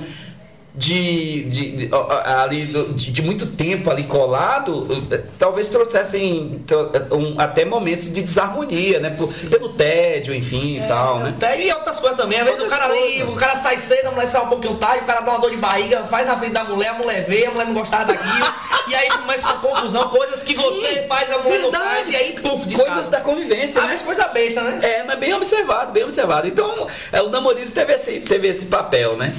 de, 0.76 1.44
de, 1.44 1.72
de, 1.78 1.90
ali, 2.26 2.66
de, 2.66 3.12
de, 3.12 3.22
muito 3.22 3.46
tempo 3.46 3.92
ali 3.92 4.06
colado, 4.06 5.06
eh, 5.12 5.22
talvez 5.38 5.70
trouxessem 5.70 6.66
um, 7.12 7.40
até 7.40 7.64
momentos 7.64 8.12
de 8.12 8.24
desarmonia, 8.24 9.00
né? 9.00 9.12
Por, 9.12 9.28
pelo 9.50 9.70
tédio, 9.70 10.34
enfim 10.34 10.80
é, 10.80 10.86
e 10.86 10.88
tal, 10.88 11.20
né? 11.20 11.36
Tédio 11.40 11.68
e 11.68 11.74
outras 11.74 12.00
coisas 12.00 12.18
também. 12.18 12.40
Às 12.40 12.48
vezes 12.48 12.64
o 12.64 12.68
cara 12.68 12.86
ali, 12.86 13.22
o 13.22 13.36
cara 13.36 13.56
sai 13.56 13.78
cedo, 13.78 14.08
a 14.08 14.12
mulher 14.12 14.28
sai 14.28 14.42
um 14.42 14.50
pouquinho 14.50 14.74
tarde, 14.76 15.04
o 15.04 15.08
cara 15.08 15.22
dá 15.22 15.32
uma 15.32 15.40
dor 15.40 15.52
de 15.52 15.58
barriga, 15.58 16.06
faz 16.06 16.26
na 16.26 16.36
frente 16.38 16.54
da 16.54 16.64
mulher, 16.64 16.90
a 16.90 16.94
mulher 16.96 17.24
vê, 17.24 17.46
a 17.46 17.52
mulher 17.52 17.68
não 17.68 17.74
gostava 17.76 18.06
daquilo, 18.06 18.54
e 18.90 18.96
aí 18.96 19.10
começa 19.10 19.46
uma 19.48 19.60
confusão, 19.60 20.10
coisas 20.10 20.42
que 20.42 20.56
Sim, 20.56 20.64
você 20.64 21.04
faz, 21.04 21.32
a 21.32 21.38
mulher 21.38 21.62
verdade. 21.62 21.84
não 21.84 21.92
faz, 21.92 22.10
e 22.10 22.16
aí, 22.16 22.34
puf, 22.34 22.66
descarga. 22.66 22.94
Coisas 22.94 23.10
da 23.10 23.22
convivência, 23.22 23.80
ah, 23.80 23.86
né? 23.86 23.92
Mas 23.92 24.02
coisa 24.02 24.28
besta, 24.30 24.62
né? 24.62 24.80
É, 24.82 25.04
mas 25.04 25.20
bem 25.20 25.36
observado, 25.36 25.92
bem 25.92 26.04
observado. 26.04 26.48
Então, 26.48 26.88
é, 27.12 27.22
o 27.22 27.30
namorido 27.30 27.70
teve 27.70 27.94
esse, 27.94 28.22
teve 28.22 28.48
esse 28.48 28.66
papel, 28.66 29.16
né? 29.16 29.36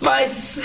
Mas. 0.00 0.62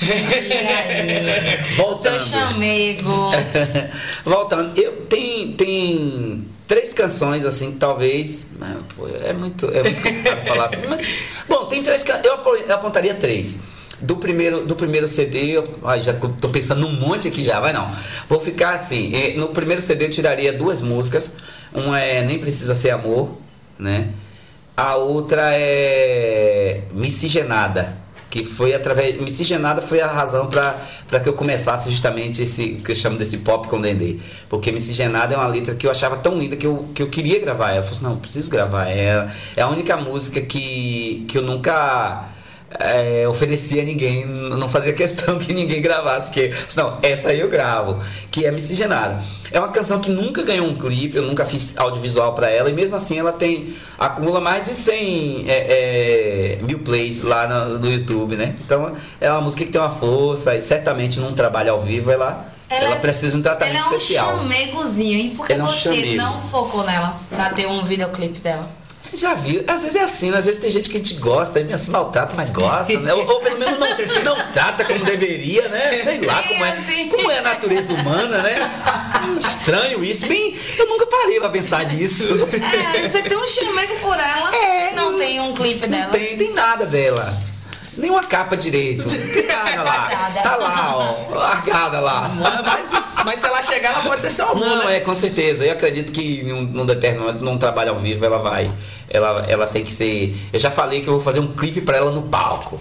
Voltando. 1.76 2.18
Seu 2.18 2.40
chamego. 2.40 3.30
Voltando, 4.24 4.78
eu 4.78 5.06
tem, 5.06 5.52
tem 5.52 6.44
três 6.66 6.92
canções 6.92 7.46
assim 7.46 7.72
que 7.72 7.78
talvez. 7.78 8.46
Né, 8.58 8.76
é 9.24 9.32
muito, 9.32 9.66
é 9.66 9.82
muito 9.82 10.02
complicado 10.02 10.46
falar 10.46 10.64
assim. 10.64 10.86
Mas, 10.88 11.06
bom, 11.48 11.66
tem 11.66 11.82
três 11.82 12.04
eu, 12.24 12.56
eu 12.56 12.74
apontaria 12.74 13.14
três. 13.14 13.58
Do 14.00 14.16
primeiro, 14.16 14.64
do 14.64 14.76
primeiro 14.76 15.08
CD, 15.08 15.56
eu 15.56 15.64
ai, 15.82 16.02
já 16.02 16.12
tô 16.12 16.48
pensando 16.48 16.80
num 16.82 16.92
monte 16.92 17.26
aqui 17.26 17.42
já, 17.42 17.58
vai 17.58 17.72
não. 17.72 17.90
Vou 18.28 18.40
ficar 18.40 18.74
assim. 18.74 19.36
No 19.36 19.48
primeiro 19.48 19.82
CD 19.82 20.06
eu 20.06 20.10
tiraria 20.10 20.52
duas 20.52 20.80
músicas. 20.80 21.32
Uma 21.72 22.00
é 22.00 22.22
Nem 22.22 22.38
Precisa 22.38 22.74
Ser 22.74 22.90
Amor, 22.90 23.36
né? 23.78 24.08
A 24.76 24.94
outra 24.96 25.50
é 25.52 26.82
Miscigenada 26.92 28.07
que 28.30 28.44
foi 28.44 28.74
através 28.74 29.20
miscigenada 29.20 29.80
foi 29.80 30.00
a 30.00 30.06
razão 30.06 30.46
para 30.48 31.20
que 31.20 31.28
eu 31.28 31.32
começasse 31.32 31.90
justamente 31.90 32.42
esse 32.42 32.74
que 32.84 32.92
eu 32.92 32.96
chamo 32.96 33.16
desse 33.16 33.38
pop 33.38 33.68
com 33.68 33.80
Dendê. 33.80 34.16
Porque 34.48 34.70
miscigenada 34.70 35.34
é 35.34 35.36
uma 35.36 35.46
letra 35.46 35.74
que 35.74 35.86
eu 35.86 35.90
achava 35.90 36.16
tão 36.16 36.38
linda 36.38 36.56
que 36.56 36.66
eu, 36.66 36.88
que 36.94 37.02
eu 37.02 37.08
queria 37.08 37.40
gravar. 37.40 37.70
Ela 37.70 37.78
eu 37.78 37.84
falei 37.84 38.02
não 38.02 38.18
preciso 38.18 38.50
gravar. 38.50 38.86
Ela 38.88 39.30
é 39.56 39.62
a 39.62 39.68
única 39.68 39.96
música 39.96 40.40
que, 40.40 41.24
que 41.28 41.38
eu 41.38 41.42
nunca 41.42 42.28
é, 42.70 43.26
oferecia 43.26 43.82
a 43.82 43.84
ninguém, 43.84 44.26
não 44.26 44.68
fazia 44.68 44.92
questão 44.92 45.38
que 45.38 45.52
ninguém 45.52 45.80
gravasse, 45.80 46.30
que 46.30 46.52
não, 46.76 46.98
essa 47.02 47.30
aí 47.30 47.40
eu 47.40 47.48
gravo, 47.48 48.02
que 48.30 48.44
é 48.44 48.50
Miscigenada. 48.50 49.22
É 49.50 49.58
uma 49.58 49.68
canção 49.68 50.00
que 50.00 50.10
nunca 50.10 50.42
ganhou 50.42 50.66
um 50.66 50.74
clipe, 50.74 51.16
eu 51.16 51.22
nunca 51.22 51.46
fiz 51.46 51.76
audiovisual 51.76 52.34
para 52.34 52.50
ela, 52.50 52.68
e 52.68 52.72
mesmo 52.72 52.96
assim 52.96 53.18
ela 53.18 53.32
tem, 53.32 53.74
acumula 53.98 54.40
mais 54.40 54.64
de 54.64 54.74
100 54.74 55.46
é, 55.48 56.56
é, 56.58 56.62
mil 56.62 56.80
plays 56.80 57.22
lá 57.22 57.46
no, 57.46 57.78
no, 57.78 57.90
YouTube, 57.90 58.36
né? 58.36 58.54
Então 58.64 58.94
é 59.20 59.30
uma 59.30 59.40
música 59.40 59.64
que 59.64 59.72
tem 59.72 59.80
uma 59.80 59.90
força, 59.90 60.54
e 60.54 60.60
certamente 60.60 61.18
num 61.18 61.32
trabalho 61.32 61.72
ao 61.72 61.80
vivo 61.80 62.10
ela, 62.10 62.52
ela, 62.68 62.84
ela 62.84 62.96
precisa 62.96 63.32
de 63.32 63.38
um 63.38 63.42
tratamento 63.42 63.78
especial. 63.78 64.30
Ela 64.30 64.40
é 64.40 64.44
um 64.44 64.50
chamegozinho, 64.50 65.18
e 65.18 65.30
por 65.30 65.46
que 65.46 65.54
é 65.54 65.58
você 65.58 66.16
não 66.16 66.38
focou 66.42 66.84
nela 66.84 67.18
pra 67.30 67.48
ter 67.50 67.66
um 67.66 67.82
videoclipe 67.82 68.40
dela? 68.40 68.68
Já 69.14 69.34
viu? 69.34 69.64
Às 69.66 69.82
vezes 69.82 69.96
é 69.96 70.02
assim, 70.02 70.30
né? 70.30 70.38
às 70.38 70.46
vezes 70.46 70.60
tem 70.60 70.70
gente 70.70 70.90
que 70.90 70.96
a 70.96 71.00
gente 71.00 71.14
gosta, 71.14 71.60
e 71.60 71.78
se 71.78 71.90
maltrata, 71.90 72.34
mas 72.36 72.50
gosta, 72.50 72.98
né? 72.98 73.12
Ou, 73.12 73.26
ou, 73.26 73.40
pelo 73.40 73.58
menos 73.58 73.78
não, 73.78 74.36
não 74.36 74.52
trata 74.52 74.84
como 74.84 75.04
deveria, 75.04 75.68
né? 75.68 76.02
Sei 76.02 76.20
lá 76.20 76.42
como 76.42 76.64
é, 76.64 76.70
assim. 76.70 77.08
como 77.08 77.30
é 77.30 77.38
a 77.38 77.42
natureza 77.42 77.94
humana, 77.94 78.42
né? 78.42 78.56
Estranho 79.40 80.04
isso. 80.04 80.26
Bem, 80.26 80.56
eu 80.76 80.86
nunca 80.86 81.06
parei 81.06 81.40
pra 81.40 81.50
pensar 81.50 81.84
nisso. 81.86 82.26
É, 82.58 83.08
você 83.08 83.22
tem 83.22 83.38
um 83.38 83.46
chamego 83.46 83.96
por 84.00 84.18
ela, 84.18 84.54
é, 84.54 84.92
não 84.94 85.16
tem 85.16 85.40
um 85.40 85.54
clipe 85.54 85.86
dela. 85.86 86.04
Não 86.04 86.10
tem, 86.10 86.36
tem 86.36 86.52
nada 86.52 86.84
dela. 86.86 87.47
Nem 87.98 88.10
uma 88.10 88.22
capa 88.22 88.56
direito. 88.56 89.08
Nada 89.48 89.82
lá. 89.82 90.32
Tá 90.42 90.56
lá, 90.56 90.96
ó. 90.96 91.34
Largada 91.34 92.00
lá. 92.00 92.30
Mas, 92.64 92.92
mas 93.24 93.38
se 93.40 93.46
ela 93.46 93.62
chegar, 93.62 93.92
ela 93.92 94.02
pode 94.02 94.22
ser 94.22 94.30
seu 94.30 94.48
amor. 94.48 94.66
Não, 94.66 94.86
né? 94.86 94.96
é, 94.96 95.00
com 95.00 95.14
certeza. 95.14 95.64
Eu 95.64 95.72
acredito 95.72 96.12
que 96.12 96.42
num, 96.44 96.62
num 96.62 96.86
determinado 96.86 97.44
num 97.44 97.58
trabalho 97.58 97.90
ao 97.90 97.98
vivo 97.98 98.24
ela 98.24 98.38
vai 98.38 98.70
ela, 99.10 99.42
ela 99.48 99.66
tem 99.66 99.82
que 99.82 99.92
ser. 99.92 100.36
Eu 100.52 100.60
já 100.60 100.70
falei 100.70 101.00
que 101.00 101.08
eu 101.08 101.14
vou 101.14 101.22
fazer 101.22 101.40
um 101.40 101.48
clipe 101.48 101.80
para 101.80 101.96
ela 101.96 102.10
no 102.10 102.22
palco. 102.22 102.78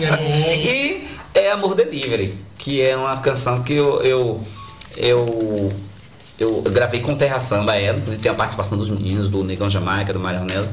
É. 0.00 0.56
e 0.62 1.08
é 1.34 1.50
Amor 1.50 1.74
Delivery, 1.74 2.38
que 2.56 2.82
é 2.82 2.96
uma 2.96 3.16
canção 3.18 3.62
que 3.62 3.74
eu, 3.74 4.02
eu, 4.02 4.40
eu, 4.96 5.72
eu 6.38 6.62
gravei 6.62 7.00
com 7.00 7.14
Terra 7.14 7.38
Samba 7.38 7.76
ela, 7.76 8.00
tem 8.20 8.30
a 8.30 8.34
participação 8.34 8.76
dos 8.76 8.88
meninos, 8.88 9.28
do 9.28 9.42
Negão 9.42 9.70
Jamaica, 9.70 10.12
do 10.12 10.20
Marionelo. 10.20 10.68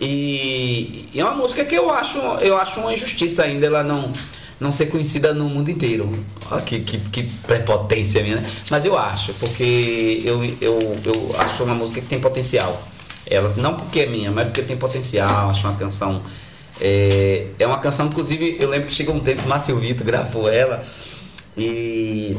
E, 0.00 1.08
e 1.12 1.20
é 1.20 1.24
uma 1.24 1.34
música 1.34 1.64
que 1.64 1.74
eu 1.74 1.90
acho, 1.90 2.18
eu 2.40 2.56
acho 2.56 2.80
uma 2.80 2.92
injustiça 2.92 3.44
ainda 3.44 3.66
ela 3.66 3.82
não 3.82 4.12
não 4.62 4.70
ser 4.70 4.86
conhecida 4.86 5.34
no 5.34 5.48
mundo 5.48 5.70
inteiro. 5.70 6.24
Olha 6.50 6.62
que, 6.62 6.80
que, 6.80 6.98
que 6.98 7.24
prepotência 7.46 8.22
minha, 8.22 8.36
né? 8.36 8.50
Mas 8.70 8.84
eu 8.84 8.96
acho, 8.96 9.34
porque 9.34 10.22
eu, 10.24 10.44
eu, 10.60 10.96
eu 11.04 11.36
acho 11.38 11.64
uma 11.64 11.74
música 11.74 12.00
que 12.00 12.06
tem 12.06 12.20
potencial. 12.20 12.80
Ela, 13.26 13.52
não 13.56 13.74
porque 13.74 14.00
é 14.00 14.06
minha, 14.06 14.30
mas 14.30 14.46
porque 14.46 14.62
tem 14.62 14.76
potencial, 14.76 15.50
acho 15.50 15.66
uma 15.66 15.76
canção. 15.76 16.22
É, 16.80 17.48
é 17.58 17.66
uma 17.66 17.78
canção, 17.78 18.06
inclusive, 18.06 18.56
eu 18.60 18.68
lembro 18.68 18.86
que 18.86 18.92
chegou 18.92 19.14
um 19.14 19.20
tempo 19.20 19.46
Márcio 19.48 19.78
Vitor 19.78 20.06
gravou 20.06 20.48
ela 20.48 20.84
e 21.56 22.36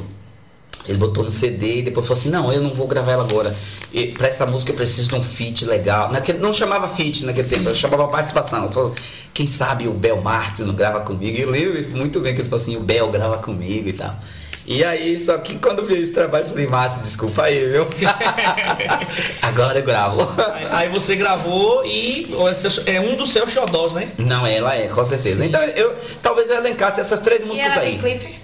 ele 0.88 0.98
botou 0.98 1.24
no 1.24 1.32
CD 1.32 1.78
e 1.78 1.82
depois 1.84 2.06
falou 2.06 2.20
assim: 2.20 2.30
Não, 2.30 2.52
eu 2.52 2.62
não 2.62 2.74
vou 2.74 2.88
gravar 2.88 3.14
ela 3.14 3.24
agora. 3.24 3.56
E 3.94 4.08
pra 4.08 4.28
essa 4.28 4.46
música 4.46 4.72
eu 4.72 4.76
preciso 4.76 5.10
de 5.10 5.16
um 5.16 5.24
feat 5.24 5.66
legal. 5.66 6.12
Naquele, 6.12 6.40
não 6.40 6.54
chamava 6.54 6.88
feat 6.90 7.26
naquele 7.26 7.48
Sim. 7.48 7.58
tempo, 7.58 7.70
eu 7.70 7.76
chamava 7.76 8.08
participação. 8.08 8.70
Eu 8.74 8.96
Quem 9.34 9.48
sabe 9.48 9.88
o 9.88 9.94
Bel 9.94 10.22
Martins 10.22 10.66
não 10.66 10.74
grava 10.74 11.02
comigo? 11.02 11.38
E 11.38 11.42
eu 11.42 11.50
lembro 11.50 11.90
muito 11.92 12.20
bem 12.20 12.34
que 12.34 12.42
ele 12.42 12.50
falou 12.50 12.62
assim: 12.62 12.76
O 12.76 12.82
Bel 12.82 13.10
grava 13.12 13.38
comigo 13.38 13.88
e 13.88 13.94
tal. 13.94 14.16
E 14.66 14.82
aí, 14.82 15.18
só 15.20 15.38
que 15.40 15.58
quando 15.60 15.86
vi 15.86 15.96
esse 15.96 16.14
trabalho, 16.14 16.46
eu 16.46 16.50
falei, 16.50 16.68
Márcio, 16.68 17.02
desculpa 17.02 17.44
aí, 17.44 17.70
viu? 17.70 17.86
Agora 19.42 19.80
eu 19.80 19.84
gravo. 19.84 20.22
Aí, 20.54 20.68
aí, 20.72 20.90
você 20.90 21.18
gravou 21.18 21.86
e 21.86 22.34
é 22.86 23.02
um 23.02 23.18
dos 23.18 23.32
seus 23.32 23.52
xodós, 23.52 23.92
né? 23.92 24.14
Não, 24.18 24.48
ela 24.48 24.74
é, 24.74 24.88
com 24.88 25.04
certeza. 25.04 25.42
Sim. 25.42 25.48
Então, 25.48 25.62
eu 25.62 25.94
talvez 26.22 26.50
eu 26.50 26.56
elencasse 26.56 27.02
essas 27.02 27.20
três 27.20 27.44
músicas 27.44 27.72
e 27.72 27.74
ela 27.74 27.82
aí. 27.82 28.00
Tem 28.00 28.18
clipe? 28.18 28.43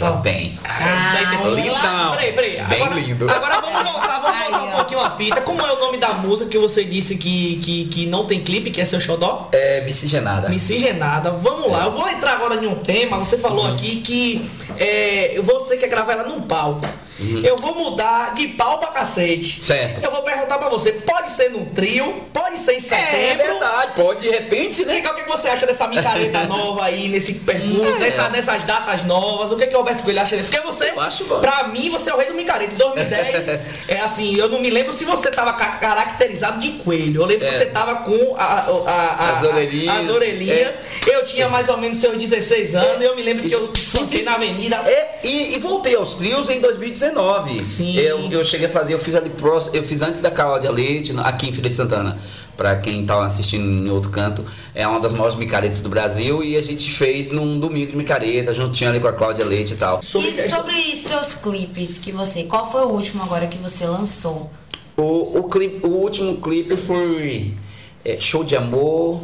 Ela 0.00 0.16
oh. 0.16 0.22
tem. 0.22 0.58
Ah, 0.64 1.02
isso 1.02 1.16
aí 1.18 1.26
tem 1.26 1.54
lindão. 1.54 2.10
Peraí, 2.12 2.32
peraí. 2.32 2.62
Bem 2.68 2.82
agora, 2.82 3.00
lindo. 3.00 3.30
Agora 3.30 3.60
vamos 3.60 3.90
voltar, 3.90 4.20
vamos 4.20 4.38
voltar 4.38 4.62
um 4.62 4.70
pouquinho 4.72 5.00
a 5.00 5.10
fita. 5.10 5.40
Como 5.42 5.60
é 5.60 5.72
o 5.72 5.78
nome 5.78 5.98
da 5.98 6.14
música 6.14 6.50
que 6.50 6.58
você 6.58 6.84
disse 6.84 7.16
que, 7.16 7.56
que, 7.56 7.84
que 7.86 8.06
não 8.06 8.24
tem 8.24 8.40
clipe, 8.40 8.70
que 8.70 8.80
é 8.80 8.84
seu 8.84 9.00
xodó? 9.00 9.48
É 9.52 9.82
Miscigenada. 9.84 10.48
Miscigenada. 10.48 11.30
Vamos 11.30 11.70
lá. 11.70 11.84
Eu 11.84 11.92
vou 11.92 12.08
entrar 12.08 12.32
agora 12.32 12.54
em 12.54 12.66
um 12.66 12.76
tema. 12.76 13.18
Você 13.18 13.36
falou 13.36 13.66
uhum. 13.66 13.74
aqui 13.74 14.00
que 14.00 14.50
é, 14.78 15.40
você 15.42 15.76
quer 15.76 15.88
gravar 15.88 16.12
ela 16.12 16.24
num 16.24 16.40
palco. 16.42 16.86
Uhum. 17.20 17.42
Eu 17.44 17.56
vou 17.56 17.74
mudar 17.74 18.32
de 18.34 18.48
pau 18.48 18.78
pra 18.78 18.88
cacete. 18.88 19.62
Certo. 19.62 20.02
Eu 20.02 20.10
vou 20.10 20.22
perguntar 20.22 20.58
pra 20.58 20.68
você: 20.68 20.92
pode 20.92 21.30
ser 21.30 21.50
num 21.50 21.66
trio? 21.66 22.24
Pode 22.32 22.58
ser 22.58 22.74
em 22.74 22.80
setembro? 22.80 23.16
É 23.16 23.34
verdade, 23.34 23.92
pode 23.94 24.20
de 24.20 24.30
repente, 24.30 24.84
né? 24.84 24.98
O 25.00 25.14
que, 25.14 25.30
você 25.30 25.48
acha 25.48 25.66
dessa 25.66 25.86
micareta 25.86 26.44
nova 26.46 26.84
aí, 26.84 27.08
nesse 27.08 27.34
percurso, 27.34 27.96
é. 27.96 27.98
nessa, 27.98 28.28
nessas 28.28 28.64
datas 28.64 29.04
novas? 29.04 29.52
O 29.52 29.56
que, 29.56 29.66
que 29.66 29.74
o 29.74 29.78
Roberto 29.78 30.02
Coelho 30.02 30.20
acha? 30.20 30.36
Porque 30.36 30.60
você, 30.60 30.90
eu 30.90 31.00
acho 31.00 31.24
bom. 31.24 31.40
pra 31.40 31.68
mim, 31.68 31.90
você 31.90 32.10
é 32.10 32.14
o 32.14 32.18
rei 32.18 32.28
do 32.28 32.34
micareta. 32.34 32.74
Em 32.74 32.76
2010, 32.76 33.60
é 33.88 34.00
assim, 34.00 34.36
eu 34.36 34.48
não 34.48 34.60
me 34.60 34.70
lembro 34.70 34.92
se 34.92 35.04
você 35.04 35.30
tava 35.30 35.52
caracterizado 35.52 36.58
de 36.58 36.70
coelho. 36.72 37.22
Eu 37.22 37.26
lembro 37.26 37.46
é. 37.46 37.50
que 37.50 37.56
você 37.56 37.66
tava 37.66 37.96
com 37.96 38.36
a, 38.36 38.44
a, 38.44 38.90
a, 38.90 39.30
as 39.30 39.42
orelhinhas. 39.42 39.98
As 39.98 40.08
orelhinhas. 40.08 40.80
É. 41.06 41.14
Eu 41.14 41.24
tinha 41.24 41.48
mais 41.48 41.68
ou 41.68 41.76
menos 41.76 41.98
seus 41.98 42.16
16 42.16 42.76
anos. 42.76 43.02
e 43.02 43.04
Eu 43.04 43.16
me 43.16 43.22
lembro 43.22 43.48
que 43.48 43.54
eu 43.54 43.68
passei 43.68 44.22
na 44.22 44.34
avenida. 44.34 44.76
É, 44.76 45.20
e, 45.22 45.54
e 45.54 45.58
voltei 45.58 45.94
aos 45.94 46.14
trios 46.14 46.48
em 46.48 46.60
2019. 46.60 47.09
2019. 47.14 47.66
Sim. 47.66 47.96
Eu, 47.96 48.30
eu 48.30 48.44
cheguei 48.44 48.66
a 48.66 48.70
fazer, 48.70 48.94
eu 48.94 48.98
fiz 48.98 49.14
ali 49.14 49.30
próximo, 49.30 49.74
eu 49.76 49.82
fiz 49.82 50.02
antes 50.02 50.20
da 50.20 50.30
Cláudia 50.30 50.70
Leite, 50.70 51.12
aqui 51.18 51.48
em 51.48 51.52
Filha 51.52 51.68
de 51.68 51.74
Santana. 51.74 52.18
Para 52.56 52.76
quem 52.76 53.02
está 53.02 53.24
assistindo 53.24 53.64
em 53.64 53.90
outro 53.90 54.10
canto, 54.10 54.44
é 54.74 54.86
uma 54.86 55.00
das 55.00 55.12
maiores 55.12 55.34
micaretas 55.34 55.80
do 55.80 55.88
Brasil 55.88 56.44
e 56.44 56.56
a 56.56 56.60
gente 56.60 56.90
fez 56.90 57.30
num 57.30 57.58
domingo 57.58 57.92
de 57.92 57.96
micareta, 57.96 58.52
juntinho 58.52 58.90
ali 58.90 59.00
com 59.00 59.08
a 59.08 59.12
Cláudia 59.12 59.44
Leite 59.46 59.72
e 59.72 59.76
tal. 59.76 60.00
E 60.02 60.06
sobre 60.06 60.94
seus 60.94 61.32
clipes 61.32 61.96
que 61.96 62.12
você, 62.12 62.44
qual 62.44 62.70
foi 62.70 62.82
o 62.82 62.88
último 62.88 63.22
agora 63.22 63.46
que 63.46 63.56
você 63.56 63.86
lançou? 63.86 64.50
O, 64.96 65.38
o, 65.38 65.48
clipe, 65.48 65.86
o 65.86 65.90
último 65.90 66.36
clipe 66.36 66.76
foi 66.76 67.54
é, 68.04 68.20
Show 68.20 68.44
de 68.44 68.54
Amor, 68.54 69.22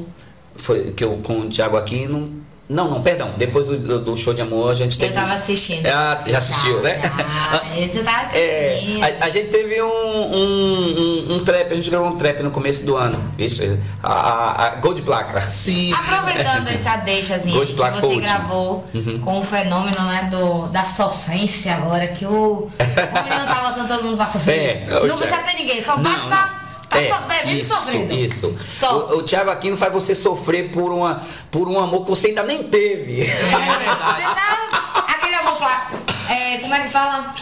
foi 0.54 0.92
que 0.92 1.04
eu 1.04 1.18
com 1.22 1.40
o 1.40 1.48
Thiago 1.50 1.76
Aquino. 1.76 2.45
Não, 2.68 2.90
não, 2.90 3.00
perdão. 3.02 3.30
Depois 3.36 3.66
do, 3.66 3.78
do- 3.78 3.98
do 4.00 4.16
show 4.16 4.34
de 4.34 4.42
amor, 4.42 4.72
a 4.72 4.74
gente 4.74 4.98
teve. 4.98 5.12
Eu 5.12 5.14
tava 5.14 5.34
assistindo. 5.34 5.86
Ah, 5.86 6.20
já 6.26 6.38
assistiu, 6.38 6.82
né? 6.82 7.00
Esse 7.78 7.98
eu 7.98 8.04
tava 8.04 8.36
É, 8.36 8.72
assistindo. 8.74 9.04
a, 9.04 9.24
a 9.26 9.30
gente 9.30 9.48
teve 9.50 9.80
um, 9.82 9.86
um, 9.86 11.26
um, 11.30 11.34
um 11.36 11.44
trap, 11.44 11.70
a 11.72 11.74
gente 11.76 11.90
gravou 11.90 12.08
um 12.08 12.16
trap 12.16 12.42
no 12.42 12.50
começo 12.50 12.84
do 12.84 12.96
ano. 12.96 13.32
Isso, 13.38 13.62
a, 14.02 14.12
a, 14.12 14.66
a 14.66 14.70
Gold 14.76 15.02
Placa. 15.02 15.40
Sim, 15.40 15.94
sim. 15.94 16.14
Aproveitando 16.14 16.68
essa 16.68 16.96
deixazinha 16.96 17.54
Gold 17.54 17.70
que 17.72 17.76
Black 17.78 18.00
você 18.00 18.16
gravou 18.16 18.84
Uhum. 18.94 19.20
com 19.20 19.38
o 19.38 19.44
fenômeno 19.44 20.02
né, 20.06 20.28
do, 20.30 20.66
da 20.68 20.84
sofrência 20.84 21.74
agora, 21.74 22.06
que 22.08 22.24
o, 22.24 22.30
o 22.30 22.70
menino 23.24 23.46
tá 23.46 23.60
botando 23.68 23.88
todo 23.88 24.02
mundo 24.04 24.16
pra 24.16 24.26
sofrer. 24.26 24.56
É, 24.88 25.06
não 25.06 25.16
precisa 25.16 25.38
ter 25.38 25.54
ninguém, 25.56 25.82
só 25.84 25.96
Não, 25.96 26.02
basta 26.02 26.28
tá, 26.28 26.55
tá 27.02 27.26
É, 27.36 27.46
e 27.46 27.60
isso, 27.60 27.74
sofrendo. 27.74 28.12
Isso. 28.14 28.58
O, 28.82 29.18
o 29.18 29.22
Thiago 29.22 29.50
Aquino 29.50 29.76
faz 29.76 29.92
você 29.92 30.14
sofrer 30.14 30.70
por, 30.70 30.90
uma, 30.90 31.22
por 31.50 31.68
um 31.68 31.78
amor 31.78 32.02
que 32.02 32.10
você 32.10 32.28
ainda 32.28 32.42
nem 32.42 32.64
teve. 32.64 33.22
É 33.22 33.24
verdade. 33.24 34.20
Você 34.20 34.26
tá. 34.26 35.06
Aquele 35.08 35.34
amor. 35.34 35.56
Pla, 35.56 35.90
é, 36.28 36.58
como 36.58 36.74
é 36.74 36.80
que 36.80 36.88
fala? 36.88 37.34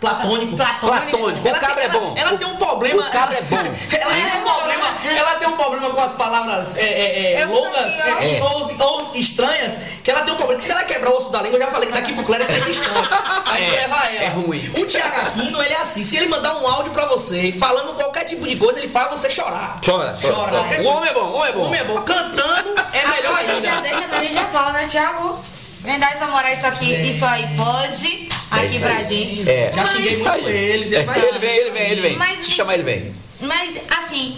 Platônico. 0.00 0.56
Platônico. 0.56 1.10
Platônico. 1.10 1.48
O 1.48 1.60
cabra 1.60 1.82
é 1.84 1.88
bom. 1.88 2.14
Ela, 2.16 2.36
tem 2.38 2.46
um 2.46 2.56
problema. 2.56 3.02
O 3.06 3.10
cabra 3.10 3.36
é 3.38 3.42
bom. 3.42 3.56
Ela 3.90 4.14
tem 4.14 4.40
um 4.40 4.44
problema. 4.44 4.88
Ela 5.16 5.34
tem 5.34 5.48
um 5.48 5.56
problema 5.56 5.90
com 5.90 6.00
as 6.00 6.12
palavras 6.12 6.76
é, 6.76 6.82
é, 6.82 7.32
é, 7.40 7.44
longas 7.46 7.98
é, 7.98 8.40
ou, 8.42 8.76
ou 8.80 9.10
estranhas. 9.16 9.78
Que 10.04 10.10
ela 10.10 10.22
tem 10.22 10.32
um 10.32 10.36
problema. 10.36 10.60
Que 10.60 10.64
se 10.64 10.70
ela 10.72 10.84
quebrar 10.84 11.10
o 11.10 11.16
osso 11.16 11.30
da 11.32 11.42
língua, 11.42 11.56
eu 11.58 11.64
já 11.64 11.70
falei 11.72 11.88
que 11.88 11.94
daqui 11.94 12.12
pro 12.12 12.22
Cléris 12.24 12.46
tem 12.46 12.60
distância. 12.60 13.18
Aí 13.46 13.64
É, 13.64 13.70
leva 13.80 13.96
ela. 14.06 14.24
é 14.24 14.28
ruim. 14.28 14.72
O 14.78 14.86
Thiago 14.86 15.20
Aquino, 15.20 15.60
ele 15.62 15.74
é 15.74 15.80
assim. 15.80 16.04
Se 16.04 16.16
ele 16.16 16.28
mandar 16.28 16.56
um 16.58 16.68
áudio 16.68 16.92
pra 16.92 17.06
você 17.06 17.50
falando 17.52 17.94
qualquer 17.94 18.24
tipo 18.24 18.46
de 18.46 18.54
coisa, 18.56 18.78
ele 18.78 18.88
faz 18.88 19.10
você 19.10 19.28
chorar. 19.28 19.78
Chora, 19.84 20.16
chora. 20.22 20.34
Chora. 20.34 20.50
chora. 20.64 20.82
O 20.82 20.86
homem 20.86 21.10
é 21.10 21.12
bom, 21.14 21.20
o 21.20 21.34
homem 21.34 21.48
é 21.48 21.50
O 21.50 21.54
bom. 21.58 21.64
homem 21.66 21.80
é 21.80 21.84
bom. 21.84 22.00
Cantando 22.02 22.74
é 22.92 23.06
melhor 23.08 23.32
Agora 23.32 23.40
a 23.40 23.46
gente 23.54 23.62
já 23.64 23.70
ainda. 23.76 23.82
deixa, 23.82 24.06
a 24.16 24.22
gente 24.22 24.34
já 24.34 24.44
fala, 24.46 24.72
né, 24.72 24.86
Thiago? 24.88 25.38
Vem 25.82 25.98
dar 25.98 26.12
essa 26.12 26.26
moral, 26.26 26.52
isso 26.52 26.66
aqui, 26.66 26.94
É. 26.94 27.02
isso 27.06 27.24
aí 27.24 27.46
pode 27.56 28.28
É 28.50 28.56
aqui 28.56 28.66
isso 28.66 28.80
pra 28.80 28.94
aí. 28.96 29.04
gente. 29.04 29.48
É. 29.50 29.72
Já 29.72 29.84
muito 29.86 30.28
aí. 30.28 30.44
ele. 30.56 30.94
É, 30.96 31.04
mas- 31.04 31.22
Ele 31.22 31.38
vem, 31.38 31.56
ele 31.56 31.70
vem, 31.70 31.90
ele 31.90 32.00
vem. 32.00 32.16
Mas, 32.16 32.44
Se 32.44 32.50
chama 32.50 32.74
ele 32.74 32.82
vem. 32.82 33.14
Mas, 33.40 33.76
assim, 33.96 34.36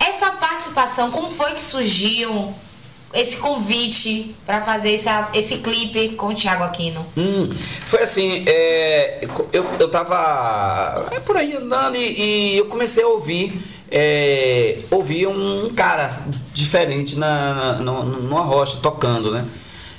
essa 0.00 0.30
participação, 0.32 1.10
como 1.10 1.28
foi 1.28 1.52
que 1.52 1.62
surgiu 1.62 2.52
esse 3.14 3.36
convite 3.36 4.34
pra 4.46 4.62
fazer 4.62 4.94
essa, 4.94 5.28
esse 5.34 5.58
clipe 5.58 6.10
com 6.16 6.28
o 6.28 6.34
Thiago 6.34 6.64
Aquino? 6.64 7.06
Hum, 7.16 7.44
foi 7.86 8.02
assim, 8.02 8.42
é, 8.46 9.28
eu, 9.52 9.64
eu 9.78 9.88
tava 9.90 11.08
é, 11.12 11.20
por 11.20 11.36
aí 11.36 11.54
andando 11.54 11.96
e, 11.96 12.54
e 12.54 12.58
eu 12.58 12.66
comecei 12.66 13.04
a 13.04 13.06
ouvir, 13.08 13.62
é, 13.90 14.78
ouvir 14.90 15.26
um 15.28 15.70
cara 15.76 16.22
diferente 16.54 17.16
na, 17.16 17.54
na, 17.54 17.72
no- 17.74 18.04
numa 18.04 18.40
rocha, 18.40 18.78
tocando, 18.82 19.30
né? 19.30 19.44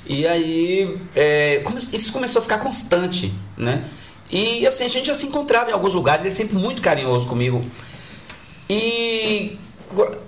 E 0.06 0.26
aí 0.26 0.96
é, 1.16 1.62
isso 1.92 2.12
começou 2.12 2.40
a 2.40 2.42
ficar 2.42 2.58
constante, 2.58 3.32
né? 3.56 3.84
E 4.30 4.66
assim, 4.66 4.84
a 4.84 4.88
gente 4.88 5.06
já 5.06 5.14
se 5.14 5.26
encontrava 5.26 5.70
em 5.70 5.72
alguns 5.72 5.94
lugares, 5.94 6.24
ele 6.24 6.32
é 6.32 6.36
sempre 6.36 6.56
muito 6.56 6.82
carinhoso 6.82 7.26
comigo. 7.26 7.64
E 8.68 9.58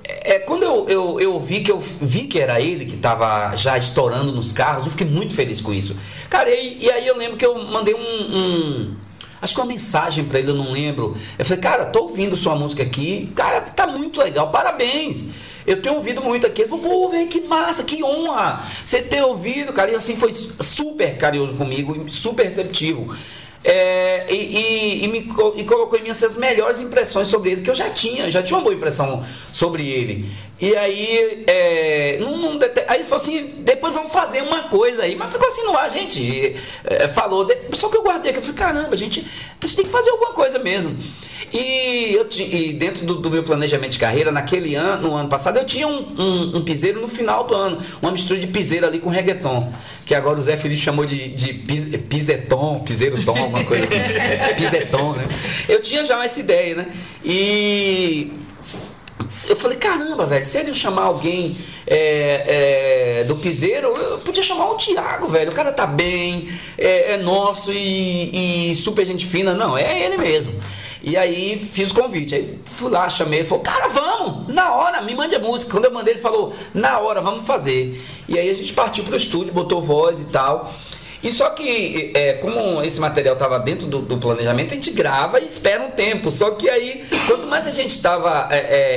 é, 0.08 0.38
quando 0.40 0.62
eu, 0.62 0.88
eu, 0.88 1.20
eu 1.20 1.40
vi 1.40 1.60
que 1.60 1.72
eu 1.72 1.78
vi 1.78 2.26
que 2.26 2.38
era 2.38 2.60
ele 2.60 2.84
que 2.84 2.94
estava 2.94 3.54
já 3.56 3.76
estourando 3.76 4.30
nos 4.32 4.52
carros, 4.52 4.84
eu 4.84 4.90
fiquei 4.90 5.06
muito 5.06 5.34
feliz 5.34 5.60
com 5.60 5.72
isso. 5.72 5.96
Cara, 6.28 6.50
e, 6.50 6.84
e 6.84 6.90
aí 6.90 7.06
eu 7.06 7.16
lembro 7.16 7.36
que 7.36 7.44
eu 7.46 7.58
mandei 7.66 7.94
um. 7.94 7.98
um- 8.36 8.94
acho 9.40 9.54
que 9.54 9.60
uma 9.60 9.66
mensagem 9.66 10.24
para 10.24 10.38
ele, 10.38 10.50
eu 10.50 10.54
não 10.54 10.72
lembro. 10.72 11.16
Eu 11.38 11.44
falei, 11.44 11.60
cara, 11.60 11.86
tô 11.86 12.02
ouvindo 12.04 12.36
sua 12.36 12.54
música 12.54 12.82
aqui, 12.82 13.30
cara, 13.34 13.60
tá 13.60 13.86
muito 13.86 14.20
legal, 14.20 14.50
parabéns. 14.50 15.26
Eu 15.66 15.82
tenho 15.82 15.96
ouvido 15.96 16.22
muito 16.22 16.46
aqui. 16.46 16.62
Ele 16.62 16.68
falou, 16.68 16.84
pô, 16.84 17.08
velho, 17.10 17.26
que 17.28 17.40
massa, 17.42 17.82
que 17.82 18.02
honra 18.04 18.62
você 18.84 19.02
ter 19.02 19.22
ouvido, 19.22 19.72
cara. 19.72 19.90
E 19.90 19.94
assim 19.94 20.16
foi 20.16 20.32
super 20.60 21.16
carinhoso 21.18 21.54
comigo, 21.56 22.10
super 22.10 22.44
receptivo. 22.44 23.14
É, 23.64 24.32
e, 24.32 24.36
e- 24.36 25.04
e 25.04 25.08
me 25.08 25.18
e 25.56 25.64
colocou 25.64 25.98
em 25.98 26.02
mim 26.02 26.08
essas 26.10 26.36
melhores 26.36 26.78
impressões 26.78 27.26
sobre 27.26 27.50
ele, 27.50 27.62
que 27.62 27.70
eu 27.70 27.74
já 27.74 27.90
tinha, 27.90 28.30
já 28.30 28.40
tinha 28.40 28.56
uma 28.56 28.62
boa 28.62 28.74
impressão 28.76 29.24
sobre 29.52 29.88
ele. 29.88 30.30
E 30.58 30.74
aí, 30.74 31.44
é, 31.46 32.18
aí 32.88 32.96
ele 32.96 33.04
falou 33.04 33.22
assim: 33.22 33.50
depois 33.58 33.92
vamos 33.92 34.10
fazer 34.10 34.42
uma 34.42 34.64
coisa 34.64 35.02
aí. 35.02 35.14
Mas 35.14 35.30
ficou 35.30 35.46
assim 35.48 35.62
no 35.64 35.76
ar, 35.76 35.90
gente. 35.90 36.56
é, 36.84 37.08
falou, 37.08 37.46
só 37.72 37.88
que 37.88 37.96
eu 37.96 38.02
guardei 38.02 38.30
aqui. 38.30 38.38
Eu 38.38 38.42
falei: 38.42 38.56
caramba, 38.56 38.94
a 38.94 38.96
gente, 38.96 39.20
a 39.60 39.66
gente 39.66 39.76
tem 39.76 39.84
que 39.84 39.90
fazer 39.90 40.10
alguma 40.10 40.32
coisa 40.32 40.58
mesmo. 40.58 40.96
E, 41.52 42.14
eu, 42.14 42.26
e 42.40 42.72
dentro 42.72 43.04
do, 43.04 43.16
do 43.16 43.30
meu 43.30 43.42
planejamento 43.42 43.92
de 43.92 43.98
carreira, 43.98 44.32
naquele 44.32 44.74
ano, 44.74 45.10
no 45.10 45.14
ano 45.14 45.28
passado, 45.28 45.58
eu 45.58 45.66
tinha 45.66 45.86
um, 45.86 46.14
um, 46.18 46.56
um 46.56 46.64
piseiro 46.64 47.00
no 47.02 47.08
final 47.08 47.44
do 47.44 47.54
ano, 47.54 47.78
uma 48.00 48.10
mistura 48.10 48.40
de 48.40 48.46
piseiro 48.46 48.86
ali 48.86 48.98
com 48.98 49.10
reggaeton, 49.10 49.72
que 50.06 50.14
agora 50.14 50.38
o 50.38 50.42
Zé 50.42 50.56
Felipe 50.56 50.80
chamou 50.80 51.04
de, 51.04 51.28
de 51.28 51.52
pis, 51.52 51.84
piseton, 52.08 52.80
piseiro 52.80 53.22
tom, 53.24 53.36
alguma 53.36 53.62
coisa 53.64 53.84
assim. 53.84 53.98
piseton, 54.56 55.12
né? 55.12 55.24
Eu 55.68 55.80
tinha 55.82 56.02
já 56.04 56.24
essa 56.24 56.40
ideia, 56.40 56.76
né? 56.76 56.86
E 57.24 58.32
eu 59.48 59.56
falei, 59.56 59.76
caramba, 59.76 60.26
velho, 60.26 60.44
se 60.44 60.58
ele 60.58 60.74
chamar 60.74 61.04
alguém 61.04 61.56
é, 61.86 63.20
é, 63.20 63.24
do 63.24 63.36
piseiro, 63.36 63.88
eu 63.88 64.18
podia 64.18 64.42
chamar 64.42 64.70
o 64.70 64.74
Thiago, 64.74 65.28
velho. 65.28 65.50
O 65.50 65.54
cara 65.54 65.72
tá 65.72 65.86
bem, 65.86 66.48
é, 66.76 67.12
é 67.12 67.16
nosso 67.16 67.72
e, 67.72 68.70
e 68.70 68.74
super 68.74 69.06
gente 69.06 69.26
fina. 69.26 69.54
Não, 69.54 69.76
é 69.76 70.04
ele 70.04 70.16
mesmo. 70.16 70.52
E 71.02 71.16
aí 71.16 71.60
fiz 71.60 71.90
o 71.90 71.94
convite. 71.94 72.34
Aí 72.34 72.58
fui 72.64 72.90
lá, 72.90 73.08
chamei, 73.08 73.40
ele 73.40 73.48
falou, 73.48 73.62
cara, 73.62 73.88
vamos, 73.88 74.52
na 74.52 74.74
hora, 74.74 75.00
me 75.02 75.14
mande 75.14 75.34
a 75.34 75.38
música. 75.38 75.70
Quando 75.70 75.84
eu 75.84 75.92
mandei, 75.92 76.14
ele 76.14 76.20
falou, 76.20 76.52
na 76.74 76.98
hora, 76.98 77.20
vamos 77.20 77.46
fazer. 77.46 78.02
E 78.28 78.36
aí 78.36 78.50
a 78.50 78.54
gente 78.54 78.72
partiu 78.72 79.04
pro 79.04 79.16
estúdio, 79.16 79.52
botou 79.52 79.80
voz 79.80 80.20
e 80.20 80.24
tal. 80.24 80.72
E 81.26 81.32
só 81.32 81.50
que, 81.50 82.12
é, 82.14 82.34
como 82.34 82.80
esse 82.82 83.00
material 83.00 83.34
estava 83.34 83.58
dentro 83.58 83.88
do, 83.88 83.98
do 84.00 84.16
planejamento, 84.16 84.70
a 84.70 84.74
gente 84.74 84.92
grava 84.92 85.40
e 85.40 85.44
espera 85.44 85.82
um 85.82 85.90
tempo. 85.90 86.30
Só 86.30 86.52
que 86.52 86.70
aí, 86.70 87.04
quanto 87.26 87.48
mais 87.48 87.66
a 87.66 87.72
gente 87.72 87.90
estava. 87.90 88.48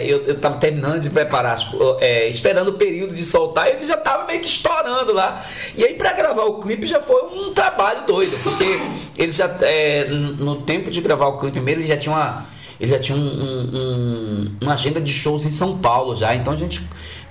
eu 0.04 0.34
estava 0.34 0.58
terminando 0.58 1.00
de 1.00 1.10
preparar, 1.10 1.58
é, 2.00 2.28
esperando 2.28 2.68
o 2.70 2.74
período 2.74 3.16
de 3.16 3.26
soltar, 3.26 3.68
ele 3.70 3.84
já 3.84 3.96
estava 3.96 4.28
meio 4.28 4.40
que 4.42 4.46
estourando 4.48 5.12
lá. 5.12 5.44
E 5.76 5.84
aí, 5.84 5.96
para 5.96 6.14
gravar 6.14 6.44
o 6.44 6.60
clipe, 6.60 6.86
já 6.86 7.02
foi 7.02 7.20
um 7.34 7.52
trabalho 7.52 8.06
doido, 8.06 8.38
porque 8.44 8.80
ele 9.18 9.32
já. 9.32 9.50
é, 9.62 10.06
no 10.06 10.58
tempo 10.58 10.92
de 10.92 11.02
gravar 11.02 11.30
o 11.30 11.38
clipe 11.40 11.60
mesmo, 11.60 11.82
ele 11.82 11.88
já 11.88 11.98
tinha 11.98 12.14
uma. 12.14 12.46
Ele 12.80 12.92
já 12.92 13.00
tinha 13.00 13.18
um- 13.18 13.22
um- 13.22 13.70
um- 13.74 14.56
uma 14.62 14.74
agenda 14.74 15.02
de 15.02 15.12
shows 15.12 15.46
em 15.46 15.52
São 15.52 15.80
Paulo 15.80 16.16
já, 16.16 16.34
então 16.36 16.54
a 16.54 16.56
gente 16.56 16.82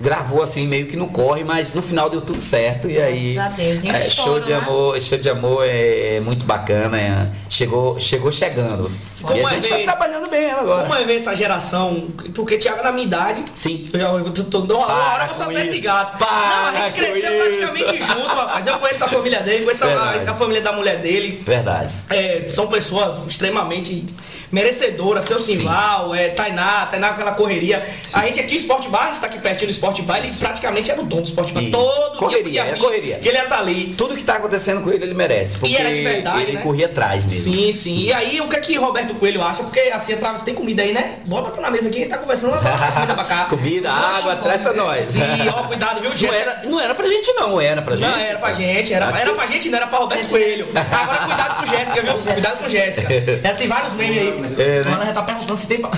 gravou 0.01 0.41
assim 0.41 0.65
meio 0.67 0.85
que 0.87 0.95
no 0.95 1.07
corre, 1.07 1.43
mas 1.43 1.73
no 1.73 1.81
final 1.81 2.09
deu 2.09 2.21
tudo 2.21 2.39
certo 2.39 2.89
e 2.89 3.01
aí 3.01 3.33
Graças 3.33 3.53
a 3.53 3.55
Deus. 3.55 3.83
E 3.83 3.89
é, 3.89 4.01
show 4.01 4.07
estouro, 4.07 4.41
de 4.43 4.49
né? 4.51 4.57
amor, 4.57 5.01
show 5.01 5.17
de 5.17 5.29
amor 5.29 5.65
é, 5.65 6.19
muito 6.21 6.45
bacana, 6.45 6.99
é, 6.99 7.27
chegou, 7.49 7.99
chegou 7.99 8.31
chegando. 8.31 8.89
Como 9.21 9.35
e 9.35 9.41
a 9.41 9.43
é 9.43 9.49
gente 9.49 9.69
ver- 9.69 9.79
tá 9.79 9.91
trabalhando 9.97 10.29
bem 10.29 10.45
ela 10.45 10.61
agora. 10.61 10.83
Como 10.83 10.95
é 10.95 11.03
ver 11.03 11.17
essa 11.17 11.35
geração? 11.35 12.07
Porque 12.33 12.57
Thiago, 12.57 12.81
na 12.81 12.91
minha 12.93 13.05
idade, 13.05 13.43
Sim. 13.53 13.85
eu 13.91 13.99
já 13.99 14.07
eu 14.07 14.31
tô, 14.31 14.61
tô, 14.61 14.77
uma 14.77 14.87
hora 14.87 15.27
eu 15.27 15.33
soltar 15.33 15.61
esse 15.65 15.79
gato. 15.79 16.17
Para 16.17 16.31
Não, 16.31 16.67
a 16.81 16.85
gente 16.85 16.91
cresceu 16.93 17.51
isso. 17.51 17.59
praticamente 17.59 17.97
junto, 18.05 18.27
rapaz. 18.27 18.65
Eu 18.67 18.79
conheço 18.79 19.03
a 19.03 19.07
família 19.09 19.41
dele, 19.41 19.63
conheço 19.65 19.83
a, 19.85 20.31
a 20.31 20.33
família 20.35 20.61
da 20.61 20.71
mulher 20.71 21.01
dele. 21.01 21.41
Verdade. 21.45 21.95
É, 22.09 22.45
são 22.47 22.67
pessoas 22.67 23.27
extremamente 23.27 24.05
merecedoras. 24.49 25.25
Seu 25.25 25.39
Simval, 25.39 26.15
é, 26.15 26.29
Tainá, 26.29 26.85
Tainá 26.85 27.09
com 27.09 27.15
aquela 27.15 27.33
correria. 27.33 27.85
A 28.13 28.25
gente 28.25 28.39
aqui, 28.39 28.53
o 28.53 28.57
Sport 28.57 28.87
Bar, 28.87 29.03
a 29.03 29.07
gente 29.07 29.19
tá 29.19 29.27
aqui 29.27 29.39
pertinho 29.39 29.67
do 29.67 29.71
Sport 29.89 30.01
Bar, 30.03 30.17
ele 30.19 30.31
praticamente 30.31 30.91
era 30.91 31.01
o 31.01 31.03
dono 31.03 31.23
do 31.23 31.27
Sport 31.27 31.51
Bar. 31.51 31.63
Todo 31.71 32.17
Correria, 32.17 32.51
dia 32.51 32.61
podia 32.61 32.71
é 32.71 32.73
vir, 32.73 32.79
correria. 32.79 33.19
Que 33.19 33.29
ele 33.29 33.37
ia 33.37 33.43
estar 33.43 33.59
ali. 33.59 33.93
Tudo 33.97 34.15
que 34.15 34.23
tá 34.23 34.35
acontecendo 34.35 34.83
com 34.83 34.91
ele, 34.91 35.03
ele 35.03 35.13
merece. 35.13 35.57
Porque 35.57 35.75
era 35.75 35.91
de 35.91 36.01
verdade, 36.01 36.41
ele 36.43 36.51
né? 36.53 36.61
corria 36.61 36.85
atrás 36.85 37.25
mesmo. 37.25 37.53
Sim, 37.53 37.71
sim. 37.71 37.99
E 38.01 38.13
aí, 38.13 38.41
o 38.41 38.47
que 38.47 38.55
é 38.55 38.59
que 38.59 38.75
Roberto 38.77 39.15
Coelho 39.15 39.41
acha? 39.41 39.63
Porque 39.63 39.79
assim, 39.79 40.13
atrás 40.13 40.41
tem 40.43 40.53
comida 40.53 40.83
aí, 40.83 40.93
né? 40.93 41.19
Bora 41.25 41.45
botar 41.45 41.61
na 41.61 41.71
mesa 41.71 41.87
aqui, 41.87 41.97
a 41.97 42.01
gente 42.01 42.09
tá 42.09 42.17
conversando, 42.17 42.53
comida 42.93 43.15
pra 43.15 43.23
cá. 43.23 43.45
Comida, 43.45 43.91
água, 43.91 44.35
pra 44.35 44.73
nós. 44.73 45.15
E 45.15 45.19
ó, 45.49 45.63
cuidado, 45.63 46.01
viu, 46.01 46.09
Não 46.09 46.15
Jéssica? 46.17 46.39
era, 46.39 46.61
não 46.69 46.79
era 46.79 46.95
pra 46.95 47.07
gente, 47.07 47.33
não. 47.33 47.59
Era 47.59 47.81
pra 47.81 47.95
gente. 47.95 48.07
Não, 48.09 48.17
era 48.17 48.39
pra 48.39 48.53
gente, 48.53 48.93
era, 48.93 49.05
era 49.19 49.33
pra 49.33 49.47
gente, 49.47 49.69
não 49.69 49.77
era 49.77 49.87
pra 49.87 49.99
Roberto 49.99 50.29
Coelho. 50.29 50.67
Agora 50.75 51.17
cuidado 51.19 51.59
com 51.59 51.65
Jéssica, 51.65 52.01
viu? 52.01 52.13
Cuidado 52.33 52.57
com 52.59 52.69
Jéssica. 52.69 53.07
Ela 53.43 53.55
tem 53.57 53.67
vários 53.67 53.93
memes 53.93 54.17
aí. 54.19 54.27
É, 54.57 54.83
né? 54.83 54.91
Ela 54.93 55.05
já 55.05 55.13
tá 55.13 55.23
perguntando 55.23 55.57
se 55.57 55.67
tem. 55.67 55.79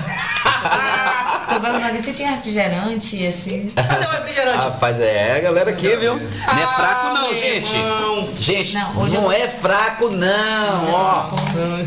aqui 1.56 2.02
se 2.02 2.12
tinha 2.12 2.30
refrigerante, 2.30 3.26
assim. 3.26 3.72
Cadê 3.74 4.06
o 4.06 4.10
refrigerante? 4.10 4.56
Rapaz, 4.58 5.00
é, 5.00 5.36
a 5.36 5.40
galera 5.40 5.70
aqui, 5.70 5.94
viu? 5.96 6.14
Não 6.16 6.22
é 6.58 6.62
Ah, 6.64 6.74
fraco, 6.76 7.14
não, 7.14 7.34
gente. 7.34 7.74
irmão. 7.74 8.28
Gente, 8.38 8.74
Não, 8.74 8.94
não, 8.94 9.02
hoje 9.02 9.14
eu- 9.16 9.32
é 9.32 9.48
fraco, 9.48 10.08
não. 10.10 10.92
Ó. 10.92 11.28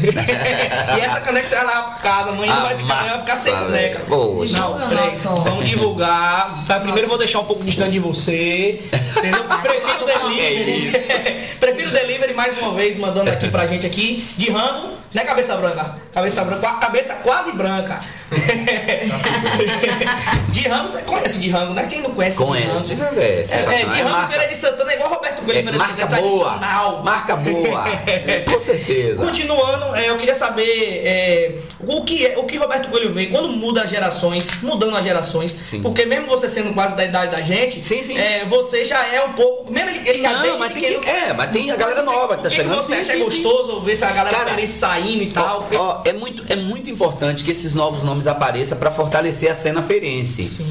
e 0.97 0.99
essa 1.01 1.19
caneca 1.21 1.47
você 1.47 1.55
vai 1.55 1.65
lá 1.65 1.81
pra 1.83 2.01
casa, 2.01 2.29
amanhã 2.31 2.53
não 2.55 2.61
vai 2.63 2.75
ficar, 2.75 3.03
vai 3.07 3.19
ficar 3.19 3.35
sem 3.35 3.53
caneca. 3.55 3.99
Poxa. 4.07 4.57
Não, 4.57 4.77
nosso- 4.89 5.35
vamos 5.43 5.65
divulgar. 5.67 6.63
Tá, 6.67 6.79
primeiro 6.79 7.05
eu 7.05 7.09
vou 7.09 7.17
deixar 7.17 7.39
um 7.39 7.45
pouco 7.45 7.63
distante 7.63 7.91
de 7.91 7.99
você. 7.99 8.81
Entendeu? 9.17 9.43
Prefiro 9.45 10.03
o 10.03 10.05
delivery. 10.05 10.91
Prefiro 11.59 11.89
o 11.89 11.93
delivery 11.93 12.33
mais 12.33 12.57
uma 12.59 12.73
vez, 12.73 12.97
mandando 12.97 13.31
aqui 13.31 13.47
pra 13.49 13.65
gente 13.65 13.85
aqui, 13.85 14.27
de 14.37 14.51
rango, 14.51 14.93
né, 15.13 15.23
cabeça 15.23 15.55
branca? 15.55 15.95
Cabeça 16.13 16.43
branca, 16.43 16.67
cabeça 16.73 17.13
quase 17.15 17.51
branca. 17.51 17.99
de 20.49 20.67
Rango, 20.67 20.91
você 20.91 21.01
conhece 21.01 21.39
de 21.39 21.49
Rango, 21.49 21.73
né? 21.73 21.85
Quem 21.89 22.01
não 22.01 22.11
conhece 22.11 22.37
Conhece, 22.37 22.81
de 22.81 22.95
de 22.95 23.01
Rango? 23.01 23.15
Rango 23.15 23.21
é 23.21 23.25
É, 23.25 23.41
é, 23.41 23.85
de 23.85 23.99
É 23.99 24.01
Rango 24.03 24.09
marca- 24.09 24.27
Feira 24.33 24.47
de 24.47 24.57
Santana 24.57 24.91
é 24.91 24.95
igual 24.95 25.09
Roberto 25.09 25.41
Coelho, 25.43 25.51
é 25.59 25.63
Feira 25.63 25.71
de 25.71 25.77
marca 25.77 26.01
Santana, 26.01 26.17
é 26.17 26.21
boa, 26.21 26.45
tradicional. 26.49 27.03
marca 27.03 27.35
boa, 27.35 27.83
É, 28.07 28.39
com 28.41 28.59
certeza. 28.59 29.23
Continuando, 29.23 29.95
é, 29.95 30.09
eu 30.09 30.17
queria 30.17 30.35
saber 30.35 31.01
é, 31.05 31.55
o, 31.79 32.03
que 32.03 32.25
é, 32.25 32.37
o 32.37 32.45
que 32.45 32.57
Roberto 32.57 32.89
Coelho 32.89 33.11
vê 33.11 33.27
quando 33.27 33.49
muda 33.49 33.83
as 33.83 33.89
gerações, 33.89 34.61
mudando 34.61 34.95
as 34.95 35.03
gerações, 35.03 35.51
Sim. 35.51 35.81
porque 35.81 36.05
mesmo 36.05 36.27
você 36.27 36.47
sendo 36.49 36.73
quase 36.73 36.95
da 36.95 37.03
idade 37.05 37.31
da 37.31 37.41
gente, 37.41 37.83
Sim, 37.83 38.01
sim. 38.03 38.17
é, 38.17 38.45
você 38.45 38.83
já 38.85 39.05
é 39.13 39.21
um 39.23 39.33
pouco. 39.33 39.71
Mesmo 39.73 39.89
ele, 39.89 40.09
ele 40.09 40.21
já 40.21 40.33
Não, 40.33 40.41
desde 40.41 40.59
mas 40.59 40.73
tem 40.73 40.81
pequeno- 40.83 41.01
que- 41.01 41.09
é, 41.09 41.33
mas 41.33 41.51
tem 41.51 41.71
a 41.71 41.75
galera 41.75 42.03
nova 42.03 42.37
que 42.37 42.43
tá 42.43 42.49
chegando, 42.49 42.75
você 42.81 42.95
acha 42.95 43.15
gostoso 43.17 43.79
ver 43.81 43.95
se 43.95 44.05
a 44.05 44.11
galera 44.11 44.35
Cara, 44.35 44.67
saindo 44.67 45.23
e 45.23 45.31
tal? 45.31 45.67
Ó, 45.77 46.01
é, 46.05 46.13
muito, 46.13 46.43
é 46.51 46.55
muito 46.55 46.89
importante 46.89 47.43
que 47.43 47.51
esses 47.51 47.73
novos 47.75 48.03
nomes 48.03 48.25
apareçam 48.27 48.77
para 48.77 48.89
fortalecer 48.91 49.44
a 49.47 49.55
cena 49.55 49.81
feirense. 49.81 50.65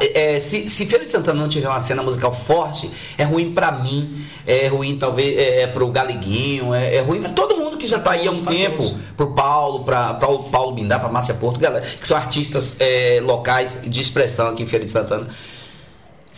É, 0.00 0.34
é, 0.34 0.40
se, 0.40 0.68
se 0.68 0.86
Feira 0.86 1.04
de 1.04 1.10
Santana 1.10 1.40
não 1.40 1.48
tiver 1.48 1.68
uma 1.68 1.80
cena 1.80 2.02
musical 2.02 2.32
forte, 2.32 2.90
é 3.16 3.24
ruim 3.24 3.52
pra 3.52 3.70
mim, 3.70 4.24
é 4.46 4.66
ruim 4.68 4.98
talvez 4.98 5.38
é, 5.38 5.66
pro 5.66 5.88
Galeguinho, 5.88 6.74
é, 6.74 6.96
é 6.96 7.00
ruim 7.00 7.20
pra 7.20 7.30
todo 7.30 7.56
mundo 7.56 7.76
que 7.76 7.86
já 7.86 7.98
tá 7.98 8.12
aí 8.12 8.26
há 8.26 8.30
um 8.30 8.44
tempo, 8.44 8.82
todos. 8.82 8.94
pro 9.16 9.32
Paulo, 9.34 9.84
pra, 9.84 10.14
pra 10.14 10.28
o 10.28 10.44
Paulo 10.44 10.72
Bindá, 10.72 10.98
pra 10.98 11.08
Márcia 11.08 11.34
Porto, 11.34 11.60
galera, 11.60 11.84
que 11.84 12.06
são 12.06 12.16
artistas 12.16 12.76
é, 12.80 13.20
locais 13.22 13.80
de 13.84 14.00
expressão 14.00 14.48
aqui 14.48 14.62
em 14.62 14.66
Feira 14.66 14.84
de 14.84 14.90
Santana. 14.90 15.28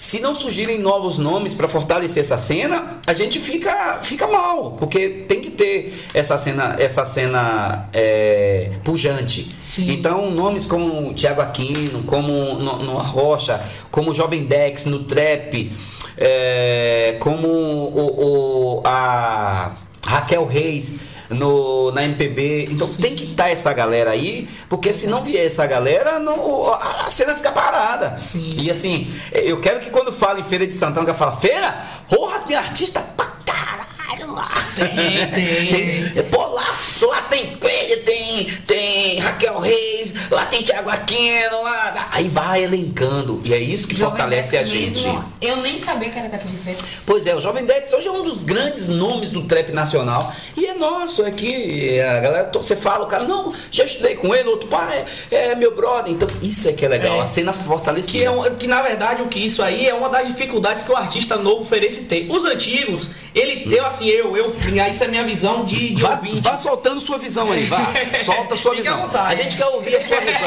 Se 0.02 0.18
não 0.18 0.34
surgirem 0.34 0.78
novos 0.78 1.18
nomes 1.18 1.52
para 1.52 1.68
fortalecer 1.68 2.20
essa 2.24 2.38
cena, 2.38 3.00
a 3.06 3.12
gente 3.12 3.38
fica, 3.38 3.98
fica 4.02 4.26
mal, 4.26 4.70
porque 4.78 5.26
tem 5.28 5.42
que 5.42 5.50
ter 5.50 5.92
essa 6.14 6.38
cena, 6.38 6.74
essa 6.78 7.04
cena 7.04 7.86
é, 7.92 8.70
pujante. 8.82 9.50
Sim. 9.60 9.90
Então, 9.92 10.30
nomes 10.30 10.64
como 10.64 11.12
Tiago 11.12 11.42
Aquino, 11.42 12.02
como 12.04 12.32
no, 12.54 12.78
no 12.82 12.96
Rocha, 12.96 13.60
como 13.90 14.14
Jovem 14.14 14.46
Dex 14.46 14.86
no 14.86 15.04
trap, 15.04 15.70
é, 16.16 17.16
como 17.20 17.46
o, 17.48 18.78
o- 18.78 18.82
a 18.86 19.72
Raquel 20.06 20.46
Reis 20.46 20.98
no, 21.30 21.90
na 21.92 22.04
MPB. 22.04 22.68
Então 22.70 22.86
Sim. 22.86 23.00
tem 23.00 23.14
que 23.14 23.24
estar 23.24 23.48
essa 23.50 23.72
galera 23.72 24.10
aí, 24.10 24.48
porque 24.68 24.92
se 24.92 25.06
não 25.06 25.22
vier 25.22 25.46
essa 25.46 25.66
galera, 25.66 26.18
não, 26.18 26.72
a 26.72 26.90
a 27.06 27.10
cena 27.10 27.34
fica 27.34 27.50
parada. 27.52 28.16
Sim. 28.16 28.50
E 28.56 28.70
assim, 28.70 29.12
eu 29.32 29.60
quero 29.60 29.80
que 29.80 29.90
quando 29.90 30.12
fala 30.12 30.40
em 30.40 30.44
Feira 30.44 30.66
de 30.66 30.74
Santana, 30.74 31.06
que 31.06 31.14
fala, 31.14 31.36
feira, 31.36 31.84
porra, 32.08 32.40
tem 32.40 32.56
artista 32.56 33.00
pra 33.16 33.26
caralho 33.44 34.32
lá. 34.32 34.50
Tem, 34.86 36.10
tem. 36.12 36.24
Pô, 36.24 36.46
lá, 36.46 36.78
lá 37.02 37.22
tem 37.22 37.56
Coelho, 37.56 38.02
tem, 38.04 38.44
tem 38.66 39.18
Raquel 39.18 39.58
Reis, 39.58 40.12
lá 40.30 40.46
tem 40.46 40.62
Tiago 40.62 40.88
Aquino, 40.90 41.62
lá. 41.62 42.08
Aí 42.12 42.28
vai 42.28 42.64
elencando. 42.64 43.40
E 43.44 43.52
é 43.54 43.58
isso 43.58 43.86
que 43.86 43.94
Jovem 43.94 44.10
fortalece 44.18 44.56
a 44.56 44.60
Dex 44.62 44.70
gente. 44.70 45.04
mesmo, 45.04 45.24
eu 45.40 45.56
nem 45.58 45.76
sabia 45.76 46.08
que 46.08 46.18
era 46.18 46.28
de 46.28 46.56
Feira. 46.56 46.78
Pois 47.06 47.26
é, 47.26 47.34
o 47.34 47.40
Jovem 47.40 47.64
Dex 47.66 47.92
hoje 47.92 48.08
é 48.08 48.10
um 48.12 48.22
dos 48.22 48.42
grandes 48.44 48.88
nomes 48.88 49.30
do 49.30 49.42
trap 49.42 49.72
nacional. 49.72 50.32
E 50.56 50.66
é 50.66 50.74
nosso 50.74 51.24
aqui. 51.24 52.00
A 52.00 52.20
galera, 52.20 52.50
você 52.52 52.76
fala, 52.76 53.04
o 53.04 53.08
cara, 53.08 53.24
não, 53.24 53.54
já 53.70 53.84
estudei 53.84 54.16
com 54.16 54.34
ele, 54.34 54.48
outro 54.48 54.68
pai, 54.68 55.04
é, 55.30 55.54
meu 55.54 55.74
brother. 55.74 56.12
Então, 56.12 56.28
isso 56.42 56.68
é 56.68 56.72
que 56.72 56.84
é 56.84 56.88
legal, 56.88 57.16
É. 57.16 57.20
a 57.20 57.24
cena 57.24 57.52
fortalecida. 57.52 58.12
Que, 58.18 58.24
é 58.24 58.30
um- 58.30 58.54
que 58.56 58.66
na 58.66 58.82
verdade 58.82 59.22
o 59.22 59.26
que 59.28 59.38
isso 59.38 59.62
aí 59.62 59.86
é 59.86 59.94
uma 59.94 60.08
das 60.08 60.26
dificuldades 60.26 60.84
que 60.84 60.90
o 60.92 60.96
artista 60.96 61.36
novo 61.36 61.60
oferece 61.62 62.04
tem. 62.04 62.30
Os 62.30 62.44
antigos, 62.44 63.10
ele, 63.34 63.74
eu 63.74 63.84
assim, 63.84 64.08
eu, 64.08 64.36
eu, 64.36 64.54
isso 64.90 65.04
é 65.04 65.08
minha 65.08 65.24
visão 65.24 65.64
de, 65.64 65.90
de 65.94 66.02
Vá, 66.02 66.10
ouvinte. 66.10 66.40
vá 66.40 66.56
soltando 66.56 67.00
sua 67.00 67.18
visão 67.18 67.50
aí, 67.50 67.64
vá. 67.64 67.92
Solta 68.22 68.54
a 68.54 68.56
sua 68.56 68.74
Fique 68.74 68.88
à 68.88 68.92
visão. 68.92 69.06
vontade. 69.06 69.32
A 69.32 69.34
gente 69.42 69.56
quer 69.56 69.66
ouvir 69.66 69.96
a 69.96 70.00
sua 70.00 70.20
visão. 70.20 70.40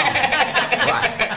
Vai. 0.88 1.34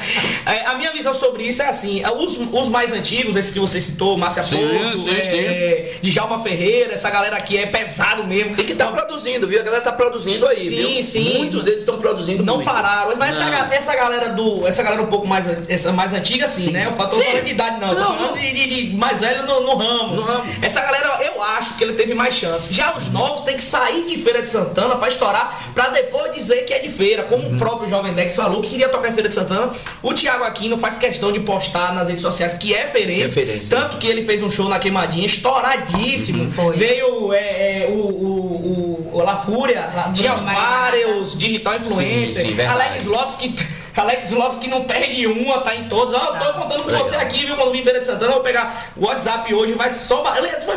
É, 0.46 0.66
a 0.66 0.74
minha 0.74 0.92
visão 0.92 1.12
sobre 1.14 1.44
isso 1.44 1.62
é 1.62 1.66
assim: 1.68 2.02
é, 2.04 2.10
os, 2.12 2.38
os 2.52 2.68
mais 2.68 2.92
antigos, 2.92 3.36
esses 3.36 3.52
que 3.52 3.58
você 3.60 3.80
citou, 3.80 4.16
Márcia 4.16 4.42
Porto, 4.42 4.98
sim, 4.98 5.16
é, 5.16 5.22
sim. 5.22 5.38
é, 5.38 5.92
Djalma 6.02 6.38
Ferreira, 6.38 6.94
essa 6.94 7.10
galera 7.10 7.36
aqui 7.36 7.58
é 7.58 7.66
pesado 7.66 8.24
mesmo. 8.24 8.54
Tem 8.54 8.64
que 8.64 8.72
estar 8.72 8.86
produzindo, 8.92 9.46
viu? 9.48 9.60
A 9.60 9.64
galera 9.64 9.82
tá 9.82 9.92
produzindo 9.92 10.46
aí, 10.46 10.56
Sim, 10.68 10.76
viu? 10.76 11.02
sim. 11.02 11.38
Muitos 11.38 11.64
deles 11.64 11.80
estão 11.80 11.98
produzindo 11.98 12.44
Não 12.44 12.56
muito. 12.56 12.66
pararam, 12.66 13.12
mas 13.16 13.34
essa, 13.34 13.44
Não. 13.50 13.72
essa 13.72 13.94
galera 13.96 14.30
do. 14.30 14.66
Essa 14.66 14.82
galera 14.82 15.02
um 15.02 15.06
pouco 15.06 15.26
mais, 15.26 15.46
essa 15.68 15.92
mais 15.92 16.14
antiga, 16.14 16.46
sim, 16.48 16.62
Sim. 16.62 16.70
né? 16.72 16.86
Eu 16.86 16.92
tô 16.92 17.16
Sim. 17.16 17.24
falando 17.24 17.44
de 17.44 17.50
idade, 17.50 17.80
não. 17.80 17.88
Eu 17.88 17.94
tô 17.94 18.00
Não, 18.00 18.06
falando 18.16 18.30
não. 18.36 18.40
de, 18.40 18.52
de- 18.52 18.66
de 18.90 18.96
mais 18.96 19.20
velho 19.20 19.44
no, 19.46 19.60
no 19.62 19.74
ramo. 19.76 20.14
No 20.16 20.22
ramo. 20.22 20.44
Essa 20.62 20.80
galera, 20.82 21.18
eu 21.24 21.42
acho 21.42 21.76
que 21.76 21.84
ele 21.84 21.94
teve 21.94 22.14
mais 22.14 22.34
chance. 22.34 22.65
Já 22.70 22.96
os 22.96 23.08
novos 23.08 23.42
tem 23.42 23.56
que 23.56 23.62
sair 23.62 24.06
de 24.06 24.16
Feira 24.18 24.42
de 24.42 24.48
Santana 24.48 24.96
pra 24.96 25.08
estourar, 25.08 25.70
pra 25.74 25.88
depois 25.88 26.32
dizer 26.34 26.64
que 26.64 26.72
é 26.74 26.78
de 26.78 26.88
feira. 26.88 27.24
Como 27.24 27.46
Uhum. 27.46 27.54
o 27.54 27.58
próprio 27.58 27.88
Jovem 27.88 28.12
Dex 28.14 28.34
falou 28.36 28.60
que 28.62 28.68
queria 28.70 28.88
tocar 28.88 29.08
em 29.08 29.12
Feira 29.12 29.28
de 29.28 29.34
Santana. 29.34 29.70
O 30.02 30.12
Thiago 30.12 30.44
Aquino 30.44 30.76
faz 30.78 30.96
questão 30.96 31.30
de 31.32 31.40
postar 31.40 31.94
nas 31.94 32.08
redes 32.08 32.22
sociais 32.22 32.54
que 32.54 32.74
é 32.74 32.86
feirense. 32.86 33.40
É. 33.40 33.58
Tanto 33.68 33.98
que 33.98 34.06
ele 34.06 34.24
fez 34.24 34.42
um 34.42 34.50
show 34.50 34.68
na 34.68 34.78
Queimadinha, 34.78 35.26
estouradíssimo. 35.26 36.44
Uhum. 36.44 36.50
Foi. 36.50 36.76
Veio 36.76 37.32
é, 37.32 37.82
é, 37.82 37.86
o, 37.88 37.92
o, 37.92 39.10
o, 39.12 39.16
o 39.18 39.22
La 39.22 39.36
Fúria, 39.38 39.90
La- 39.94 40.12
tinha 40.12 40.34
vários 40.34 41.36
digital 41.36 41.76
influencers. 41.76 42.34
Sim, 42.34 42.48
sim, 42.48 42.54
verdade. 42.54 42.82
Alex 42.88 43.04
Lopes 43.06 43.36
que 43.36 43.54
Alex 43.96 44.30
Lopes 44.32 44.58
que 44.58 44.68
não 44.68 44.84
perde 44.84 45.26
uma, 45.26 45.58
tá 45.60 45.74
em 45.74 45.88
todos. 45.88 46.12
Ó, 46.12 46.18
eu 46.18 46.38
tô 46.38 46.60
contando 46.60 46.82
com 46.82 46.90
Legal. 46.90 47.04
você 47.04 47.16
aqui, 47.16 47.46
viu? 47.46 47.56
Quando 47.56 47.72
vim 47.72 47.78
em 47.78 47.82
Feira 47.82 48.00
de 48.00 48.06
Santana, 48.06 48.26
eu 48.32 48.34
vou 48.34 48.42
pegar 48.42 48.90
o 48.96 49.06
WhatsApp 49.06 49.52
hoje, 49.54 49.72
vai 49.74 49.90
só. 49.90 50.22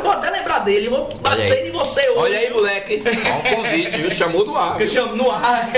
vou 0.02 0.12
até 0.12 0.30
lembrar 0.30 0.60
dele, 0.60 0.88
eu 0.88 0.92
vou 0.92 1.10
bater 1.22 1.68
em 1.68 1.72
você 1.72 2.02
hoje. 2.10 2.20
Olha 2.20 2.38
aí, 2.40 2.50
moleque. 2.54 3.04
Ó, 3.06 3.38
o 3.54 3.56
convite, 3.56 3.98
viu? 3.98 4.10
Chamou 4.12 4.46
do 4.46 4.56
ar. 4.56 4.80
Eu 4.80 4.88
chamo 4.88 5.16
no 5.16 5.30
ar. 5.30 5.70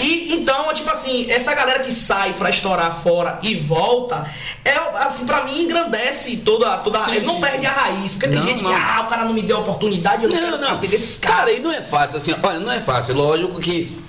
E 0.00 0.34
então, 0.34 0.72
tipo 0.74 0.90
assim, 0.90 1.30
essa 1.30 1.54
galera 1.54 1.80
que 1.80 1.92
sai 1.92 2.34
pra 2.34 2.50
estourar 2.50 2.94
fora 3.02 3.38
e 3.42 3.54
volta, 3.54 4.26
é 4.64 4.72
assim, 4.96 5.26
pra 5.26 5.44
mim 5.44 5.62
engrandece 5.62 6.36
toda, 6.38 6.76
toda 6.78 7.00
Sim, 7.04 7.16
ele 7.16 7.26
não 7.26 7.34
sim. 7.34 7.40
perde 7.40 7.66
a 7.66 7.70
raiz. 7.70 8.12
Porque 8.12 8.28
tem 8.28 8.38
Não, 8.38 8.46
gente 8.46 8.62
não. 8.62 8.70
que, 8.74 8.80
ah, 8.80 9.02
o 9.02 9.06
cara 9.06 9.24
não 9.24 9.32
me 9.32 9.42
deu 9.42 9.56
a 9.58 9.60
oportunidade, 9.60 10.24
eu 10.24 10.30
não, 10.30 10.36
Não, 10.36 10.44
quero 10.44 10.58
não. 10.60 10.78
caras. 10.80 11.18
Cara, 11.22 11.52
e 11.52 11.60
não 11.60 11.72
é 11.72 11.80
fácil 11.80 12.16
assim. 12.18 12.34
Olha, 12.42 12.60
não 12.60 12.70
é 12.72 12.80
fácil. 12.80 13.14
Lógico 13.14 13.60
que 13.60 14.02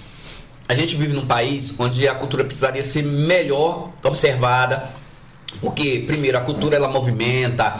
a 0.73 0.75
gente 0.75 0.95
vive 0.95 1.13
num 1.13 1.25
país 1.25 1.73
onde 1.77 2.07
a 2.07 2.15
cultura 2.15 2.43
precisaria 2.43 2.83
ser 2.83 3.03
melhor 3.03 3.91
observada. 4.03 4.89
Porque, 5.61 6.03
primeiro, 6.07 6.37
a 6.37 6.41
cultura 6.41 6.75
ela 6.75 6.87
movimenta, 6.87 7.75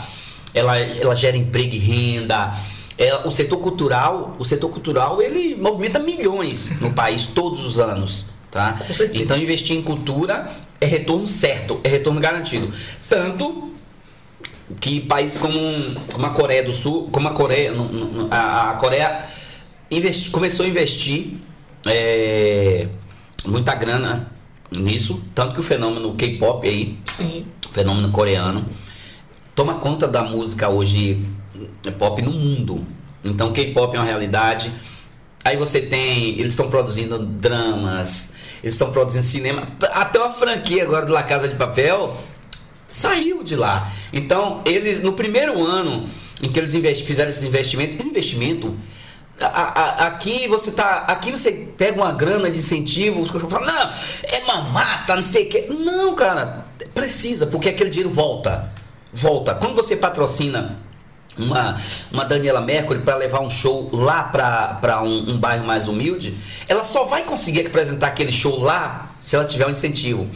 ela, 0.54 0.78
ela 0.78 1.14
gera 1.14 1.36
emprego 1.36 1.74
e 1.74 1.78
renda. 1.78 2.54
É, 2.96 3.26
o 3.26 3.30
setor 3.30 3.58
cultural, 3.58 4.36
o 4.38 4.44
setor 4.44 4.70
cultural, 4.70 5.20
ele 5.20 5.56
movimenta 5.56 5.98
milhões 5.98 6.80
no 6.80 6.92
país 6.94 7.26
todos 7.26 7.64
os 7.64 7.80
anos, 7.80 8.26
tá? 8.50 8.80
Então 9.12 9.36
investir 9.36 9.76
em 9.76 9.82
cultura 9.82 10.48
é 10.80 10.86
retorno 10.86 11.26
certo, 11.26 11.80
é 11.82 11.88
retorno 11.88 12.20
garantido. 12.20 12.72
Tanto 13.08 13.72
que 14.80 15.00
países 15.00 15.36
como, 15.38 15.58
como 16.12 16.26
a 16.26 16.30
Coreia 16.30 16.62
do 16.62 16.72
Sul, 16.72 17.08
como 17.10 17.26
a 17.26 17.32
Coreia, 17.32 17.72
a 18.30 18.76
Coreia 18.78 19.24
investi- 19.90 20.30
começou 20.30 20.64
a 20.64 20.68
investir 20.68 21.36
é, 21.86 22.88
muita 23.44 23.74
grana 23.74 24.30
nisso, 24.70 25.22
tanto 25.34 25.54
que 25.54 25.60
o 25.60 25.62
fenômeno 25.62 26.14
K-pop 26.14 26.68
aí, 26.68 26.98
Sim. 27.06 27.44
fenômeno 27.72 28.10
coreano, 28.10 28.66
toma 29.54 29.74
conta 29.74 30.08
da 30.08 30.22
música 30.22 30.68
hoje 30.68 31.24
é, 31.84 31.90
pop 31.90 32.20
no 32.22 32.32
mundo. 32.32 32.84
Então 33.24 33.52
K-pop 33.52 33.94
é 33.96 34.00
uma 34.00 34.06
realidade. 34.06 34.72
Aí 35.44 35.56
você 35.56 35.80
tem, 35.80 36.30
eles 36.30 36.54
estão 36.54 36.70
produzindo 36.70 37.18
dramas, 37.18 38.32
eles 38.62 38.74
estão 38.74 38.90
produzindo 38.90 39.24
cinema, 39.24 39.68
até 39.92 40.18
uma 40.18 40.32
franquia 40.32 40.82
agora 40.82 41.04
do 41.04 41.12
La 41.12 41.22
Casa 41.22 41.46
de 41.46 41.54
Papel 41.54 42.16
saiu 42.88 43.42
de 43.42 43.56
lá. 43.56 43.92
Então, 44.12 44.62
eles 44.64 45.02
no 45.02 45.12
primeiro 45.12 45.62
ano 45.62 46.08
em 46.40 46.50
que 46.50 46.58
eles 46.58 46.72
fizeram 47.02 47.28
esse 47.28 47.44
investimento, 47.46 48.06
investimento 48.06 48.74
a- 49.40 49.46
a- 49.80 50.06
aqui 50.06 50.46
você 50.48 50.70
tá, 50.70 51.04
aqui 51.08 51.30
você 51.30 51.50
pega 51.76 52.00
uma 52.00 52.12
grana 52.12 52.50
de 52.50 52.58
incentivo, 52.58 53.24
você 53.24 53.48
fala, 53.48 53.66
não, 53.66 53.90
é 54.22 54.44
mamata, 54.46 55.14
não 55.16 55.22
sei 55.22 55.44
o 55.46 55.48
que. 55.48 55.62
Não, 55.68 56.14
cara, 56.14 56.64
precisa, 56.94 57.46
porque 57.46 57.68
aquele 57.68 57.90
dinheiro 57.90 58.10
volta. 58.10 58.70
Volta. 59.12 59.54
Quando 59.54 59.74
você 59.74 59.96
patrocina 59.96 60.78
uma, 61.36 61.76
uma 62.12 62.24
Daniela 62.24 62.60
Mercury 62.60 63.00
para 63.00 63.16
levar 63.16 63.40
um 63.40 63.50
show 63.50 63.90
lá 63.92 64.24
para 64.24 65.02
um, 65.02 65.30
um 65.32 65.38
bairro 65.38 65.64
mais 65.64 65.88
humilde, 65.88 66.36
ela 66.68 66.84
só 66.84 67.04
vai 67.04 67.22
conseguir 67.22 67.66
apresentar 67.66 68.08
aquele 68.08 68.32
show 68.32 68.60
lá 68.60 69.10
se 69.20 69.34
ela 69.36 69.44
tiver 69.44 69.66
um 69.66 69.70
incentivo. 69.70 70.28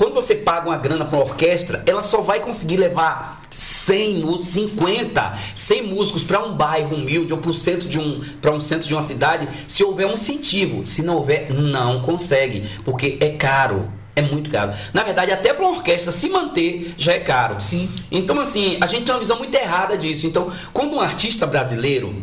Quando 0.00 0.14
você 0.14 0.34
paga 0.34 0.66
uma 0.66 0.78
grana 0.78 1.04
para 1.04 1.18
uma 1.18 1.26
orquestra, 1.26 1.82
ela 1.84 2.02
só 2.02 2.22
vai 2.22 2.40
conseguir 2.40 2.78
levar 2.78 3.42
100, 3.50 4.20
músicos, 4.20 4.54
50, 4.54 5.38
100 5.54 5.82
músicos 5.88 6.22
para 6.22 6.42
um 6.42 6.56
bairro 6.56 6.96
humilde 6.96 7.34
ou 7.34 7.38
para 7.38 7.52
centro 7.52 7.86
de 7.86 8.00
um 8.00 8.18
para 8.40 8.50
um 8.50 8.58
centro 8.58 8.88
de 8.88 8.94
uma 8.94 9.02
cidade, 9.02 9.46
se 9.68 9.84
houver 9.84 10.06
um 10.06 10.14
incentivo. 10.14 10.86
Se 10.86 11.02
não 11.02 11.16
houver, 11.16 11.52
não 11.52 12.00
consegue, 12.00 12.66
porque 12.82 13.18
é 13.20 13.28
caro. 13.32 13.92
É 14.16 14.22
muito 14.22 14.48
caro. 14.48 14.72
Na 14.94 15.02
verdade, 15.02 15.32
até 15.32 15.52
para 15.52 15.66
uma 15.66 15.76
orquestra 15.76 16.10
se 16.10 16.30
manter 16.30 16.94
já 16.96 17.12
é 17.12 17.20
caro. 17.20 17.60
Sim. 17.60 17.86
Então, 18.10 18.40
assim, 18.40 18.78
a 18.80 18.86
gente 18.86 19.04
tem 19.04 19.12
uma 19.12 19.20
visão 19.20 19.36
muito 19.36 19.54
errada 19.54 19.98
disso. 19.98 20.26
Então, 20.26 20.50
quando 20.72 20.96
um 20.96 21.00
artista 21.00 21.46
brasileiro 21.46 22.16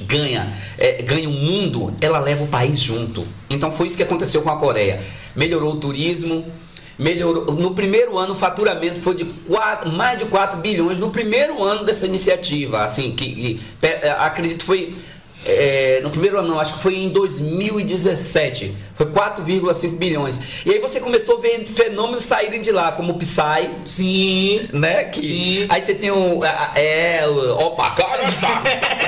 ganha, 0.00 0.52
é, 0.76 1.02
ganha 1.02 1.28
o 1.28 1.32
mundo, 1.32 1.94
ela 2.00 2.18
leva 2.18 2.44
o 2.44 2.48
país 2.48 2.80
junto. 2.80 3.24
Então 3.50 3.72
foi 3.72 3.86
isso 3.86 3.96
que 3.96 4.02
aconteceu 4.02 4.42
com 4.42 4.50
a 4.50 4.56
Coreia. 4.56 5.00
Melhorou 5.34 5.72
o 5.72 5.76
turismo, 5.76 6.44
melhorou. 6.98 7.44
No 7.54 7.74
primeiro 7.74 8.18
ano, 8.18 8.32
o 8.32 8.36
faturamento 8.36 9.00
foi 9.00 9.14
de 9.14 9.24
quatro, 9.24 9.90
mais 9.90 10.18
de 10.18 10.24
4 10.26 10.58
bilhões 10.60 10.98
no 10.98 11.10
primeiro 11.10 11.62
ano 11.62 11.84
dessa 11.84 12.06
iniciativa. 12.06 12.82
Assim, 12.82 13.12
que, 13.12 13.34
que 13.34 13.60
é, 13.86 14.10
acredito 14.10 14.64
foi. 14.64 14.94
É, 15.46 16.00
no 16.02 16.10
primeiro 16.10 16.36
ano, 16.36 16.48
não, 16.48 16.58
acho 16.58 16.74
que 16.74 16.82
foi 16.82 16.96
em 16.96 17.10
2017. 17.10 18.74
Foi 18.96 19.06
4,5 19.06 19.96
bilhões. 19.96 20.40
E 20.66 20.72
aí 20.72 20.80
você 20.80 20.98
começou 20.98 21.38
a 21.38 21.40
ver 21.40 21.64
fenômenos 21.64 22.24
saírem 22.24 22.60
de 22.60 22.72
lá, 22.72 22.90
como 22.90 23.12
o 23.12 23.18
Psy. 23.18 23.70
Sim. 23.84 24.68
Né? 24.72 25.04
Que, 25.04 25.20
Sim. 25.20 25.66
Aí 25.68 25.80
você 25.80 25.94
tem 25.94 26.10
o. 26.10 26.40
É, 26.74 27.24
o. 27.28 27.66
Opa, 27.66 27.90
caramba! 27.90 28.98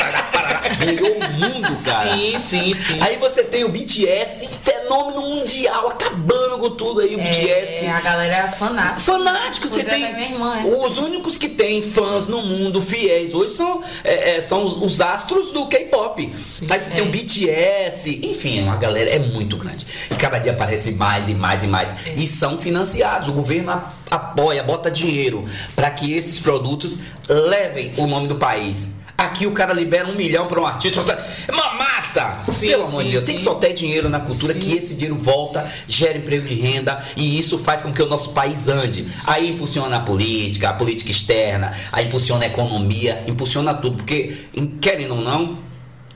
Ganhou 0.85 1.17
o 1.19 1.33
mundo, 1.33 1.85
cara. 1.85 2.13
Sim, 2.13 2.39
sim, 2.39 2.75
sim. 2.75 2.99
Aí 3.01 3.17
você 3.17 3.43
tem 3.45 3.65
o 3.65 3.69
BTS, 3.69 4.49
fenômeno 4.63 5.23
mundial, 5.23 5.89
acabando 5.89 6.59
com 6.59 6.71
tudo 6.71 7.01
aí, 7.01 7.15
o 7.15 7.19
BTS. 7.19 7.85
É, 7.85 7.91
a 7.91 8.01
galera 8.01 8.35
é 8.37 8.49
fanática. 8.49 9.01
Fanático, 9.01 9.69
você 9.69 9.85
tem. 9.85 10.05
é 10.05 10.13
minha 10.15 10.29
irmã, 10.31 10.59
é. 10.59 10.65
Os 10.65 10.99
únicos 10.99 11.37
que 11.39 11.49
têm 11.49 11.83
fãs 11.83 12.27
no 12.27 12.43
mundo 12.43 12.83
fiéis 12.83 13.35
hoje 13.35 13.53
são, 13.55 13.83
é, 14.05 14.37
é, 14.37 14.41
são 14.41 14.65
os, 14.65 14.77
os 14.81 15.01
astros 15.01 15.53
do 15.53 15.67
K-pop. 15.67 16.23
Aí 16.71 16.83
você 16.83 16.91
tem 16.91 17.01
É. 17.01 17.03
o 17.03 17.11
BTS, 17.11 18.21
enfim, 18.23 18.63
uma 18.63 18.77
galera 18.77 19.11
é 19.11 19.19
muito 19.19 19.57
grande. 19.57 19.87
E 20.11 20.15
cada 20.15 20.39
dia 20.39 20.53
aparece 20.53 20.91
mais 20.93 21.29
e 21.29 21.35
mais 21.35 21.63
e 21.63 21.67
mais. 21.67 21.93
É. 22.07 22.15
E 22.15 22.27
são 22.27 22.59
financiados. 22.59 23.29
O 23.29 23.33
governo 23.33 23.81
apoia, 24.11 24.63
bota 24.63 24.91
dinheiro 24.91 25.45
para 25.77 25.91
que 25.91 26.13
esses 26.13 26.39
produtos 26.41 26.99
levem 27.29 27.93
o 27.97 28.07
nome 28.07 28.27
do 28.27 28.37
país. 28.37 28.91
Aqui 29.21 29.47
o 29.47 29.53
cara 29.53 29.75
libera 29.75 30.09
um 30.09 30.15
milhão 30.15 30.47
para 30.47 30.59
um 30.59 30.67
artista. 30.67 31.01
É 31.47 31.53
uma 31.53 31.75
mata! 31.75 32.39
Sim, 32.49 32.69
Pelo 32.69 32.87
amor 32.87 33.05
de 33.05 33.11
Deus, 33.11 33.25
tem 33.27 33.37
que 33.37 33.43
soltar 33.43 33.71
dinheiro 33.75 34.09
na 34.09 34.19
cultura, 34.19 34.55
Sim. 34.55 34.59
que 34.59 34.75
esse 34.75 34.95
dinheiro 34.95 35.15
volta, 35.15 35.71
gera 35.87 36.17
emprego 36.17 36.49
de 36.49 36.55
renda 36.55 37.05
e 37.15 37.39
isso 37.39 37.59
faz 37.59 37.83
com 37.83 37.93
que 37.93 38.03
o 38.03 38.09
nosso 38.09 38.33
país 38.33 38.67
ande. 38.67 39.07
Aí 39.27 39.51
impulsiona 39.51 39.99
a 39.99 40.01
política, 40.01 40.71
a 40.71 40.73
política 40.73 41.11
externa, 41.11 41.77
aí 41.93 42.07
impulsiona 42.07 42.45
a 42.45 42.47
economia, 42.47 43.23
impulsiona 43.27 43.75
tudo, 43.75 43.99
porque 43.99 44.47
querendo 44.81 45.15
ou 45.15 45.21
não, 45.21 45.59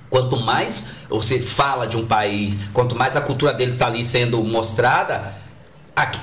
quanto 0.09 0.39
mais 0.39 0.87
você 1.11 1.39
fala 1.39 1.87
de 1.87 1.99
um 1.99 2.07
país, 2.07 2.59
quanto 2.73 2.97
mais 2.97 3.17
a 3.17 3.21
cultura 3.21 3.53
dele 3.53 3.73
está 3.73 3.87
ali 3.87 4.03
sendo 4.03 4.43
mostrada, 4.43 5.35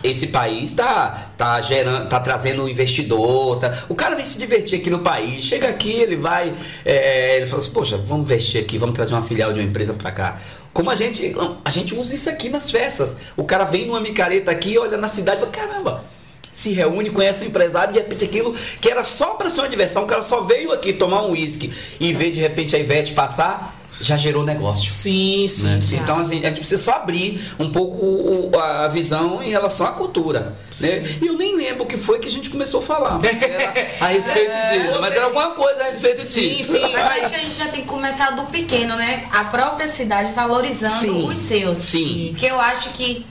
esse 0.03 0.27
país 0.27 0.71
está 0.71 1.31
tá 1.37 1.61
gerando, 1.61 2.09
tá 2.09 2.19
trazendo 2.19 2.63
um 2.63 2.67
investidor, 2.67 3.59
tá- 3.59 3.85
o 3.87 3.95
cara 3.95 4.15
vem 4.15 4.25
se 4.25 4.37
divertir 4.37 4.79
aqui 4.79 4.89
no 4.89 4.99
país, 4.99 5.43
chega 5.45 5.69
aqui, 5.69 5.91
ele 5.91 6.17
vai, 6.17 6.53
é, 6.83 7.37
ele 7.37 7.45
fala 7.45 7.61
assim, 7.61 7.71
poxa, 7.71 7.97
vamos 7.97 8.25
investir 8.25 8.61
aqui, 8.61 8.77
vamos 8.77 8.95
trazer 8.95 9.13
uma 9.13 9.21
filial 9.23 9.53
de 9.53 9.59
uma 9.61 9.67
empresa 9.67 9.93
para 9.93 10.11
cá. 10.11 10.39
Como 10.73 10.89
a 10.89 10.95
gente, 10.95 11.35
a 11.63 11.69
gente 11.71 11.95
usa 11.95 12.15
isso 12.15 12.29
aqui 12.29 12.49
nas 12.49 12.71
festas. 12.71 13.15
O 13.35 13.43
cara 13.43 13.65
vem 13.65 13.85
numa 13.85 13.99
micareta 13.99 14.51
aqui, 14.51 14.77
olha 14.77 14.97
na 14.97 15.07
cidade 15.07 15.37
e 15.37 15.39
fala, 15.41 15.51
caramba, 15.51 16.05
se 16.53 16.71
reúne, 16.71 17.09
conhece 17.09 17.43
um 17.43 17.47
empresário, 17.47 17.93
de 17.93 17.99
repente 17.99 18.25
aquilo 18.25 18.53
que 18.79 18.89
era 18.89 19.03
só 19.03 19.35
para 19.35 19.49
ser 19.49 19.61
uma 19.61 19.69
diversão, 19.69 20.03
o 20.03 20.07
cara 20.07 20.21
só 20.21 20.41
veio 20.41 20.71
aqui 20.71 20.93
tomar 20.93 21.23
um 21.23 21.31
uísque 21.31 21.73
e 21.99 22.13
ver 22.13 22.31
de 22.31 22.39
repente 22.39 22.75
a 22.75 22.79
Ivete 22.79 23.13
passar, 23.13 23.80
já 24.01 24.17
gerou 24.17 24.43
negócio. 24.43 24.89
Sim, 24.91 25.47
sim, 25.47 25.65
né? 25.65 25.81
sim. 25.81 25.97
Então, 25.97 26.19
assim, 26.19 26.39
a 26.41 26.47
gente 26.47 26.57
precisa 26.59 26.81
só 26.81 26.93
abrir 26.93 27.53
um 27.59 27.71
pouco 27.71 27.97
o- 28.05 28.51
a 28.59 28.87
visão 28.87 29.41
em 29.43 29.49
relação 29.49 29.85
à 29.87 29.91
cultura. 29.91 30.55
Né? 30.79 31.03
E 31.21 31.27
eu 31.27 31.33
nem 31.37 31.55
lembro 31.55 31.83
o 31.83 31.87
que 31.87 31.97
foi 31.97 32.19
que 32.19 32.27
a 32.27 32.31
gente 32.31 32.49
começou 32.49 32.79
a 32.79 32.83
falar. 32.83 33.19
Mas 33.19 33.41
era 33.41 33.73
a 33.99 34.07
respeito 34.07 34.51
É, 34.51 34.79
disso. 34.79 34.97
Mas 35.01 35.11
era 35.15 35.25
alguma 35.25 35.51
coisa 35.51 35.81
a 35.81 35.85
respeito 35.85 36.21
Sim, 36.21 36.55
disso. 36.55 36.71
sim. 36.73 36.79
Mas 36.91 36.95
acho 36.95 37.29
que 37.29 37.35
a 37.35 37.39
gente 37.39 37.55
já 37.55 37.67
tem 37.67 37.81
que 37.81 37.87
começar 37.87 38.31
do 38.31 38.43
pequeno, 38.51 38.95
né? 38.95 39.27
A 39.31 39.45
própria 39.45 39.87
cidade 39.87 40.31
valorizando 40.33 40.91
Sim. 40.93 41.27
os 41.27 41.37
seus. 41.37 41.77
Sim. 41.77 42.29
Porque 42.31 42.45
eu 42.47 42.59
acho 42.59 42.89
que 42.91 43.25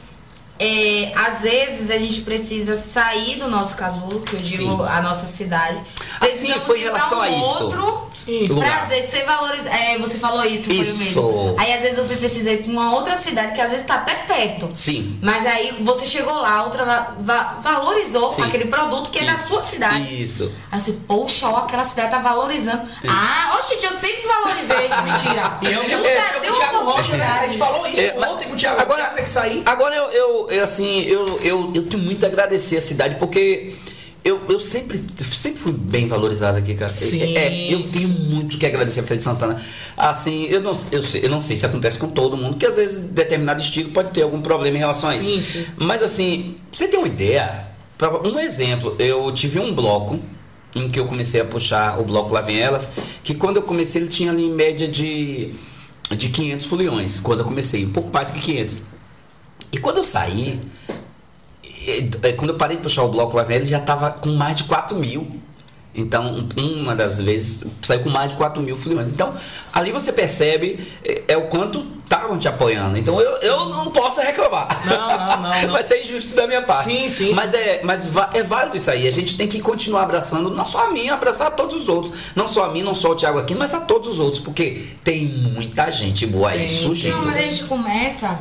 é, 0.60 1.10
às 1.16 1.40
vezes 1.42 1.90
a 1.90 1.96
gente 1.96 2.20
precisa 2.20 2.76
sair 2.76 3.36
do 3.36 3.48
nosso 3.48 3.74
casulo, 3.76 4.20
que 4.20 4.34
eu 4.36 4.40
digo 4.40 4.76
Sim. 4.76 4.86
a 4.88 5.00
nossa 5.00 5.26
cidade. 5.26 5.80
Assim, 6.20 6.30
Precisamos 6.52 6.66
foi 6.66 6.78
em 6.78 6.82
ir 6.82 6.90
pra 6.90 6.98
relação 6.98 7.18
um 7.18 7.22
a 7.22 7.28
isso. 7.30 7.64
outro 7.64 8.10
Sim. 8.12 8.48
Pra 8.54 8.82
às 8.82 8.88
vezes 8.90 9.10
ser 9.10 9.24
valorizado. 9.24 9.74
É, 9.74 9.98
você 9.98 10.18
falou 10.18 10.44
isso, 10.44 10.64
foi 10.64 10.74
Isso. 10.74 11.20
o 11.20 11.32
mesmo. 11.32 11.56
Aí 11.58 11.72
às 11.72 11.80
vezes 11.80 11.96
você 12.06 12.16
precisa 12.16 12.50
ir 12.50 12.62
pra 12.64 12.72
uma 12.72 12.92
outra 12.94 13.16
cidade 13.16 13.52
que 13.52 13.60
às 13.60 13.70
vezes 13.70 13.86
tá 13.86 13.94
até 13.94 14.14
perto. 14.16 14.70
Sim. 14.74 15.18
Mas 15.22 15.46
aí 15.46 15.76
você 15.82 16.04
chegou 16.04 16.34
lá, 16.34 16.56
a 16.56 16.64
outra 16.64 16.84
va- 16.84 17.14
va- 17.18 17.58
valorizou 17.62 18.30
Sim. 18.30 18.42
aquele 18.42 18.66
produto 18.66 19.08
que 19.10 19.20
é 19.20 19.24
da 19.24 19.34
Isso. 19.34 19.48
sua 19.48 19.62
cidade. 19.62 20.22
Isso. 20.22 20.52
Aí 20.70 20.80
você, 20.80 20.92
poxa, 20.92 21.48
ó, 21.48 21.56
aquela 21.58 21.84
cidade 21.84 22.10
tá 22.10 22.18
valorizando. 22.18 22.82
Ah, 23.08 23.56
oxe, 23.58 23.74
eu 23.82 23.92
sempre 23.92 24.26
valorizei. 24.26 24.88
Mentira. 25.02 25.58
E 25.62 25.66
eu, 25.72 25.82
eu, 25.84 25.98
Nunca 25.98 26.34
eu, 26.34 26.40
deu 26.42 26.52
o 26.52 26.56
Thiago 26.56 26.78
Rocha, 26.84 27.16
né? 27.16 27.24
A 27.24 27.46
gente 27.46 27.56
oportunidade. 27.56 27.58
falou 27.58 27.86
isso 27.88 28.00
É, 28.00 28.14
mas- 28.18 28.30
ontem 28.30 28.48
com 28.48 28.54
o 28.54 28.56
Thiago. 28.56 28.80
agora- 28.80 29.00
Agora 29.00 29.14
tem 29.14 29.24
que 29.24 29.30
sair. 29.30 29.62
Agora 29.64 29.94
eu, 29.94 30.10
eu, 30.10 30.46
eu, 30.50 30.64
assim, 30.64 31.00
eu, 31.00 31.38
eu, 31.42 31.72
eu 31.74 31.86
tenho 31.86 32.02
muito 32.02 32.24
a 32.24 32.28
agradecer 32.28 32.76
a 32.76 32.80
cidade, 32.80 33.16
porque 33.16 33.74
eu, 34.24 34.40
eu 34.48 34.60
sempre, 34.60 35.02
sempre 35.18 35.58
fui 35.60 35.72
bem 35.72 36.06
valorizado 36.06 36.58
aqui, 36.58 36.74
cara. 36.74 36.90
Sim, 36.90 37.22
É, 37.36 37.72
eu 37.72 37.86
sim. 37.88 38.00
tenho 38.00 38.08
muito 38.08 38.58
que 38.58 38.66
agradecer 38.66 39.00
a 39.00 39.02
Feira 39.02 39.16
de 39.16 39.22
Santana. 39.22 39.60
Assim, 39.96 40.44
eu 40.44 40.60
não, 40.60 40.72
eu, 40.92 41.02
sei, 41.02 41.24
eu 41.24 41.30
não 41.30 41.40
sei 41.40 41.56
se 41.56 41.64
acontece 41.64 41.98
com 41.98 42.08
todo 42.08 42.36
mundo, 42.36 42.56
que 42.56 42.66
às 42.66 42.76
vezes 42.76 42.98
determinado 42.98 43.60
estilo 43.60 43.90
pode 43.90 44.10
ter 44.10 44.22
algum 44.22 44.42
problema 44.42 44.76
em 44.76 44.80
relação 44.80 45.08
a 45.10 45.16
isso. 45.16 45.24
Sim, 45.24 45.42
sim. 45.42 45.66
Mas 45.76 46.02
assim, 46.02 46.56
pra 46.70 46.78
você 46.78 46.88
ter 46.88 46.98
uma 46.98 47.06
ideia, 47.08 47.66
um 48.24 48.38
exemplo, 48.38 48.94
eu 48.98 49.32
tive 49.32 49.58
um 49.58 49.74
bloco 49.74 50.18
em 50.74 50.88
que 50.88 51.00
eu 51.00 51.06
comecei 51.06 51.40
a 51.40 51.44
puxar 51.44 51.98
o 51.98 52.04
bloco 52.04 52.32
Lá 52.32 52.40
Vem 52.42 52.60
Elas, 52.60 52.90
que 53.24 53.34
quando 53.34 53.56
eu 53.56 53.62
comecei 53.62 54.02
ele 54.02 54.08
tinha 54.08 54.30
ali 54.30 54.44
em 54.44 54.52
média 54.52 54.86
de, 54.86 55.52
de 56.16 56.28
500 56.28 56.66
foliões, 56.66 57.18
quando 57.18 57.40
eu 57.40 57.44
comecei, 57.46 57.84
um 57.84 57.90
pouco 57.90 58.10
mais 58.12 58.30
que 58.30 58.38
500. 58.38 58.82
E 59.72 59.78
quando 59.78 59.98
eu 59.98 60.04
saí, 60.04 60.60
e- 61.64 62.32
quando 62.36 62.50
eu 62.50 62.56
parei 62.56 62.76
de 62.76 62.82
puxar 62.82 63.02
o 63.04 63.08
bloco 63.08 63.36
Lá 63.36 63.46
ele 63.48 63.64
já 63.64 63.78
estava 63.78 64.10
com 64.10 64.30
mais 64.32 64.56
de 64.56 64.64
4 64.64 64.96
mil. 64.96 65.40
Então, 65.92 66.46
uma 66.56 66.94
das 66.94 67.20
vezes 67.20 67.64
saiu 67.82 68.00
com 68.00 68.10
mais 68.10 68.30
de 68.30 68.36
4 68.36 68.62
mil 68.62 68.76
foliões. 68.76 69.10
Então, 69.10 69.34
ali 69.72 69.90
você 69.90 70.12
percebe 70.12 70.86
é, 71.04 71.22
é 71.28 71.36
o 71.36 71.48
quanto 71.48 71.84
estavam 72.04 72.38
te 72.38 72.46
apoiando. 72.46 72.96
Então, 72.96 73.20
eu, 73.20 73.30
eu 73.38 73.64
não 73.66 73.90
posso 73.90 74.20
reclamar. 74.20 74.86
Não, 74.86 74.96
não, 74.96 75.42
não, 75.42 75.62
não. 75.66 75.72
Vai 75.72 75.82
ser 75.82 76.00
injusto 76.00 76.34
da 76.36 76.46
minha 76.46 76.62
parte. 76.62 76.84
Sim, 76.84 77.08
sim, 77.08 77.34
Mas, 77.34 77.52
é, 77.54 77.80
mas 77.82 78.08
é 78.34 78.42
válido 78.42 78.76
isso 78.76 78.88
aí. 78.90 79.06
A 79.08 79.10
gente 79.10 79.36
tem 79.36 79.48
que 79.48 79.60
continuar 79.60 80.02
abraçando, 80.02 80.48
não 80.48 80.64
só 80.64 80.86
a 80.86 80.90
mim, 80.92 81.08
abraçar 81.08 81.50
todos 81.56 81.82
os 81.82 81.88
outros. 81.88 82.16
Não 82.36 82.46
só 82.46 82.66
a 82.66 82.68
mim, 82.72 82.82
não 82.84 82.94
só 82.94 83.10
o 83.10 83.16
Thiago 83.16 83.38
aqui, 83.38 83.56
mas 83.56 83.74
a 83.74 83.80
todos 83.80 84.08
os 84.10 84.20
outros. 84.20 84.40
Porque 84.40 84.90
tem 85.02 85.26
muita 85.26 85.90
gente 85.90 86.24
boa 86.24 86.50
aí 86.50 86.68
surgindo. 86.68 87.16
Não, 87.16 87.24
mas 87.26 87.36
a 87.36 87.40
gente 87.40 87.64
começa 87.64 88.38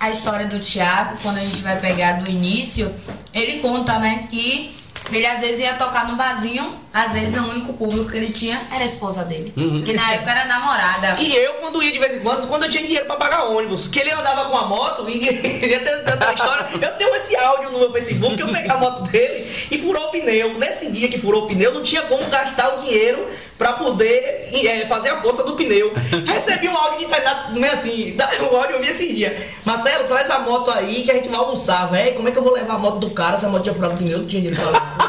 a 0.00 0.10
história 0.10 0.46
do 0.46 0.58
Thiago, 0.58 1.18
quando 1.22 1.38
a 1.38 1.40
gente 1.40 1.62
vai 1.62 1.78
pegar 1.80 2.20
do 2.20 2.30
início, 2.30 2.94
ele 3.32 3.60
conta, 3.60 3.98
né, 3.98 4.26
que 4.30 4.76
ele 5.12 5.26
às 5.26 5.40
vezes 5.40 5.60
ia 5.60 5.74
tocar 5.74 6.08
no 6.08 6.16
barzinho, 6.16 6.74
às 6.92 7.12
vezes 7.12 7.40
o 7.40 7.44
único 7.48 7.72
público 7.72 8.10
que 8.10 8.16
ele 8.16 8.30
tinha 8.30 8.66
era 8.70 8.82
a 8.82 8.86
esposa 8.86 9.24
dele. 9.24 9.52
Uhum. 9.56 9.82
Que 9.82 9.92
na 9.92 10.12
época 10.12 10.30
era 10.30 10.44
namorada. 10.44 11.16
E 11.18 11.34
eu, 11.34 11.54
quando 11.54 11.82
ia 11.82 11.92
de 11.92 11.98
vez 11.98 12.16
em 12.16 12.20
quando, 12.20 12.46
quando 12.46 12.64
eu 12.64 12.70
tinha 12.70 12.82
dinheiro 12.82 13.06
pra 13.06 13.16
pagar 13.16 13.44
ônibus, 13.44 13.88
que 13.88 13.98
ele 13.98 14.10
andava 14.10 14.50
com 14.50 14.56
a 14.56 14.66
moto, 14.66 15.08
e 15.08 15.18
ia 15.18 15.80
ter 15.80 16.04
tanta 16.04 16.32
história. 16.32 16.68
Eu 16.80 16.92
tenho 16.92 17.14
esse 17.16 17.36
áudio 17.36 17.70
no 17.70 17.78
meu 17.78 17.92
Facebook, 17.92 18.36
que 18.36 18.42
eu 18.42 18.48
peguei 18.48 18.70
a 18.70 18.76
moto 18.76 19.02
dele 19.10 19.50
e 19.70 19.78
furou 19.78 20.08
o 20.08 20.10
pneu. 20.10 20.58
Nesse 20.58 20.90
dia 20.90 21.08
que 21.08 21.18
furou 21.18 21.44
o 21.44 21.46
pneu, 21.46 21.72
não 21.72 21.82
tinha 21.82 22.02
como 22.02 22.26
gastar 22.26 22.76
o 22.76 22.80
dinheiro 22.80 23.28
pra 23.58 23.72
poder 23.72 24.48
eh, 24.52 24.86
fazer 24.86 25.10
a 25.10 25.20
força 25.20 25.42
do 25.42 25.54
pneu. 25.54 25.92
Recebi 26.24 26.68
um 26.68 26.76
áudio 26.76 27.00
de 27.00 27.06
treinado, 27.06 27.58
meio 27.58 27.72
assim, 27.72 28.16
o 28.50 28.56
áudio 28.56 28.76
eu 28.76 28.80
vi 28.80 28.88
esse 28.88 29.12
dia. 29.12 29.46
Marcelo, 29.64 30.04
traz 30.04 30.30
a 30.30 30.38
moto 30.38 30.70
aí 30.70 31.02
que 31.02 31.10
a 31.10 31.14
gente 31.14 31.28
vai 31.28 31.40
almoçar, 31.40 31.86
velho. 31.90 32.14
Como 32.14 32.28
é 32.28 32.30
que 32.30 32.38
eu 32.38 32.42
vou 32.42 32.52
levar 32.52 32.74
a 32.74 32.78
moto 32.78 32.98
do 33.00 33.10
cara 33.10 33.36
se 33.36 33.44
a 33.44 33.48
moto 33.48 33.64
tinha 33.64 33.74
furado 33.74 33.94
o 33.94 33.98
pneu? 33.98 34.18
Não 34.18 34.26
tinha 34.26 34.40
dinheiro 34.40 34.62
pra 34.62 34.70
levar. 34.70 35.07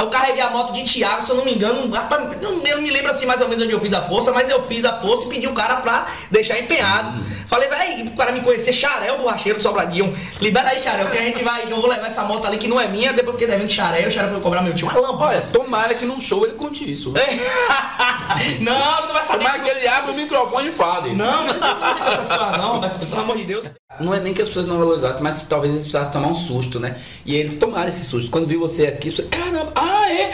Aí 0.00 0.06
eu 0.06 0.08
carreguei 0.08 0.40
a 0.40 0.48
moto 0.48 0.72
de 0.72 0.82
Thiago, 0.82 1.22
se 1.22 1.30
eu 1.30 1.36
não 1.36 1.44
me 1.44 1.52
engano, 1.52 1.86
não 1.86 2.32
eu 2.40 2.76
não 2.76 2.82
me 2.82 2.90
lembro 2.90 3.10
assim 3.10 3.26
mais 3.26 3.42
ou 3.42 3.48
menos 3.48 3.62
onde 3.62 3.72
eu 3.74 3.80
fiz 3.80 3.92
a 3.92 4.00
força, 4.00 4.32
mas 4.32 4.48
eu 4.48 4.62
fiz 4.62 4.82
a 4.86 4.94
força 4.94 5.26
e 5.26 5.28
pedi 5.28 5.46
o 5.46 5.52
cara 5.52 5.76
pra 5.76 6.06
deixar 6.30 6.58
empenhado. 6.58 7.22
Falei, 7.46 7.68
velho, 7.68 8.06
o 8.06 8.16
cara 8.16 8.32
me 8.32 8.40
conhecer, 8.40 8.72
Xarel, 8.72 9.18
borracheiro 9.18 9.58
do 9.58 9.62
Sobradinho. 9.62 10.16
Libera 10.40 10.70
aí, 10.70 10.80
Xarel, 10.80 11.10
que 11.10 11.18
a 11.18 11.24
gente 11.24 11.44
vai, 11.44 11.70
eu 11.70 11.76
vou 11.76 11.86
levar 11.86 12.06
essa 12.06 12.22
moto 12.22 12.46
ali 12.46 12.56
que 12.56 12.66
não 12.66 12.80
é 12.80 12.88
minha, 12.88 13.12
depois 13.12 13.34
eu 13.34 13.40
fiquei 13.40 13.48
devendo 13.48 13.70
Xarel, 13.70 14.08
o 14.08 14.10
Xarel 14.10 14.30
foi 14.30 14.40
cobrar 14.40 14.62
meu 14.62 14.74
tio. 14.74 14.88
Uma 14.88 15.00
lâmpada. 15.00 15.36
Olha, 15.36 15.42
tomara 15.42 15.94
que 15.94 16.06
num 16.06 16.18
show 16.18 16.44
ele 16.46 16.54
conte 16.54 16.90
isso. 16.90 17.12
não, 18.60 19.06
não 19.06 19.12
vai 19.12 19.22
saber. 19.22 19.44
Tomara 19.44 19.58
que 19.62 19.68
ele 19.68 19.86
abra 19.86 20.12
o 20.12 20.14
microfone 20.14 20.68
e 20.68 20.72
fale. 20.72 21.14
Não, 21.14 21.44
não, 21.44 21.52
não, 21.52 21.60
não, 21.60 21.98
não 21.98 22.12
essas 22.12 22.28
coisas 22.28 22.56
não, 22.56 22.72
Roberto, 22.74 23.06
pelo 23.06 23.20
amor 23.20 23.36
de 23.36 23.44
Deus. 23.44 23.64
Não 23.66 23.79
é 23.98 24.20
nem 24.20 24.32
que 24.32 24.40
as 24.40 24.48
pessoas 24.48 24.66
não 24.66 24.78
valorizassem, 24.78 25.22
mas 25.22 25.42
talvez 25.42 25.72
eles 25.72 25.84
precisassem 25.84 26.12
tomar 26.12 26.28
um 26.28 26.34
susto, 26.34 26.78
né? 26.78 26.96
E 27.24 27.34
eles 27.34 27.54
tomaram 27.56 27.88
esse 27.88 28.04
susto. 28.04 28.30
Quando 28.30 28.46
viu 28.46 28.60
você 28.60 28.86
aqui, 28.86 29.10
você, 29.10 29.24
caramba, 29.24 29.72
ah, 29.74 30.10
é? 30.10 30.32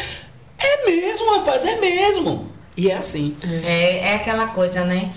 É 0.59 0.87
mesmo, 0.87 1.37
rapaz, 1.37 1.65
é 1.65 1.81
mesmo. 1.81 2.49
E 2.77 2.91
é 2.91 2.97
assim. 2.97 3.37
É, 3.43 4.11
é 4.11 4.15
aquela 4.15 4.49
coisa, 4.49 4.85
né? 4.85 5.13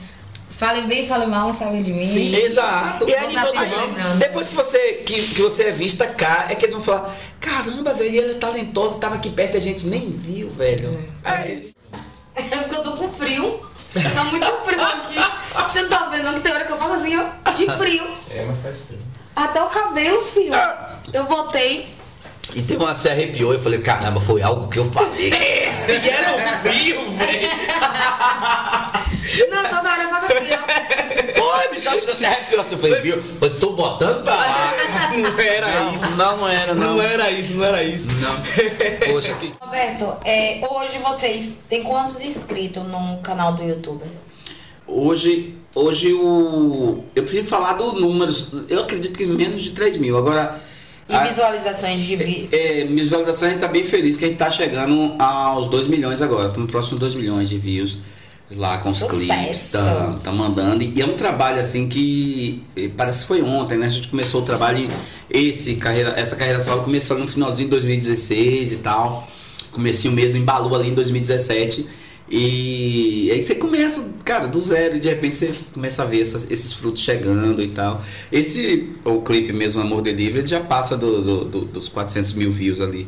Falem 0.50 0.88
bem, 0.88 1.08
falem 1.08 1.28
mal, 1.28 1.54
sabem 1.54 1.84
de 1.84 1.94
mim. 1.94 2.06
Sim. 2.06 2.36
Exato. 2.36 3.08
E 3.08 3.14
é 3.14 3.22
mundo. 3.22 3.52
lembrando. 3.54 4.20
Depois 4.20 4.50
que 4.50 4.56
você, 4.56 4.94
que, 5.06 5.22
que 5.30 5.42
você 5.42 5.64
é 5.64 5.72
vista 5.72 6.08
cá, 6.08 6.48
é 6.50 6.56
que 6.56 6.66
eles 6.66 6.74
vão 6.74 6.84
falar: 6.84 7.16
caramba, 7.40 7.94
velho, 7.94 8.22
ela 8.22 8.32
é 8.32 8.36
talentosa, 8.36 9.00
tava 9.00 9.16
aqui 9.16 9.30
perto 9.30 9.56
e 9.56 9.58
a 9.58 9.62
gente 9.62 9.86
nem 9.88 10.10
viu, 10.12 10.50
velho. 10.50 11.08
É 11.24 11.52
isso. 11.54 11.74
É 12.36 12.42
porque 12.42 12.76
eu 12.76 12.84
tô 12.84 12.92
com 12.94 13.10
frio. 13.10 13.69
Tá 13.94 14.24
muito 14.26 14.46
frio 14.64 14.82
aqui. 14.84 15.16
Você 15.72 15.82
não 15.84 15.90
tá 15.90 16.10
vendo 16.10 16.34
que 16.36 16.40
tem 16.42 16.54
hora 16.54 16.64
que 16.66 16.72
eu 16.72 16.78
falo 16.78 16.94
assim, 16.94 17.18
ó, 17.18 17.52
de 17.52 17.66
frio. 17.78 18.04
É, 18.32 18.46
mas 18.46 18.60
faz 18.60 18.78
frio. 18.86 19.00
Até 19.36 19.64
o 19.64 19.70
cabelo, 19.70 20.24
filho. 20.26 20.54
Eu 21.12 21.26
botei. 21.26 21.96
E 22.54 22.62
tem 22.62 22.78
uma 22.78 22.94
que 22.94 23.00
você 23.00 23.10
arrepiou 23.10 23.54
e 23.54 23.56
eu 23.56 23.60
falei, 23.60 23.80
caramba, 23.80 24.22
foi 24.22 24.42
algo 24.42 24.68
que 24.70 24.78
eu 24.78 24.86
falei. 24.92 25.32
E 25.90 26.08
era 26.10 26.30
ao 26.30 26.38
vivo, 26.62 27.10
velho. 27.18 27.50
Não, 29.50 29.64
toda 29.70 29.92
hora 29.92 30.04
eu 30.04 30.10
faço 30.10 30.26
assim, 30.26 30.50
ó. 30.54 31.40
Foi, 31.40 31.68
bicho, 31.76 31.90
acho 31.90 32.06
que 32.06 32.16
você 32.16 32.26
arrepiou. 32.26 32.62
Assim, 32.62 32.76
eu 32.76 32.80
falei, 32.82 33.02
viu? 33.02 33.24
Eu 33.42 33.60
tô 33.60 33.72
botando 33.72 34.24
pra 34.24 34.36
lá. 34.36 34.74
Não 35.16 35.40
era 35.40 35.80
Não, 35.82 35.94
isso. 35.94 36.18
não 36.18 36.48
era, 36.48 36.76
não. 36.76 36.96
Não 36.98 37.02
era 37.02 37.32
isso, 37.32 37.54
não 37.56 37.66
era 37.66 37.84
isso. 37.84 38.08
Não. 38.08 39.12
Poxa, 39.14 39.34
que... 39.36 39.54
Roberto, 39.60 40.14
é, 40.26 40.62
hoje 40.70 40.98
vocês 41.00 41.52
têm 41.70 41.84
quantos 41.84 42.20
inscritos 42.22 42.84
no 42.84 43.18
canal 43.20 43.54
do 43.54 43.64
YouTube? 43.64 44.04
Hoje, 44.88 45.56
hoje 45.76 46.14
o... 46.14 47.04
eu 47.16 47.24
prefiro 47.24 47.46
falar 47.48 47.74
dos 47.74 47.94
números. 47.94 48.48
Eu 48.68 48.82
acredito 48.82 49.18
que 49.18 49.26
menos 49.26 49.62
de 49.64 49.72
3 49.72 49.98
mil. 49.98 50.18
Agora, 50.18 50.60
E 51.08 51.18
visualizações 51.28 52.02
de 52.02 52.16
vídeo? 52.16 52.50
é, 52.52 52.86
visualização 52.86 53.48
a 53.48 53.52
gente 53.52 53.62
tá 53.62 53.68
bem 53.68 53.84
feliz 53.84 54.18
que 54.18 54.26
a 54.26 54.28
gente 54.28 54.38
tá 54.38 54.50
chegando 54.50 55.16
aos 55.22 55.68
2 55.70 55.88
milhões 55.88 56.22
agora. 56.22 56.48
Estamos 56.48 56.72
próximo 56.72 56.96
de 56.96 57.02
2 57.02 57.16
milhões 57.16 57.50
de 57.50 57.58
views 57.60 57.98
lá 58.56 58.78
com 58.80 58.90
os 58.90 58.98
Sucesso. 59.00 59.18
clipes. 59.20 59.70
Tá, 59.72 60.20
tá 60.24 60.32
mandando. 60.32 60.84
E 60.84 61.00
é 61.02 61.06
um 61.06 61.16
trabalho 61.16 61.60
assim 61.60 61.88
que 61.88 62.64
parece 62.98 63.22
que 63.22 63.28
foi 63.28 63.42
ontem, 63.42 63.78
né? 63.78 63.86
A 63.86 63.90
gente 63.90 64.08
começou 64.08 64.42
o 64.42 64.46
trabalho 64.46 64.90
esse 65.30 65.76
carreira, 65.76 66.14
essa 66.18 66.36
carreira 66.36 66.60
solo 66.62 66.84
começou 66.84 67.18
no 67.18 67.28
finalzinho 67.28 67.68
de 67.68 67.72
2016 67.72 68.72
e 68.72 68.78
tal. 68.78 69.28
Comecei 69.72 70.10
o 70.10 70.14
mesmo 70.14 70.38
embalou 70.38 70.76
ali 70.76 70.90
em 70.90 70.94
2017. 70.94 71.88
E 72.32 73.30
aí 73.32 73.42
você 73.42 73.56
começa, 73.56 74.08
cara, 74.24 74.48
do 74.48 74.62
zero 74.62 74.98
e 74.98 75.00
de 75.00 75.10
repente 75.10 75.36
você 75.36 75.52
começa 75.74 76.04
a 76.04 76.06
ver 76.06 76.22
essas- 76.22 76.50
esses 76.52 76.72
frutos 76.74 77.02
chegando 77.02 77.62
e 77.62 77.70
tal. 77.70 78.02
Esse, 78.32 78.94
o 79.04 79.22
clipe 79.22 79.52
mesmo, 79.52 79.82
Amor 79.82 80.02
Delivery, 80.04 80.46
já 80.48 80.60
passa 80.60 80.96
do- 80.96 81.22
do- 81.22 81.46
do- 81.46 81.66
dos 81.66 81.88
400 81.88 82.34
mil 82.34 82.52
views 82.52 82.80
ali. 82.82 83.08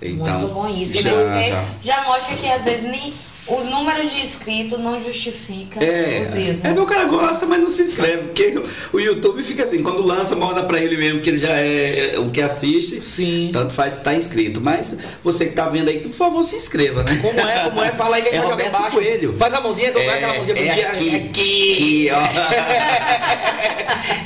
Então, 0.00 0.38
Muito 0.40 0.54
bom 0.54 0.68
isso, 0.68 1.00
já, 1.00 1.10
porque 1.10 1.48
já. 1.48 1.64
já 1.82 2.04
mostra 2.04 2.36
que 2.36 2.46
às 2.46 2.62
vezes 2.64 2.84
nem 2.84 3.12
os 3.48 3.64
números 3.66 4.10
de 4.10 4.20
inscritos 4.22 4.78
não 4.78 5.00
justificam 5.02 5.82
É, 5.82 6.20
os 6.20 6.34
views. 6.34 6.64
é 6.64 6.68
porque 6.68 6.80
o 6.80 6.86
cara 6.86 7.04
gosta, 7.06 7.46
mas 7.46 7.60
não 7.60 7.68
se 7.68 7.82
inscreve. 7.82 8.28
Porque 8.28 8.62
o 8.92 8.98
YouTube 9.00 9.42
fica 9.42 9.64
assim, 9.64 9.82
quando 9.82 10.02
lança, 10.06 10.36
manda 10.36 10.62
pra 10.64 10.78
ele 10.78 10.96
mesmo 10.96 11.20
que 11.20 11.30
ele 11.30 11.36
já 11.38 11.50
é 11.58 12.14
o 12.18 12.30
que 12.30 12.42
assiste. 12.42 13.00
Sim. 13.00 13.50
Tanto 13.52 13.72
faz 13.72 13.96
estar 13.96 14.14
inscrito. 14.14 14.60
Mas 14.60 14.96
você 15.22 15.46
que 15.46 15.52
tá 15.52 15.68
vendo 15.68 15.88
aí, 15.88 16.00
por 16.00 16.12
favor, 16.12 16.42
se 16.42 16.56
inscreva, 16.56 17.02
né? 17.04 17.18
Como 17.22 17.40
é, 17.40 17.64
como 17.64 17.82
é? 17.82 17.92
Fala 17.92 18.16
aí 18.16 18.22
que 18.22 18.28
É 18.34 18.38
Roberto 18.38 18.68
embaixo. 18.68 18.96
Coelho. 18.96 19.34
Faz 19.38 19.54
a 19.54 19.60
mãozinha, 19.60 19.90
que 19.92 19.98
eu 19.98 20.10
aquela 20.10 20.34
mãozinha 20.34 20.54
pro 20.56 20.64
é 20.64 20.68
dia. 20.74 20.88
aqui, 20.88 21.16
aqui, 21.16 22.10
ó. 22.12 22.18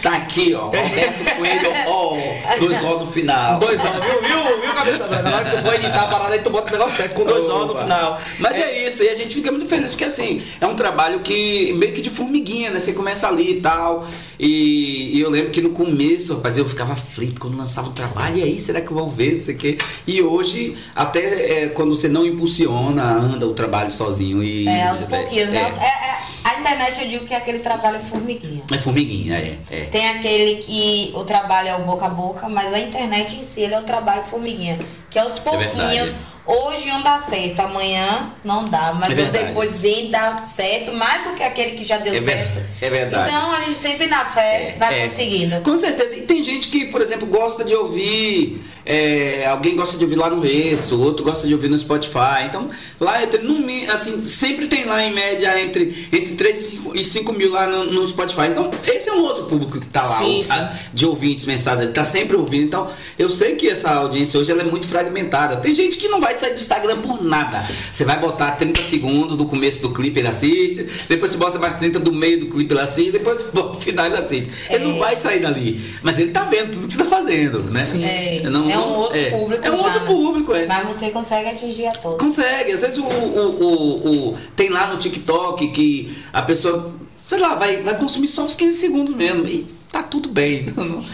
tá 0.03 0.17
aqui, 0.17 0.55
ó. 0.55 0.67
Roberto 0.67 1.37
Coelho, 1.37 1.71
ó. 1.87 2.17
Dois 2.59 2.85
ó 2.85 2.99
no 2.99 3.07
final. 3.07 3.59
Dois 3.59 3.81
ó, 3.85 3.91
viu, 3.93 4.21
viu, 4.23 4.61
viu, 4.61 4.75
cabeça 4.75 5.07
velha? 5.07 5.23
Na 5.23 5.37
hora 5.37 5.45
que 5.51 5.57
tu 5.57 5.63
for 5.63 5.75
editar 5.75 6.03
a 6.03 6.07
parada 6.09 6.35
aí, 6.35 6.41
tu 6.41 6.51
bota 6.51 6.69
o 6.69 6.73
negócio 6.73 6.97
certo, 6.97 7.15
com 7.15 7.25
dois 7.25 7.49
ó 7.49 7.67
no 7.67 7.75
final. 7.75 8.21
Mas 8.39 8.55
é. 8.57 8.87
isso, 8.87 9.03
e 9.03 9.09
a 9.13 9.17
gente 9.17 9.35
fica 9.35 9.51
muito 9.53 9.69
feliz, 9.69 9.93
porque 9.93 10.05
assim, 10.05 10.43
é 10.61 10.67
um 10.67 10.75
trabalho 10.75 11.21
que 11.21 11.73
meio 11.75 11.93
que 11.93 12.01
de 12.01 12.11
formiguinha, 12.11 12.71
né? 12.71 12.81
Você 12.81 12.93
começa 12.93 13.29
ali 13.29 13.59
e 13.59 13.61
tal. 13.61 14.07
E, 14.39 15.17
e 15.17 15.21
eu 15.21 15.31
lembro 15.31 15.53
que 15.53 15.61
no 15.61 15.71
começo, 15.71 16.35
rapaz, 16.35 16.57
eu 16.57 16.69
ficava 16.69 16.95
aflito 16.95 17.41
quando 17.41 17.57
lançava 17.57 17.91
o 17.91 17.93
trabalho, 17.93 18.39
e 18.39 18.43
aí, 18.43 18.61
será 18.61 18.81
que 18.81 18.93
vão 18.93 19.09
ver? 19.09 19.35
Não 19.35 19.41
sei 19.41 19.55
o 19.55 19.59
quê. 19.59 19.79
E 20.07 20.21
hoje, 20.23 20.77
até 20.97 21.65
é, 21.65 21.69
quando 21.69 21.95
você 21.95 22.09
não 22.09 22.27
impulsiona, 22.27 23.05
anda 23.05 23.47
o 23.47 23.55
trabalho 23.55 23.93
sozinho. 23.93 24.43
E, 24.43 24.67
É, 24.67 24.89
aos 24.89 25.01
pouquinhos. 25.03 25.53
É? 25.53 25.59
É, 25.59 25.61
é, 25.61 26.19
a 26.45 26.59
internet 26.59 27.03
eu 27.03 27.09
digo 27.09 27.25
que 27.25 27.35
é 27.35 27.37
aquele 27.37 27.61
trabalho 27.61 28.01
formiguinha. 28.01 28.63
é 28.73 28.79
formiguinha, 28.79 29.37
é. 29.37 29.59
é. 29.71 29.85
Tem 29.85 30.09
aquele 30.09 30.57
que 30.57 31.13
o 31.15 31.25
trabalho 31.25 31.69
é 31.69 31.77
o 31.77 31.85
boca 31.85 32.07
a 32.07 32.09
boca, 32.09 32.49
mas 32.49 32.73
a 32.73 32.81
internet 32.81 33.37
em 33.37 33.47
si 33.47 33.61
ele 33.61 33.75
é 33.75 33.79
o 33.79 33.85
trabalho 33.85 34.25
formiguinha. 34.25 34.81
Que 35.11 35.19
aos 35.19 35.39
pouquinhos. 35.39 36.15
Hoje 36.47 36.91
um 36.91 37.03
dá 37.03 37.19
certo, 37.21 37.61
amanhã 37.61 38.31
não 38.45 38.65
dá. 38.65 38.93
Mas 38.95 39.19
É 39.19 39.25
depois 39.27 39.79
vem 39.79 40.07
e 40.07 40.11
dá 40.11 40.39
certo, 40.39 40.93
mais 40.93 41.25
do 41.25 41.35
que 41.35 41.43
aquele 41.43 41.73
que 41.73 41.85
já 41.85 41.99
deu 41.99 42.15
É, 42.15 42.21
ver- 42.21 42.33
certo. 42.33 42.63
é 42.81 42.91
verdade. 42.91 43.29
Então 43.31 43.53
a 43.53 43.61
gente 43.61 43.75
sempre 43.75 44.07
na 44.07 44.25
fé 44.25 44.75
É, 44.75 44.77
vai 44.79 44.99
é. 45.01 45.03
conseguindo. 45.03 45.61
Com 45.63 45.77
certeza. 45.79 46.17
E 46.17 46.23
tem 46.23 46.43
gente 46.43 46.69
que, 46.69 46.87
por 46.87 47.01
exemplo, 47.01 47.27
gosta 47.27 47.65
de 47.65 47.75
ouvir. 47.75 48.63
É, 48.85 49.47
alguém 49.47 49.77
gosta 49.77 49.97
de 49.97 50.05
ouvir 50.05 50.17
lá 50.17 50.29
no 50.31 50.45
Exo, 50.45 51.01
outro 51.01 51.25
gosta 51.25 51.47
de 51.47 51.55
ouvir 51.55 51.69
no 51.69 51.79
Spotify. 51.79 52.45
Então, 52.47 52.69
lá 53.01 53.21
eu 53.23 53.29
tenho, 53.29 53.45
no 53.45 53.93
assim, 53.93 54.21
sempre 54.21 54.67
tem 54.67 54.85
lá 54.85 55.03
em 55.05 55.13
média 55.15 55.61
entre, 55.63 56.09
entre 56.13 56.35
3 56.35 56.57
e 56.59 56.63
5, 56.77 56.97
e 56.97 57.05
5 57.05 57.33
mil 57.33 57.51
lá 57.51 57.67
no, 57.67 57.85
no 57.93 58.07
Spotify. 58.07 58.49
Então, 58.51 58.71
esse 58.87 59.09
é 59.09 59.13
um 59.13 59.23
outro 59.23 59.45
público 59.45 59.81
que 59.81 59.89
tá 59.89 60.03
lá, 60.03 60.19
Sim, 60.19 60.41
o- 60.41 60.45
sim. 60.45 60.53
a- 60.53 60.73
de 60.93 61.07
ouvintes, 61.07 61.45
mensagens, 61.45 61.85
ele 61.85 61.93
tá 61.93 62.05
sempre 62.05 62.37
ouvindo. 62.37 62.65
Então, 62.65 62.89
eu 63.19 63.29
sei 63.31 63.55
que 63.57 63.69
essa 63.69 63.91
audiência 63.91 64.39
hoje 64.39 64.51
ela 64.51 64.63
é 64.63 64.65
muito 64.65 64.87
fragmentada. 64.87 65.57
Tem 65.57 65.73
gente 65.75 65.97
que 65.99 66.09
não 66.09 66.21
vai 66.21 66.37
sair 66.39 66.55
do 66.55 66.61
Instagram 66.61 66.99
por 67.01 67.23
nada. 67.23 67.59
Você 67.93 68.05
vai 68.05 68.19
botar 68.19 68.53
30 68.53 68.83
segundos 68.83 69.37
do 69.37 69.45
começo 69.47 69.81
do 69.83 69.91
clipe, 69.93 70.19
ele 70.21 70.29
assiste, 70.29 70.87
depois 71.09 71.33
você 71.33 71.39
bota 71.39 71.59
mais 71.59 71.75
30 71.75 71.99
do 71.99 72.13
meio 72.13 72.41
do 72.41 72.47
clipe, 72.47 72.73
ele 72.73 72.81
assiste, 72.81 73.13
depois 73.13 73.43
você 73.43 73.51
bota 73.53 73.79
o 73.79 73.81
final, 73.81 74.07
ele 74.07 74.17
assiste. 74.17 74.51
Ele 74.69 74.85
É. 74.85 74.89
não 74.89 74.99
vai 74.99 75.17
sair 75.17 75.41
dali, 75.41 75.81
mas 76.03 76.19
ele 76.19 76.31
tá 76.31 76.45
vendo 76.45 76.73
tudo 76.73 76.87
que 76.89 76.93
você 76.95 76.99
tá 76.99 77.05
fazendo, 77.05 77.61
né? 77.71 77.85
Sim. 77.85 78.05
É, 78.05 78.43
Não- 78.51 78.72
é 78.73 78.79
um 78.79 78.95
outro 78.97 79.19
é. 79.19 79.31
público. 79.31 79.67
É 79.67 79.71
um 79.71 79.77
já, 79.77 79.83
outro 79.83 80.01
né? 80.01 80.07
público, 80.07 80.55
é. 80.55 80.67
Mas 80.67 80.87
você 80.87 81.11
consegue 81.11 81.49
atingir 81.51 81.87
a 81.87 81.93
todos. 81.93 82.19
Consegue, 82.19 82.73
às 82.73 82.81
vezes 82.81 82.99
o, 82.99 83.05
o, 83.05 83.63
o- 83.65 84.29
o- 84.31 84.37
tem 84.57 84.69
lá 84.69 84.93
no 84.93 84.99
TikTok 84.99 85.69
que 85.69 86.17
a 86.33 86.43
pessoa, 86.43 86.93
sei 87.27 87.39
lá, 87.39 87.55
vai, 87.55 87.83
vai 87.83 87.97
consumir 87.99 88.29
só 88.29 88.43
uns 88.45 88.55
15 88.55 88.79
segundos 88.79 89.15
mesmo. 89.15 89.47
E 89.47 89.67
tá 89.93 90.03
tudo 90.03 90.29
bem. 90.31 90.67
Não, 90.75 90.85
não- 90.87 91.05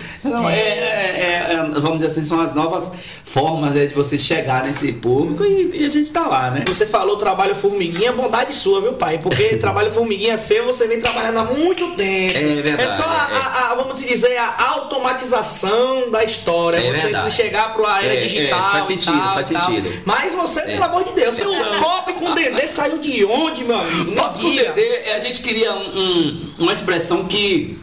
não, 0.42 0.48
é, 0.50 0.56
é- 0.58 1.46
é- 1.52 1.56
vamos 1.80 1.98
dizer 1.98 2.06
assim, 2.06 2.22
são 2.24 2.40
as 2.40 2.54
novas 2.54 2.92
formas 3.24 3.74
né, 3.74 3.86
de 3.86 3.94
você 3.94 4.16
chegar 4.16 4.64
nesse 4.64 4.92
público 4.92 5.44
e, 5.44 5.82
e 5.82 5.84
a 5.84 5.88
gente 5.88 6.10
tá 6.12 6.26
lá, 6.26 6.50
né? 6.50 6.64
Você 6.66 6.86
falou 6.86 7.16
trabalho 7.16 7.54
formiguinha, 7.54 8.12
bondade 8.12 8.54
sua, 8.54 8.80
viu, 8.80 8.92
pai? 8.94 9.18
Porque 9.18 9.56
trabalho 9.58 9.90
formiguinha 9.90 10.36
seu, 10.38 10.64
você 10.64 10.86
vem 10.86 11.00
trabalhando 11.00 11.38
há 11.40 11.44
muito 11.44 11.94
tempo. 11.96 12.36
É 12.38 12.62
verdade, 12.62 12.82
É 12.92 12.96
só, 12.96 13.02
a, 13.04 13.28
é. 13.32 13.36
a- 13.36 13.70
a- 13.70 13.74
vamos 13.74 13.98
dizer, 13.98 14.36
a 14.38 14.54
automatização 14.70 16.10
da 16.10 16.24
história. 16.24 16.78
É 16.78 16.92
você 16.92 17.00
verdade. 17.02 17.32
chegar 17.32 17.72
para 17.74 18.02
era 18.04 18.14
É, 18.14 18.18
é, 18.18 18.20
digital. 18.26 18.70
faz 18.72 18.86
sentido, 18.86 19.18
tal, 19.18 19.34
faz 19.34 19.48
tal. 19.50 19.62
sentido. 19.62 20.02
Mas 20.04 20.34
você, 20.34 20.60
É. 20.60 20.64
pelo 20.64 20.84
amor 20.84 21.04
de 21.04 21.12
Deus, 21.12 21.34
seu 21.34 21.52
copo 21.80 22.12
com 22.14 22.34
dendê 22.34 22.66
saiu 22.66 22.98
de 22.98 23.24
onde, 23.24 23.64
meu 23.64 23.76
amigo? 23.78 24.12
Papo 24.16 24.38
com. 24.40 24.50
Dedê, 24.50 25.10
a 25.12 25.18
gente 25.18 25.42
queria 25.42 25.72
um- 25.74 25.98
um- 25.98 26.50
uma 26.60 26.72
expressão 26.72 27.24
que. 27.24 27.78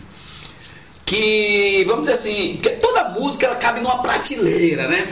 Que, 1.05 1.83
vamos 1.87 2.07
dizer 2.07 2.13
assim, 2.17 2.53
porque 2.55 2.69
toda 2.77 3.09
música 3.09 3.45
ela 3.45 3.55
cabe 3.55 3.79
numa 3.79 4.01
prateleira, 4.01 4.87
né? 4.87 5.07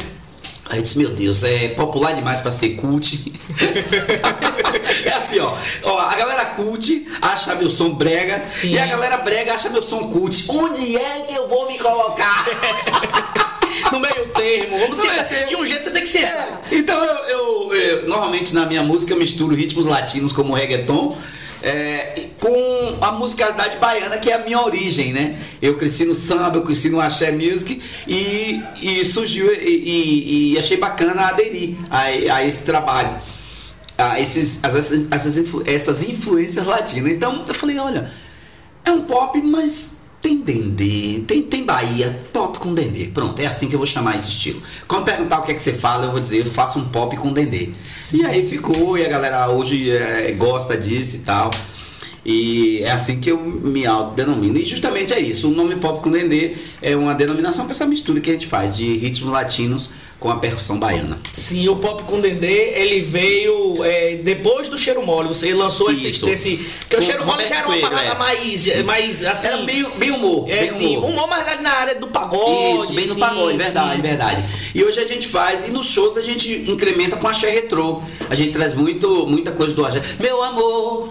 Aí 0.70 0.82
disse, 0.82 0.98
meu 0.98 1.10
Deus, 1.10 1.44
é 1.44 1.68
popular 1.70 2.14
demais 2.14 2.40
pra 2.42 2.52
ser 2.52 2.70
cult. 2.70 3.32
é 5.06 5.10
assim, 5.14 5.38
ó, 5.40 5.56
ó. 5.84 6.00
A 6.00 6.16
galera 6.16 6.46
cult 6.46 7.06
acha 7.22 7.54
meu 7.56 7.70
som 7.70 7.92
brega 7.94 8.48
Sim. 8.48 8.72
e 8.72 8.80
a 8.80 8.86
galera 8.88 9.18
brega 9.18 9.54
acha 9.54 9.70
meu 9.70 9.82
som 9.84 10.10
cult. 10.10 10.46
Onde 10.50 10.98
é 10.98 11.22
que 11.28 11.36
eu 11.36 11.48
vou 11.48 11.68
me 11.72 11.78
colocar? 11.78 12.46
No 13.92 14.00
meio 14.00 14.30
termo. 14.30 14.78
Vamos 14.80 14.98
ser, 14.98 15.24
termo. 15.28 15.48
de 15.48 15.56
um 15.56 15.66
jeito 15.66 15.84
você 15.84 15.92
tem 15.92 16.04
que 16.04 16.10
ser. 16.10 16.32
Então 16.72 17.04
eu, 17.04 17.16
eu- 17.26 17.74
eu, 17.74 18.08
normalmente 18.08 18.54
na 18.54 18.66
minha 18.66 18.82
música 18.84 19.14
eu 19.14 19.18
misturo 19.18 19.56
ritmos 19.56 19.88
latinos 19.88 20.32
como 20.32 20.54
reggaeton 20.54 21.18
é, 21.64 22.28
com 22.40 22.98
a 23.02 23.12
musicalidade 23.14 23.78
baiana 23.78 24.18
que 24.18 24.30
é 24.30 24.36
a 24.36 24.40
minha 24.44 24.62
origem, 24.62 25.14
né? 25.14 25.40
Eu 25.62 25.78
cresci 25.78 26.04
no 26.06 26.14
samba, 26.14 26.58
eu 26.58 26.62
cresci 26.64 26.90
no 26.90 27.00
axé 27.00 27.32
music 27.32 27.82
e, 28.08 28.62
e 28.82 29.06
surgiu 29.06 29.52
e, 29.54 30.54
e- 30.54 30.60
achei 30.60 30.76
bacana 30.78 31.28
aderir 31.28 31.76
a, 31.90 32.02
a 32.36 32.46
esse 32.46 32.64
trabalho. 32.64 33.16
A 33.98 34.20
esses, 34.20 34.60
as- 34.64 34.76
essas, 34.76 35.08
essas, 35.12 35.38
influ- 35.38 35.64
essas 35.66 36.04
influências 36.04 36.66
latinas. 36.66 37.12
Então 37.14 37.46
eu 37.48 37.54
falei, 37.54 37.78
olha, 37.80 38.12
é 38.84 38.92
um 38.92 39.02
pop, 39.04 39.42
mas 39.42 39.92
tem 40.22 40.38
dendê, 40.38 41.22
tem, 41.28 41.44
tem 41.44 41.64
Bahia, 41.64 42.18
com 42.64 42.74
dendê. 42.74 43.10
Pronto, 43.14 43.38
é 43.42 43.46
assim 43.46 43.68
que 43.68 43.76
eu 43.76 43.80
vou 43.80 43.86
chamar 43.86 44.16
esse 44.16 44.30
estilo. 44.30 44.62
Quando 44.88 45.04
perguntar 45.04 45.40
o 45.40 45.44
que 45.44 45.52
é 45.52 45.54
que 45.54 45.62
você 45.62 45.74
fala, 45.74 46.06
eu 46.06 46.12
vou 46.12 46.22
dizer, 46.22 46.40
eu 46.40 46.46
faço 46.46 46.80
um 46.80 46.86
pop 46.86 47.16
com 47.18 47.34
dendê. 47.34 47.72
E 48.14 48.26
aí 48.26 48.48
ficou, 48.48 48.98
e 48.98 49.06
a 49.06 49.10
galera 49.10 49.50
hoje 49.50 49.92
é, 49.92 50.32
gosta 50.32 50.78
disso 50.78 51.18
e 51.18 51.20
tal. 51.20 51.52
E 52.26 52.80
é 52.84 52.92
assim 52.92 53.20
que 53.20 53.30
eu 53.30 53.38
me 53.38 53.86
autodenomino. 53.86 54.58
E 54.58 54.66
justamente 54.66 55.14
é 55.14 55.20
isso. 55.20 55.50
O 55.50 55.52
nome 55.52 55.76
Pop 55.76 56.02
com 56.02 56.10
Dendê 56.10 56.56
é 56.82 56.96
uma 56.96 57.14
denominação 57.14 57.66
para 57.66 57.74
essa 57.74 57.86
mistura 57.86 58.22
que 58.22 58.30
a 58.30 58.34
gente 58.34 58.48
faz 58.48 58.78
de 58.78 58.98
ritmos 58.98 59.32
latinos 59.32 59.90
com 60.20 60.30
a 60.30 60.38
percussão 60.38 60.80
baiana. 60.80 61.20
Sim, 61.34 61.68
o 61.68 61.76
Pop 61.76 62.04
com 62.04 62.22
Dendê, 62.22 62.76
ele 62.76 63.02
veio 63.02 63.84
é, 63.84 64.16
depois 64.16 64.70
do 64.70 64.78
Cheiro 64.78 65.06
Mole. 65.06 65.28
Você 65.28 65.54
lançou 65.54 65.92
esse, 65.92 66.08
esse. 66.08 66.58
Porque 66.80 66.96
o 66.96 67.00
Com 67.00 67.06
Cheiro 67.06 67.26
Mole 67.26 67.44
já 67.46 67.58
era 67.58 67.68
uma 67.68 67.78
parada 67.78 68.02
é. 68.04 68.16
mais, 68.16 68.84
mais 68.86 69.24
assim. 69.26 69.48
Era 69.48 69.58
bem, 69.58 69.86
bem 69.98 70.12
humor. 70.12 70.50
é, 70.50 70.60
bem 70.60 70.68
sim, 70.70 70.98
humor. 70.98 71.10
humor 71.10 71.28
mais 71.28 71.62
na 71.62 71.72
área 71.72 71.96
do 71.96 72.08
pagode. 72.08 72.84
Isso, 72.84 72.94
bem 72.94 73.08
no 73.08 73.14
sim, 73.16 73.20
pagode, 73.20 73.58
verdade, 73.58 73.96
sim. 73.96 74.02
verdade. 74.02 74.44
E 74.74 74.84
hoje 74.84 75.00
a 75.00 75.06
gente 75.06 75.28
faz, 75.28 75.66
e 75.66 75.72
nos 75.72 75.88
shows 75.88 76.18
a 76.18 76.22
gente 76.22 76.72
incrementa 76.72 77.18
com 77.18 77.28
axé 77.28 77.50
retrô. 77.50 78.02
A 78.30 78.36
gente 78.36 78.54
traz 78.54 78.74
muito, 78.74 79.28
muita 79.28 79.52
coisa 79.52 79.74
do 79.74 79.86
axé. 79.86 80.02
Meu 80.20 80.42
amor, 80.42 81.10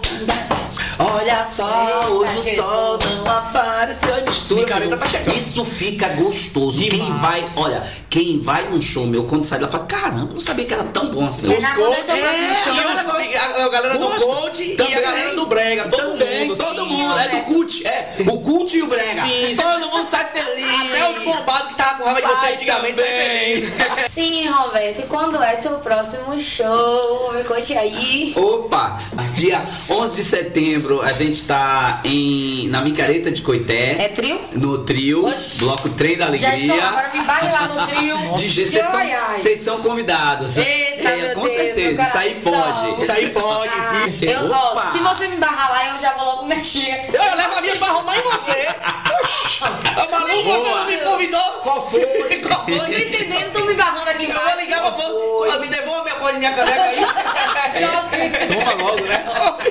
Olha 0.99 1.45
só, 1.45 1.65
Eita, 1.67 2.07
hoje 2.09 2.37
o 2.51 2.55
sol 2.55 2.99
não 3.25 3.31
apareceu. 3.31 4.13
Aí 4.15 4.21
mistura. 4.23 4.61
Micareta 4.61 4.97
tá 4.97 5.05
chegando. 5.05 5.35
Isso 5.37 5.65
fica 5.65 6.07
gostoso. 6.09 6.79
Quem 6.79 6.89
vai, 6.99 7.05
Demais. 7.41 7.57
olha, 7.57 7.83
quem 8.09 8.39
vai 8.39 8.69
num 8.69 8.81
show 8.81 9.05
meu, 9.05 9.23
quando 9.23 9.43
sai 9.43 9.59
lá, 9.59 9.67
fala: 9.67 9.85
caramba, 9.85 10.33
não 10.33 10.41
sabia 10.41 10.65
que 10.65 10.73
era 10.73 10.83
tão 10.85 11.09
bom 11.09 11.25
assim. 11.27 11.51
É 11.53 11.59
na 11.59 11.75
Coach, 11.75 11.93
Aconteceu 11.99 12.25
é, 12.25 12.37
e 12.39 12.51
os- 12.51 13.33
e 13.33 13.37
a, 13.37 13.65
a 13.65 13.69
galera 13.69 13.97
do 13.97 14.07
coach 14.07 14.75
e 14.79 14.95
a 14.95 15.01
galera 15.01 15.35
do 15.35 15.45
brega, 15.47 15.87
todo 15.89 16.11
Também, 16.11 16.47
mundo. 16.47 16.57
todo 16.57 16.83
sim. 16.83 16.89
mundo. 16.91 17.19
É 17.19 17.27
do 17.29 17.39
cult, 17.41 17.87
é. 17.87 18.15
O 18.27 18.41
cult 18.41 18.77
e 18.77 18.81
o 18.81 18.87
brega. 18.87 19.21
Sim, 19.21 19.55
sim. 19.55 19.61
Todo 19.61 19.89
mundo 19.89 20.07
sai 20.09 20.25
feliz. 20.27 20.65
Até 20.91 21.09
os 21.09 21.23
bombados 21.23 21.67
que 21.69 21.75
tava 21.75 22.03
com 22.03 22.05
raiva 22.05 22.21
de 22.21 22.35
você 22.39 22.45
antigamente 22.53 22.99
saem 22.99 23.11
felizes. 23.57 23.73
Sim, 24.13 24.47
Roberto. 24.47 24.99
E 25.01 25.05
quando 25.07 25.41
é 25.41 25.55
seu 25.55 25.77
próximo 25.79 26.37
show? 26.37 27.33
Me 27.33 27.43
conte 27.43 27.75
aí. 27.75 28.33
Opa, 28.35 28.97
dia 29.33 29.63
11 29.89 30.13
de 30.15 30.23
setembro 30.23 30.82
a 31.03 31.13
gente 31.13 31.43
tá 31.45 32.01
em, 32.03 32.67
na 32.69 32.81
Micareta 32.81 33.31
de 33.31 33.41
Coité, 33.41 33.95
É 33.99 34.07
trio? 34.09 34.39
no 34.53 34.79
trio, 34.79 35.27
Oxi. 35.27 35.59
bloco 35.59 35.89
Trem 35.89 36.17
da 36.17 36.25
Já 36.35 36.55
estou, 36.55 36.75
Alegria. 36.75 36.85
agora 36.87 37.11
me 37.13 37.25
lá 37.51 37.67
no 37.67 37.87
trio. 37.87 38.33
De 38.35 38.49
G, 38.49 38.65
vocês 38.65 38.85
são, 38.85 38.99
vocês 39.37 39.59
são 39.59 39.77
convidados. 39.81 40.57
Eita, 40.57 41.09
É, 41.09 41.15
meu 41.15 41.33
com 41.35 41.41
Deus, 41.41 41.53
certeza, 41.53 42.03
isso 42.03 42.17
aí 42.17 42.35
pode. 42.43 43.01
Isso 43.01 43.11
aí 43.11 43.29
pode. 43.29 43.73
Ah, 43.73 44.05
eu, 44.21 44.51
ó, 44.51 44.91
se 44.91 44.99
você 44.99 45.27
me 45.27 45.37
barrar 45.37 45.69
lá, 45.71 45.93
eu 45.95 45.99
já 46.01 46.13
vou 46.13 46.25
logo 46.25 46.45
mexer. 46.45 47.05
Eu 47.13 47.35
levo 47.35 47.55
a 47.55 47.61
minha 47.61 47.75
pra 47.77 47.87
arrumar 47.87 48.17
em 48.17 48.23
você. 48.23 48.67
Oxi, 49.23 49.52
a 49.95 50.07
maluco, 50.11 50.43
você 50.43 50.69
não 50.71 50.85
me 50.85 50.97
convidou? 50.97 51.51
Qual 51.61 51.89
foi? 51.89 52.01
Qual 52.41 52.65
Tô 52.65 52.75
foi? 52.75 53.01
entendendo, 53.01 53.53
tô 53.53 53.65
me 53.65 53.73
barrando 53.73 54.09
aqui 54.09 54.23
Eu 54.25 54.29
embaixo. 54.29 54.51
vou 54.55 54.61
ligar 54.61 54.81
pra 54.81 54.91
fã. 54.93 55.59
Me 55.59 55.67
devolva 55.67 56.03
minha 56.03 56.13
minha 56.43 56.51
caneca 56.51 56.83
aí. 56.83 56.97
Toma 58.53 58.83
logo, 58.83 59.05
né? 59.05 59.25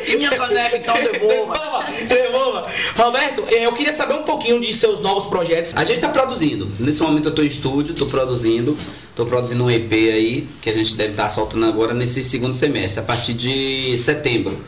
E 0.07 0.17
minha 0.17 0.31
caneca 0.31 0.77
então 0.77 0.95
devolva. 0.95 1.55
Devolva, 1.55 1.87
devolva. 2.09 2.67
Roberto, 2.97 3.45
eh, 3.49 3.67
eu 3.67 3.73
queria 3.73 3.93
saber 3.93 4.15
um 4.15 4.23
pouquinho 4.23 4.61
de 4.61 4.73
seus 4.73 5.01
novos 5.01 5.27
projetos. 5.27 5.75
A 5.77 5.85
gente 5.85 6.01
tá 6.01 6.09
produzindo. 6.09 6.71
Nesse 6.81 7.03
momento 7.03 7.29
eu 7.29 7.35
tô 7.35 7.43
em 7.43 7.47
estúdio, 7.47 7.95
tô 7.95 8.07
produzindo. 8.07 8.77
Tô 9.15 9.27
produzindo 9.27 9.65
um 9.65 9.71
EP 9.71 9.93
aí, 9.93 10.49
que 10.63 10.71
a 10.71 10.75
gente 10.75 10.97
deve 10.97 11.11
estar 11.11 11.29
soltando 11.29 11.67
agora 11.67 11.93
nesse 11.93 12.25
segundo 12.25 12.55
semestre, 12.55 13.01
a 13.01 13.03
partir 13.03 13.35
de 13.35 13.99
setembro. 13.99 14.65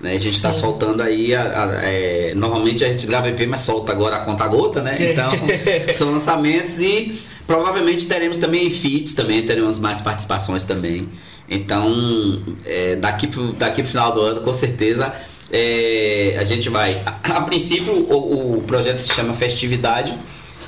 Né? 0.00 0.12
A 0.12 0.18
gente 0.18 0.40
tá 0.40 0.52
Sim. 0.54 0.60
soltando 0.60 1.02
aí, 1.02 1.34
a- 1.34 1.64
a- 1.64 1.82
é, 1.82 2.32
normalmente 2.34 2.84
a 2.84 2.88
gente 2.88 3.06
grava 3.06 3.28
EP, 3.28 3.46
mas 3.46 3.62
solta 3.62 3.90
agora 3.92 4.16
a 4.16 4.20
conta 4.20 4.46
gota, 4.46 4.80
né? 4.80 4.94
Então, 4.98 5.30
são 5.92 6.12
lançamentos 6.12 6.80
e 6.80 7.20
provavelmente 7.46 8.06
teremos 8.06 8.38
também 8.38 8.70
feats 8.70 9.12
também, 9.14 9.42
teremos 9.44 9.78
mais 9.78 10.00
participações 10.00 10.62
também. 10.64 11.08
Então, 11.48 12.42
é, 12.64 12.94
daqui, 12.96 13.26
pro, 13.26 13.52
daqui 13.54 13.82
pro 13.82 13.90
final 13.90 14.12
do 14.12 14.20
ano, 14.20 14.40
com 14.42 14.52
certeza, 14.52 15.12
é, 15.50 16.36
a 16.38 16.44
gente 16.44 16.68
vai. 16.68 17.00
A, 17.06 17.38
a 17.38 17.40
princípio, 17.40 17.92
o, 17.92 18.58
o 18.58 18.62
projeto 18.62 18.98
se 19.00 19.12
chama 19.14 19.34
Festividade, 19.34 20.16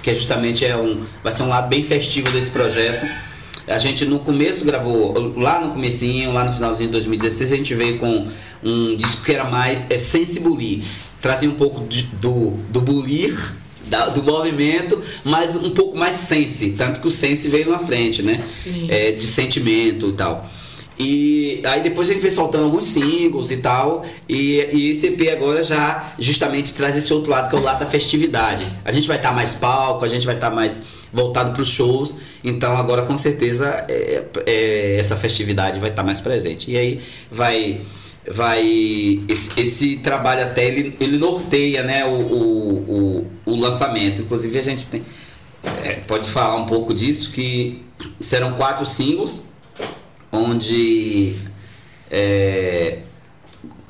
que 0.02 0.10
é 0.10 0.14
justamente 0.14 0.64
é 0.64 0.76
um, 0.76 1.04
vai 1.22 1.32
ser 1.32 1.42
um 1.42 1.48
lado 1.48 1.68
bem 1.68 1.82
festivo 1.82 2.30
desse 2.30 2.50
projeto. 2.50 3.06
A 3.66 3.78
gente 3.78 4.04
no 4.04 4.18
começo 4.20 4.64
gravou, 4.64 5.32
lá 5.36 5.60
no 5.64 5.72
comecinho, 5.72 6.32
lá 6.32 6.44
no 6.44 6.52
finalzinho 6.52 6.88
de 6.88 6.92
2016, 6.92 7.52
a 7.52 7.56
gente 7.56 7.74
veio 7.74 7.98
com 7.98 8.26
um 8.62 8.96
disco 8.96 9.24
que 9.24 9.32
era 9.32 9.44
mais 9.44 9.86
é, 9.90 9.98
sensibulir, 9.98 10.82
trazia 11.20 11.48
um 11.48 11.54
pouco 11.54 11.86
de- 11.88 12.02
do, 12.20 12.50
do 12.70 12.80
bulir, 12.80 13.34
do 14.14 14.22
movimento, 14.22 15.00
mas 15.24 15.56
um 15.56 15.70
pouco 15.70 15.96
mais 15.96 16.16
sense, 16.16 16.70
tanto 16.78 17.00
que 17.00 17.08
o 17.08 17.10
sense 17.10 17.48
veio 17.48 17.70
na 17.70 17.78
frente, 17.80 18.22
né? 18.22 18.44
Sim. 18.50 18.86
É, 18.88 19.10
de 19.12 19.26
sentimento 19.26 20.10
e 20.10 20.12
tal. 20.12 20.48
E 21.02 21.62
aí 21.64 21.82
depois 21.82 22.10
a 22.10 22.12
gente 22.12 22.20
veio 22.20 22.34
soltando 22.34 22.64
alguns 22.64 22.84
singles 22.84 23.50
e 23.50 23.56
tal, 23.56 24.04
e, 24.28 24.68
e 24.70 24.90
esse 24.90 25.06
EP 25.06 25.32
agora 25.32 25.64
já 25.64 26.12
justamente 26.18 26.74
traz 26.74 26.94
esse 26.94 27.10
outro 27.10 27.30
lado, 27.32 27.48
que 27.48 27.56
é 27.56 27.58
o 27.58 27.62
lado 27.62 27.80
da 27.80 27.86
festividade. 27.86 28.66
A 28.84 28.92
gente 28.92 29.08
vai 29.08 29.16
estar 29.16 29.32
mais 29.32 29.54
palco, 29.54 30.04
a 30.04 30.08
gente 30.08 30.26
vai 30.26 30.34
estar 30.34 30.50
mais 30.50 30.78
voltado 31.10 31.54
para 31.54 31.62
os 31.62 31.70
shows, 31.70 32.14
então 32.44 32.76
agora 32.76 33.00
com 33.00 33.16
certeza 33.16 33.82
é, 33.88 34.24
é, 34.44 34.96
essa 34.98 35.16
festividade 35.16 35.80
vai 35.80 35.88
estar 35.88 36.02
mais 36.02 36.20
presente. 36.20 36.70
E 36.70 36.76
aí 36.76 37.00
vai 37.32 37.80
vai 38.30 39.22
esse, 39.26 39.58
esse 39.58 39.96
trabalho 39.96 40.42
até 40.42 40.66
ele, 40.66 40.94
ele 41.00 41.16
norteia 41.16 41.82
né 41.82 42.04
o, 42.04 42.10
o, 42.10 42.76
o, 42.76 43.26
o 43.46 43.56
lançamento 43.56 44.20
inclusive 44.20 44.58
a 44.58 44.62
gente 44.62 44.86
tem 44.88 45.02
é, 45.82 45.94
pode 46.06 46.28
falar 46.28 46.56
um 46.56 46.66
pouco 46.66 46.92
disso 46.92 47.32
que 47.32 47.82
serão 48.20 48.52
quatro 48.52 48.84
singles 48.84 49.42
onde 50.32 51.34
é, 52.10 52.98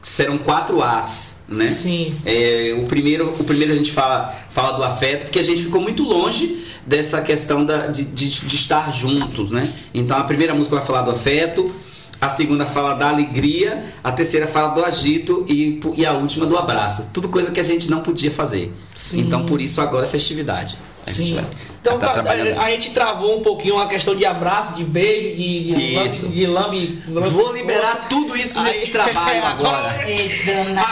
serão 0.03 0.39
quatro 0.39 0.83
As, 0.83 1.39
né? 1.49 1.67
Sim. 1.67 2.15
É, 2.25 2.79
o 2.83 2.87
primeiro, 2.87 3.35
o 3.39 3.45
primeiro 3.45 3.73
a 3.73 3.77
gente 3.77 3.93
fala, 3.93 4.35
fala 4.51 4.77
do 4.77 4.85
afeto, 4.85 5.27
porque 5.27 5.39
a 5.39 5.45
gente 5.45 5.63
ficou 5.63 5.81
muito 5.81 6.03
longe 6.03 6.65
dessa 6.87 7.21
questão 7.21 7.65
da, 7.65 7.89
de, 7.89 8.05
de, 8.05 8.47
de 8.47 8.57
estar 8.57 8.93
juntos, 8.93 9.51
né? 9.51 9.71
Então 9.93 10.17
a 10.17 10.25
primeira 10.25 10.55
música 10.55 10.77
vai 10.77 10.85
falar 10.85 11.03
do 11.03 11.11
afeto, 11.11 11.73
a 12.21 12.29
segunda 12.29 12.67
fala 12.67 12.95
da 12.95 13.09
alegria, 13.09 13.85
a 14.05 14.13
terceira 14.13 14.47
fala 14.47 14.69
do 14.75 14.85
agito 14.85 15.45
e, 15.49 15.81
e 15.97 16.05
a 16.05 16.13
última 16.13 16.47
do 16.47 16.57
abraço. 16.57 17.09
Tudo 17.13 17.29
coisa 17.29 17.51
que 17.51 17.59
a 17.59 17.63
gente 17.63 17.91
não 17.91 18.01
podia 18.01 18.31
fazer. 18.31 18.73
Sim. 18.95 19.21
Então 19.21 19.47
por 19.47 19.61
isso 19.61 19.81
agora 19.81 20.07
é 20.07 20.09
festividade. 20.09 20.77
A 21.07 21.11
Sim. 21.11 21.45
Então 21.81 21.99
tá 21.99 22.09
tá- 22.09 22.13
trabalhando 22.13 22.49
a, 22.49 22.51
isso. 22.51 22.67
gente 22.73 22.91
travou 22.91 23.39
um 23.39 23.43
pouquinho 23.43 23.79
a 23.81 23.87
questão 23.89 24.15
de 24.15 24.25
abraço, 24.27 24.75
de 24.75 24.85
beijo, 24.85 25.35
de, 25.37 25.73
de 25.75 25.95
Isso. 26.07 26.27
lambe. 26.27 26.37
De 26.37 26.47
lambe, 26.47 27.03
lambe- 27.09 27.29
Vou 27.31 27.53
liberar 27.55 28.07
tudo 28.11 28.37
isso 28.37 28.61
nesse 28.63 28.81
Aí- 28.85 28.91
trabalho 28.93 29.45
agora. 29.47 29.95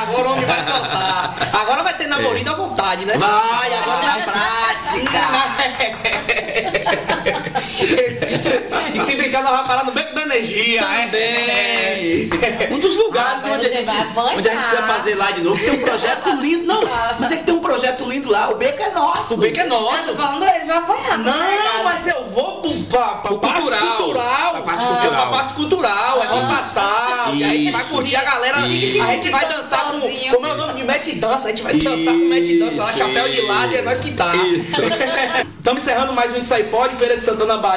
Agora 0.03 0.29
o 0.29 0.33
homem 0.33 0.47
vai 0.47 0.63
soltar. 0.63 1.51
Agora 1.61 1.83
vai 1.83 1.95
ter 1.95 2.07
namorinho 2.07 2.51
à 2.51 2.55
vontade, 2.55 3.05
né? 3.05 3.19
Vai, 3.19 3.75
agora 3.75 4.07
na 4.07 4.19
prática! 4.25 5.19
e 8.95 9.01
se 9.01 9.14
brincar, 9.16 9.43
nós 9.43 9.53
vamos 9.53 9.66
parar 9.66 9.85
no 9.85 9.93
beco 9.93 10.14
da 10.14 10.22
energia. 10.22 10.81
Também. 10.83 12.31
Um 12.70 12.79
dos 12.79 12.95
lugares 12.97 13.45
Ah, 13.45 13.53
onde 13.55 13.66
a, 13.66 13.70
gente, 13.70 13.87
vai 13.87 14.01
apanhar. 14.01 14.37
onde 14.37 14.49
a 14.49 14.55
gente 14.55 14.70
vai 14.74 14.83
fazer 14.83 15.14
lá 15.14 15.31
de 15.31 15.41
novo. 15.43 15.61
Tem 15.61 15.70
um 15.74 15.79
projeto 15.83 16.31
lindo. 16.37 16.64
Não, 16.66 16.81
mas 17.18 17.33
é 17.33 17.37
que 17.37 17.45
tem 17.45 17.55
um 17.55 17.61
projeto 17.61 18.05
lindo 18.05 18.31
lá. 18.31 18.51
O 18.51 18.57
beco 18.57 18.83
é 18.83 18.91
nosso. 18.91 19.35
O 19.35 19.37
beco 19.37 19.59
é 19.61 19.64
Eu 19.64 19.68
nosso. 19.68 20.07
tô 20.09 20.14
falando 20.14 20.45
ele, 20.45 20.64
vai 20.64 20.76
apanhar. 20.79 21.18
Não, 21.18 21.85
mas 21.85 22.07
eu 22.07 22.24
vou 22.26 22.61
pro- 22.62 22.70
pra, 22.85 22.99
pra 23.09 23.20
Pro 23.31 23.39
parte 23.41 23.61
cultural. 23.61 23.97
cultural. 23.97 24.51
Pra 24.53 24.61
parte 24.62 24.85
É, 24.85 24.89
cultural. 24.89 25.11
pra 25.12 25.26
parte 25.26 25.55
cultural, 25.55 26.22
é 26.22 26.26
Ah. 26.26 26.35
no 26.35 26.41
Sassá. 26.41 27.31
E 27.35 27.45
a 27.45 27.49
gente 27.49 27.70
vai 27.70 27.83
Isso. 27.83 27.91
curtir 27.91 28.16
a 28.16 28.24
galera. 28.24 28.61
Isso. 28.66 29.03
A 29.03 29.07
gente 29.07 29.29
vai 29.31 29.47
dançar 29.49 29.81
com. 29.93 30.01
Como 30.01 30.47
é 30.47 30.53
o 30.53 30.57
nome 30.57 30.74
de 30.74 30.85
Mete 30.85 31.12
Dança? 31.16 31.49
A 31.49 31.51
gente 31.51 31.62
vai 31.62 31.74
dançar 31.74 32.12
com 32.14 32.24
Mete 32.29 32.59
Dança 32.59 32.83
lá, 32.83 32.91
Isso, 32.91 32.99
chapéu 32.99 33.29
de 33.29 33.41
lado, 33.43 33.74
e 33.74 33.79
é 33.79 33.83
nós 33.83 34.01
que 34.01 34.12
tá. 34.12 34.35
Isso. 34.37 34.76
Estamos 35.59 35.83
encerrando 35.83 36.12
mais 36.14 36.33
um 36.33 36.39
Isso 36.39 36.55
aí 36.55 36.64
Pode, 36.64 36.97
Feira 36.97 37.16
de 37.16 37.22
Santana, 37.24 37.59
Bahia, 37.59 37.68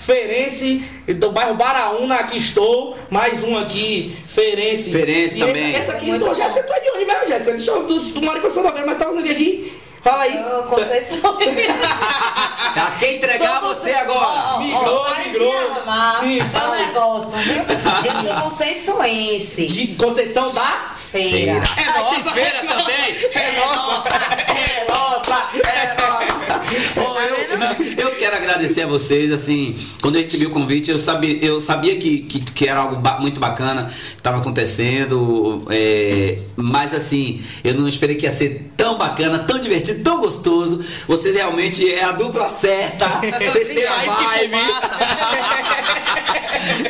Ferense, 0.00 0.84
do 1.16 1.32
bairro 1.32 1.54
Baraúna, 1.54 2.16
aqui 2.16 2.38
estou. 2.38 2.96
Mais 3.10 3.42
um 3.42 3.56
aqui, 3.56 4.16
Ferense. 4.26 4.90
Ferense 4.90 5.36
E 5.36 5.40
também. 5.40 5.70
Essa, 5.70 5.78
essa 5.78 5.92
aqui, 5.92 6.06
Muito 6.06 6.24
bom. 6.24 6.34
Jéssica, 6.34 6.62
tu 6.62 6.72
é 6.72 6.80
de 6.80 6.90
onde 6.90 7.04
mesmo, 7.04 7.26
Jéssica? 7.26 7.52
Deixa 7.52 7.70
eu, 7.70 7.86
tu, 7.86 8.00
tu 8.00 8.22
mora 8.22 8.38
em 8.38 8.62
da 8.62 8.70
Vera, 8.70 8.86
mas 8.86 8.98
tá 8.98 9.06
fazendo 9.06 9.30
aqui. 9.30 9.72
Fala 10.04 10.22
aí. 10.24 10.36
Ô, 10.38 10.62
Conceição. 10.64 11.38
Ela 12.76 12.90
quer 12.98 13.16
entregar 13.16 13.60
Sou 13.60 13.74
você 13.74 13.92
agora. 13.92 14.58
Migrou, 14.58 15.06
de 15.14 15.28
migrou. 15.28 15.54
Sim, 16.20 16.40
seu 16.40 16.60
fala. 16.60 16.76
negócio, 16.76 17.30
viu? 17.38 17.62
Eu 17.64 18.26
sou 18.26 18.42
conceiçoense. 18.42 19.66
De 19.66 19.86
Conceição 19.94 20.52
da 20.52 20.92
Feira. 20.96 21.52
É 21.76 21.82
É 21.82 21.86
nossa. 21.98 22.18
nossa. 22.18 22.30
feira 22.32 22.60
também. 22.66 23.16
É 23.32 23.60
nossa, 23.60 24.08
é 24.08 24.86
nossa, 24.90 25.48
é 25.68 25.96
nossa. 26.00 26.34
Bom, 26.96 27.16
eu, 27.20 28.08
eu 28.08 28.16
quero 28.16 28.36
agradecer 28.36 28.82
a 28.82 28.86
vocês, 28.86 29.30
assim, 29.30 29.76
quando 30.02 30.16
eu 30.16 30.22
recebi 30.22 30.46
o 30.46 30.50
convite, 30.50 30.90
eu 30.90 30.98
sabia, 30.98 31.38
eu 31.44 31.60
sabia 31.60 31.96
que, 31.96 32.18
que, 32.22 32.40
que 32.40 32.68
era 32.68 32.80
algo 32.80 32.96
ba- 32.96 33.18
muito 33.20 33.38
bacana, 33.38 33.92
estava 34.16 34.38
acontecendo, 34.38 35.64
é, 35.70 36.38
mas 36.56 36.92
assim, 36.94 37.44
eu 37.62 37.74
não 37.74 37.86
esperei 37.86 38.16
que 38.16 38.24
ia 38.26 38.30
ser 38.32 38.72
tão 38.76 38.96
bacana, 38.98 39.38
tão 39.40 39.58
divertido, 39.60 39.93
tão 39.94 40.20
gostoso. 40.20 40.84
Vocês 41.06 41.34
realmente 41.34 41.92
é 41.92 42.02
a 42.04 42.12
dupla 42.12 42.48
certa, 42.50 43.20
vocês 43.42 43.68
têm 43.68 43.86
a 43.86 43.96
vibe. 44.04 44.56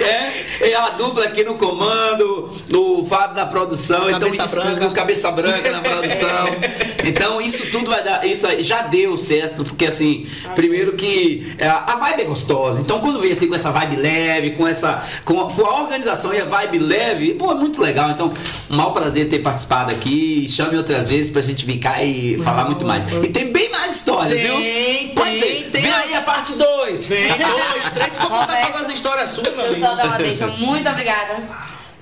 É, 0.01 0.71
é 0.71 0.75
a 0.75 0.91
dupla 0.91 1.25
aqui 1.25 1.43
no 1.43 1.57
comando, 1.57 2.51
o 2.73 3.05
Fábio 3.07 3.35
na 3.35 3.47
produção, 3.47 4.09
então 4.09 4.31
Cabeça 4.31 4.45
isso, 4.45 4.55
branca. 4.55 4.91
cabeça 4.91 5.31
branca 5.33 5.71
na 5.71 5.81
produção. 5.81 6.47
Então 7.07 7.41
isso 7.41 7.71
tudo 7.71 7.91
vai 7.91 8.03
dar, 8.03 8.27
isso 8.27 8.47
aí 8.47 8.63
já 8.63 8.83
deu 8.83 9.17
certo, 9.17 9.65
porque 9.65 9.87
assim, 9.87 10.27
primeiro 10.55 10.95
que 10.95 11.55
é, 11.59 11.67
a 11.67 11.97
vibe 11.97 12.23
é 12.23 12.25
gostosa. 12.25 12.81
Então 12.81 13.01
quando 13.01 13.21
vem 13.21 13.33
assim 13.33 13.49
com 13.49 13.55
essa 13.55 13.71
vibe 13.71 13.97
leve, 13.97 14.51
com 14.53 14.67
essa 14.67 15.03
com 15.25 15.41
a, 15.41 15.51
com 15.51 15.67
a 15.67 15.83
organização 15.83 16.33
e 16.33 16.41
a 16.41 16.45
vibe 16.45 16.79
leve, 16.79 17.35
pô, 17.35 17.53
é 17.53 17.55
muito 17.55 17.81
legal. 17.81 18.11
Então, 18.11 18.31
um 18.71 18.77
mau 18.77 18.93
prazer 18.93 19.29
ter 19.29 19.41
participado 19.41 19.93
aqui. 19.93 20.47
Chame 20.49 20.77
outras 20.77 21.09
vezes 21.09 21.31
pra 21.31 21.43
gente 21.43 21.65
vir 21.65 21.79
cá 21.79 22.03
e 22.03 22.39
falar 22.39 22.65
muito 22.65 22.85
mais. 22.85 23.05
E 23.13 23.29
tem 23.29 23.53
bem 23.53 23.71
mais 23.71 23.97
histórias, 23.97 24.41
viu? 24.41 24.57
Tem, 24.57 25.09
Pode 25.09 25.41
tem, 25.41 25.63
ser. 25.65 25.71
tem. 25.71 25.83
Vem 25.83 25.93
aí 25.93 26.15
a 26.15 26.21
parte 26.23 26.53
2. 26.53 27.07
Vem, 27.07 27.29
dois, 27.29 27.91
três, 27.91 28.17
for 28.17 28.29
contar 28.29 28.67
todas 28.67 28.89
as 28.89 28.89
histórias 28.91 29.31
suas, 29.31 29.55
meu 29.57 29.67
Eu 29.67 29.79
só 29.79 29.95
dar 29.95 30.07
uma 30.07 30.19
deixa. 30.19 30.47
Muito 30.47 30.89
obrigada 30.89 31.43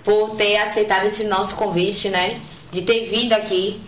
por 0.04 0.30
ter 0.36 0.56
aceitado 0.56 1.06
esse 1.06 1.24
nosso 1.24 1.54
convite, 1.56 2.08
né? 2.08 2.36
de 2.72 2.82
ter 2.82 3.04
vindo 3.04 3.34
aqui. 3.34 3.78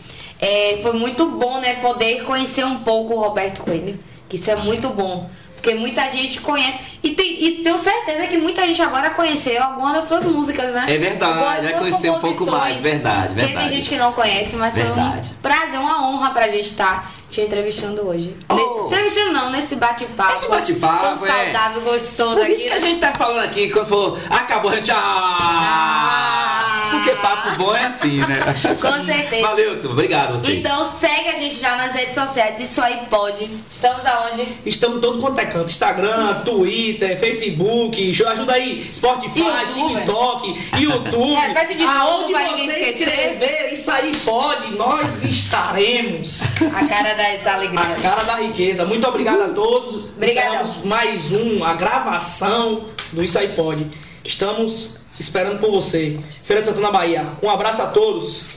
É, 0.46 0.78
foi 0.82 0.92
muito 0.92 1.26
bom, 1.26 1.58
né, 1.60 1.74
poder 1.76 2.22
conhecer 2.24 2.64
um 2.66 2.80
pouco 2.80 3.14
o 3.14 3.20
Roberto 3.20 3.62
Coelho, 3.62 3.98
que 4.28 4.36
isso 4.36 4.50
é 4.50 4.56
muito 4.56 4.90
bom. 4.90 5.30
Porque 5.54 5.74
muita 5.74 6.10
gente 6.12 6.42
conhece. 6.42 6.78
E, 7.02 7.14
tem, 7.14 7.42
e 7.42 7.50
tenho 7.64 7.78
certeza 7.78 8.26
que 8.26 8.36
muita 8.36 8.66
gente 8.66 8.82
agora 8.82 9.08
conheceu 9.08 9.62
alguma 9.62 9.94
das 9.94 10.04
suas 10.04 10.22
músicas, 10.22 10.74
né? 10.74 10.84
É 10.86 10.98
verdade, 10.98 11.62
vai 11.64 11.72
conhecer 11.78 12.10
um 12.10 12.20
pouco 12.20 12.44
mais, 12.50 12.82
verdade, 12.82 13.28
Porque 13.28 13.46
verdade. 13.46 13.68
tem 13.68 13.76
gente 13.78 13.88
que 13.88 13.96
não 13.96 14.12
conhece, 14.12 14.56
mas 14.56 14.74
Verdade. 14.74 15.28
foi 15.30 15.36
um 15.38 15.40
prazer, 15.40 15.80
uma 15.80 16.06
honra 16.06 16.30
pra 16.32 16.48
gente 16.48 16.66
estar 16.66 17.10
te 17.30 17.40
entrevistando 17.40 18.06
hoje. 18.06 18.36
Oh. 18.50 18.54
Ne- 18.54 18.86
Entrevistando 18.88 19.32
não, 19.32 19.50
nesse 19.50 19.76
bate-papo. 19.76 20.34
Esse 20.34 20.48
bate-papo, 20.50 21.02
Tão 21.18 21.26
é. 21.26 21.44
saudável, 21.44 21.80
gostoso 21.80 22.34
Por 22.36 22.42
aqui. 22.42 22.52
isso 22.52 22.62
que 22.64 22.68
a 22.68 22.74
né? 22.74 22.80
gente 22.80 23.00
tá 23.00 23.12
falando 23.14 23.44
aqui, 23.46 23.70
quando 23.70 23.86
for, 23.86 24.18
acabou, 24.28 24.70
gente. 24.74 24.90
Ah! 24.90 26.73
Porque 26.94 27.10
papo 27.16 27.56
bom 27.56 27.74
é 27.74 27.84
assim, 27.86 28.18
né? 28.18 28.40
Com 28.80 29.04
certeza. 29.04 29.42
Valeu, 29.42 29.78
obrigado 29.90 30.28
a 30.28 30.32
vocês. 30.38 30.64
Então 30.64 30.84
segue 30.84 31.28
a 31.28 31.38
gente 31.38 31.60
já 31.60 31.76
nas 31.76 31.92
redes 31.92 32.14
sociais, 32.14 32.58
isso 32.60 32.80
aí 32.82 32.98
pode. 33.10 33.48
Estamos 33.68 34.04
aonde? 34.06 34.46
Estamos 34.64 35.00
todo 35.00 35.18
quanto 35.20 35.38
é 35.40 35.46
canto. 35.46 35.70
Instagram, 35.70 36.42
Twitter, 36.44 37.18
Facebook, 37.18 38.22
ajuda 38.26 38.52
aí. 38.54 38.88
Spotify, 38.92 39.40
YouTube. 39.40 39.94
TikTok, 39.94 40.60
YouTube. 40.80 41.34
Repete 41.34 41.74
de 41.74 41.84
novo 41.84 41.98
Aonde 41.98 42.32
pra 42.32 42.42
você 42.48 42.54
ninguém 42.54 42.80
esquecer. 42.80 43.08
escrever, 43.08 43.72
isso 43.72 43.90
aí 43.90 44.12
pode, 44.24 44.76
nós 44.76 45.22
estaremos. 45.24 46.42
A 46.74 46.86
cara 46.86 47.14
dessa 47.14 47.50
A 47.50 47.54
alegria. 47.54 47.96
cara 48.02 48.22
da 48.24 48.34
riqueza. 48.36 48.84
Muito 48.84 49.06
obrigado 49.06 49.42
a 49.42 49.48
todos. 49.48 50.06
Encerramos 50.20 50.84
mais 50.84 51.32
um, 51.32 51.64
a 51.64 51.74
gravação 51.74 52.84
do 53.12 53.22
Isso 53.22 53.38
Aí 53.38 53.48
Pode. 53.48 53.86
Estamos 54.24 55.03
esperando 55.20 55.60
por 55.60 55.70
você. 55.70 56.18
Feira 56.42 56.60
de 56.60 56.68
Santana, 56.68 56.90
Bahia. 56.90 57.26
Um 57.42 57.50
abraço 57.50 57.82
a 57.82 57.86
todos. 57.86 58.56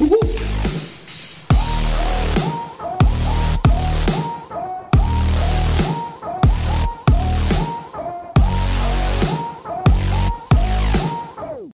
Uhul. 0.00 0.20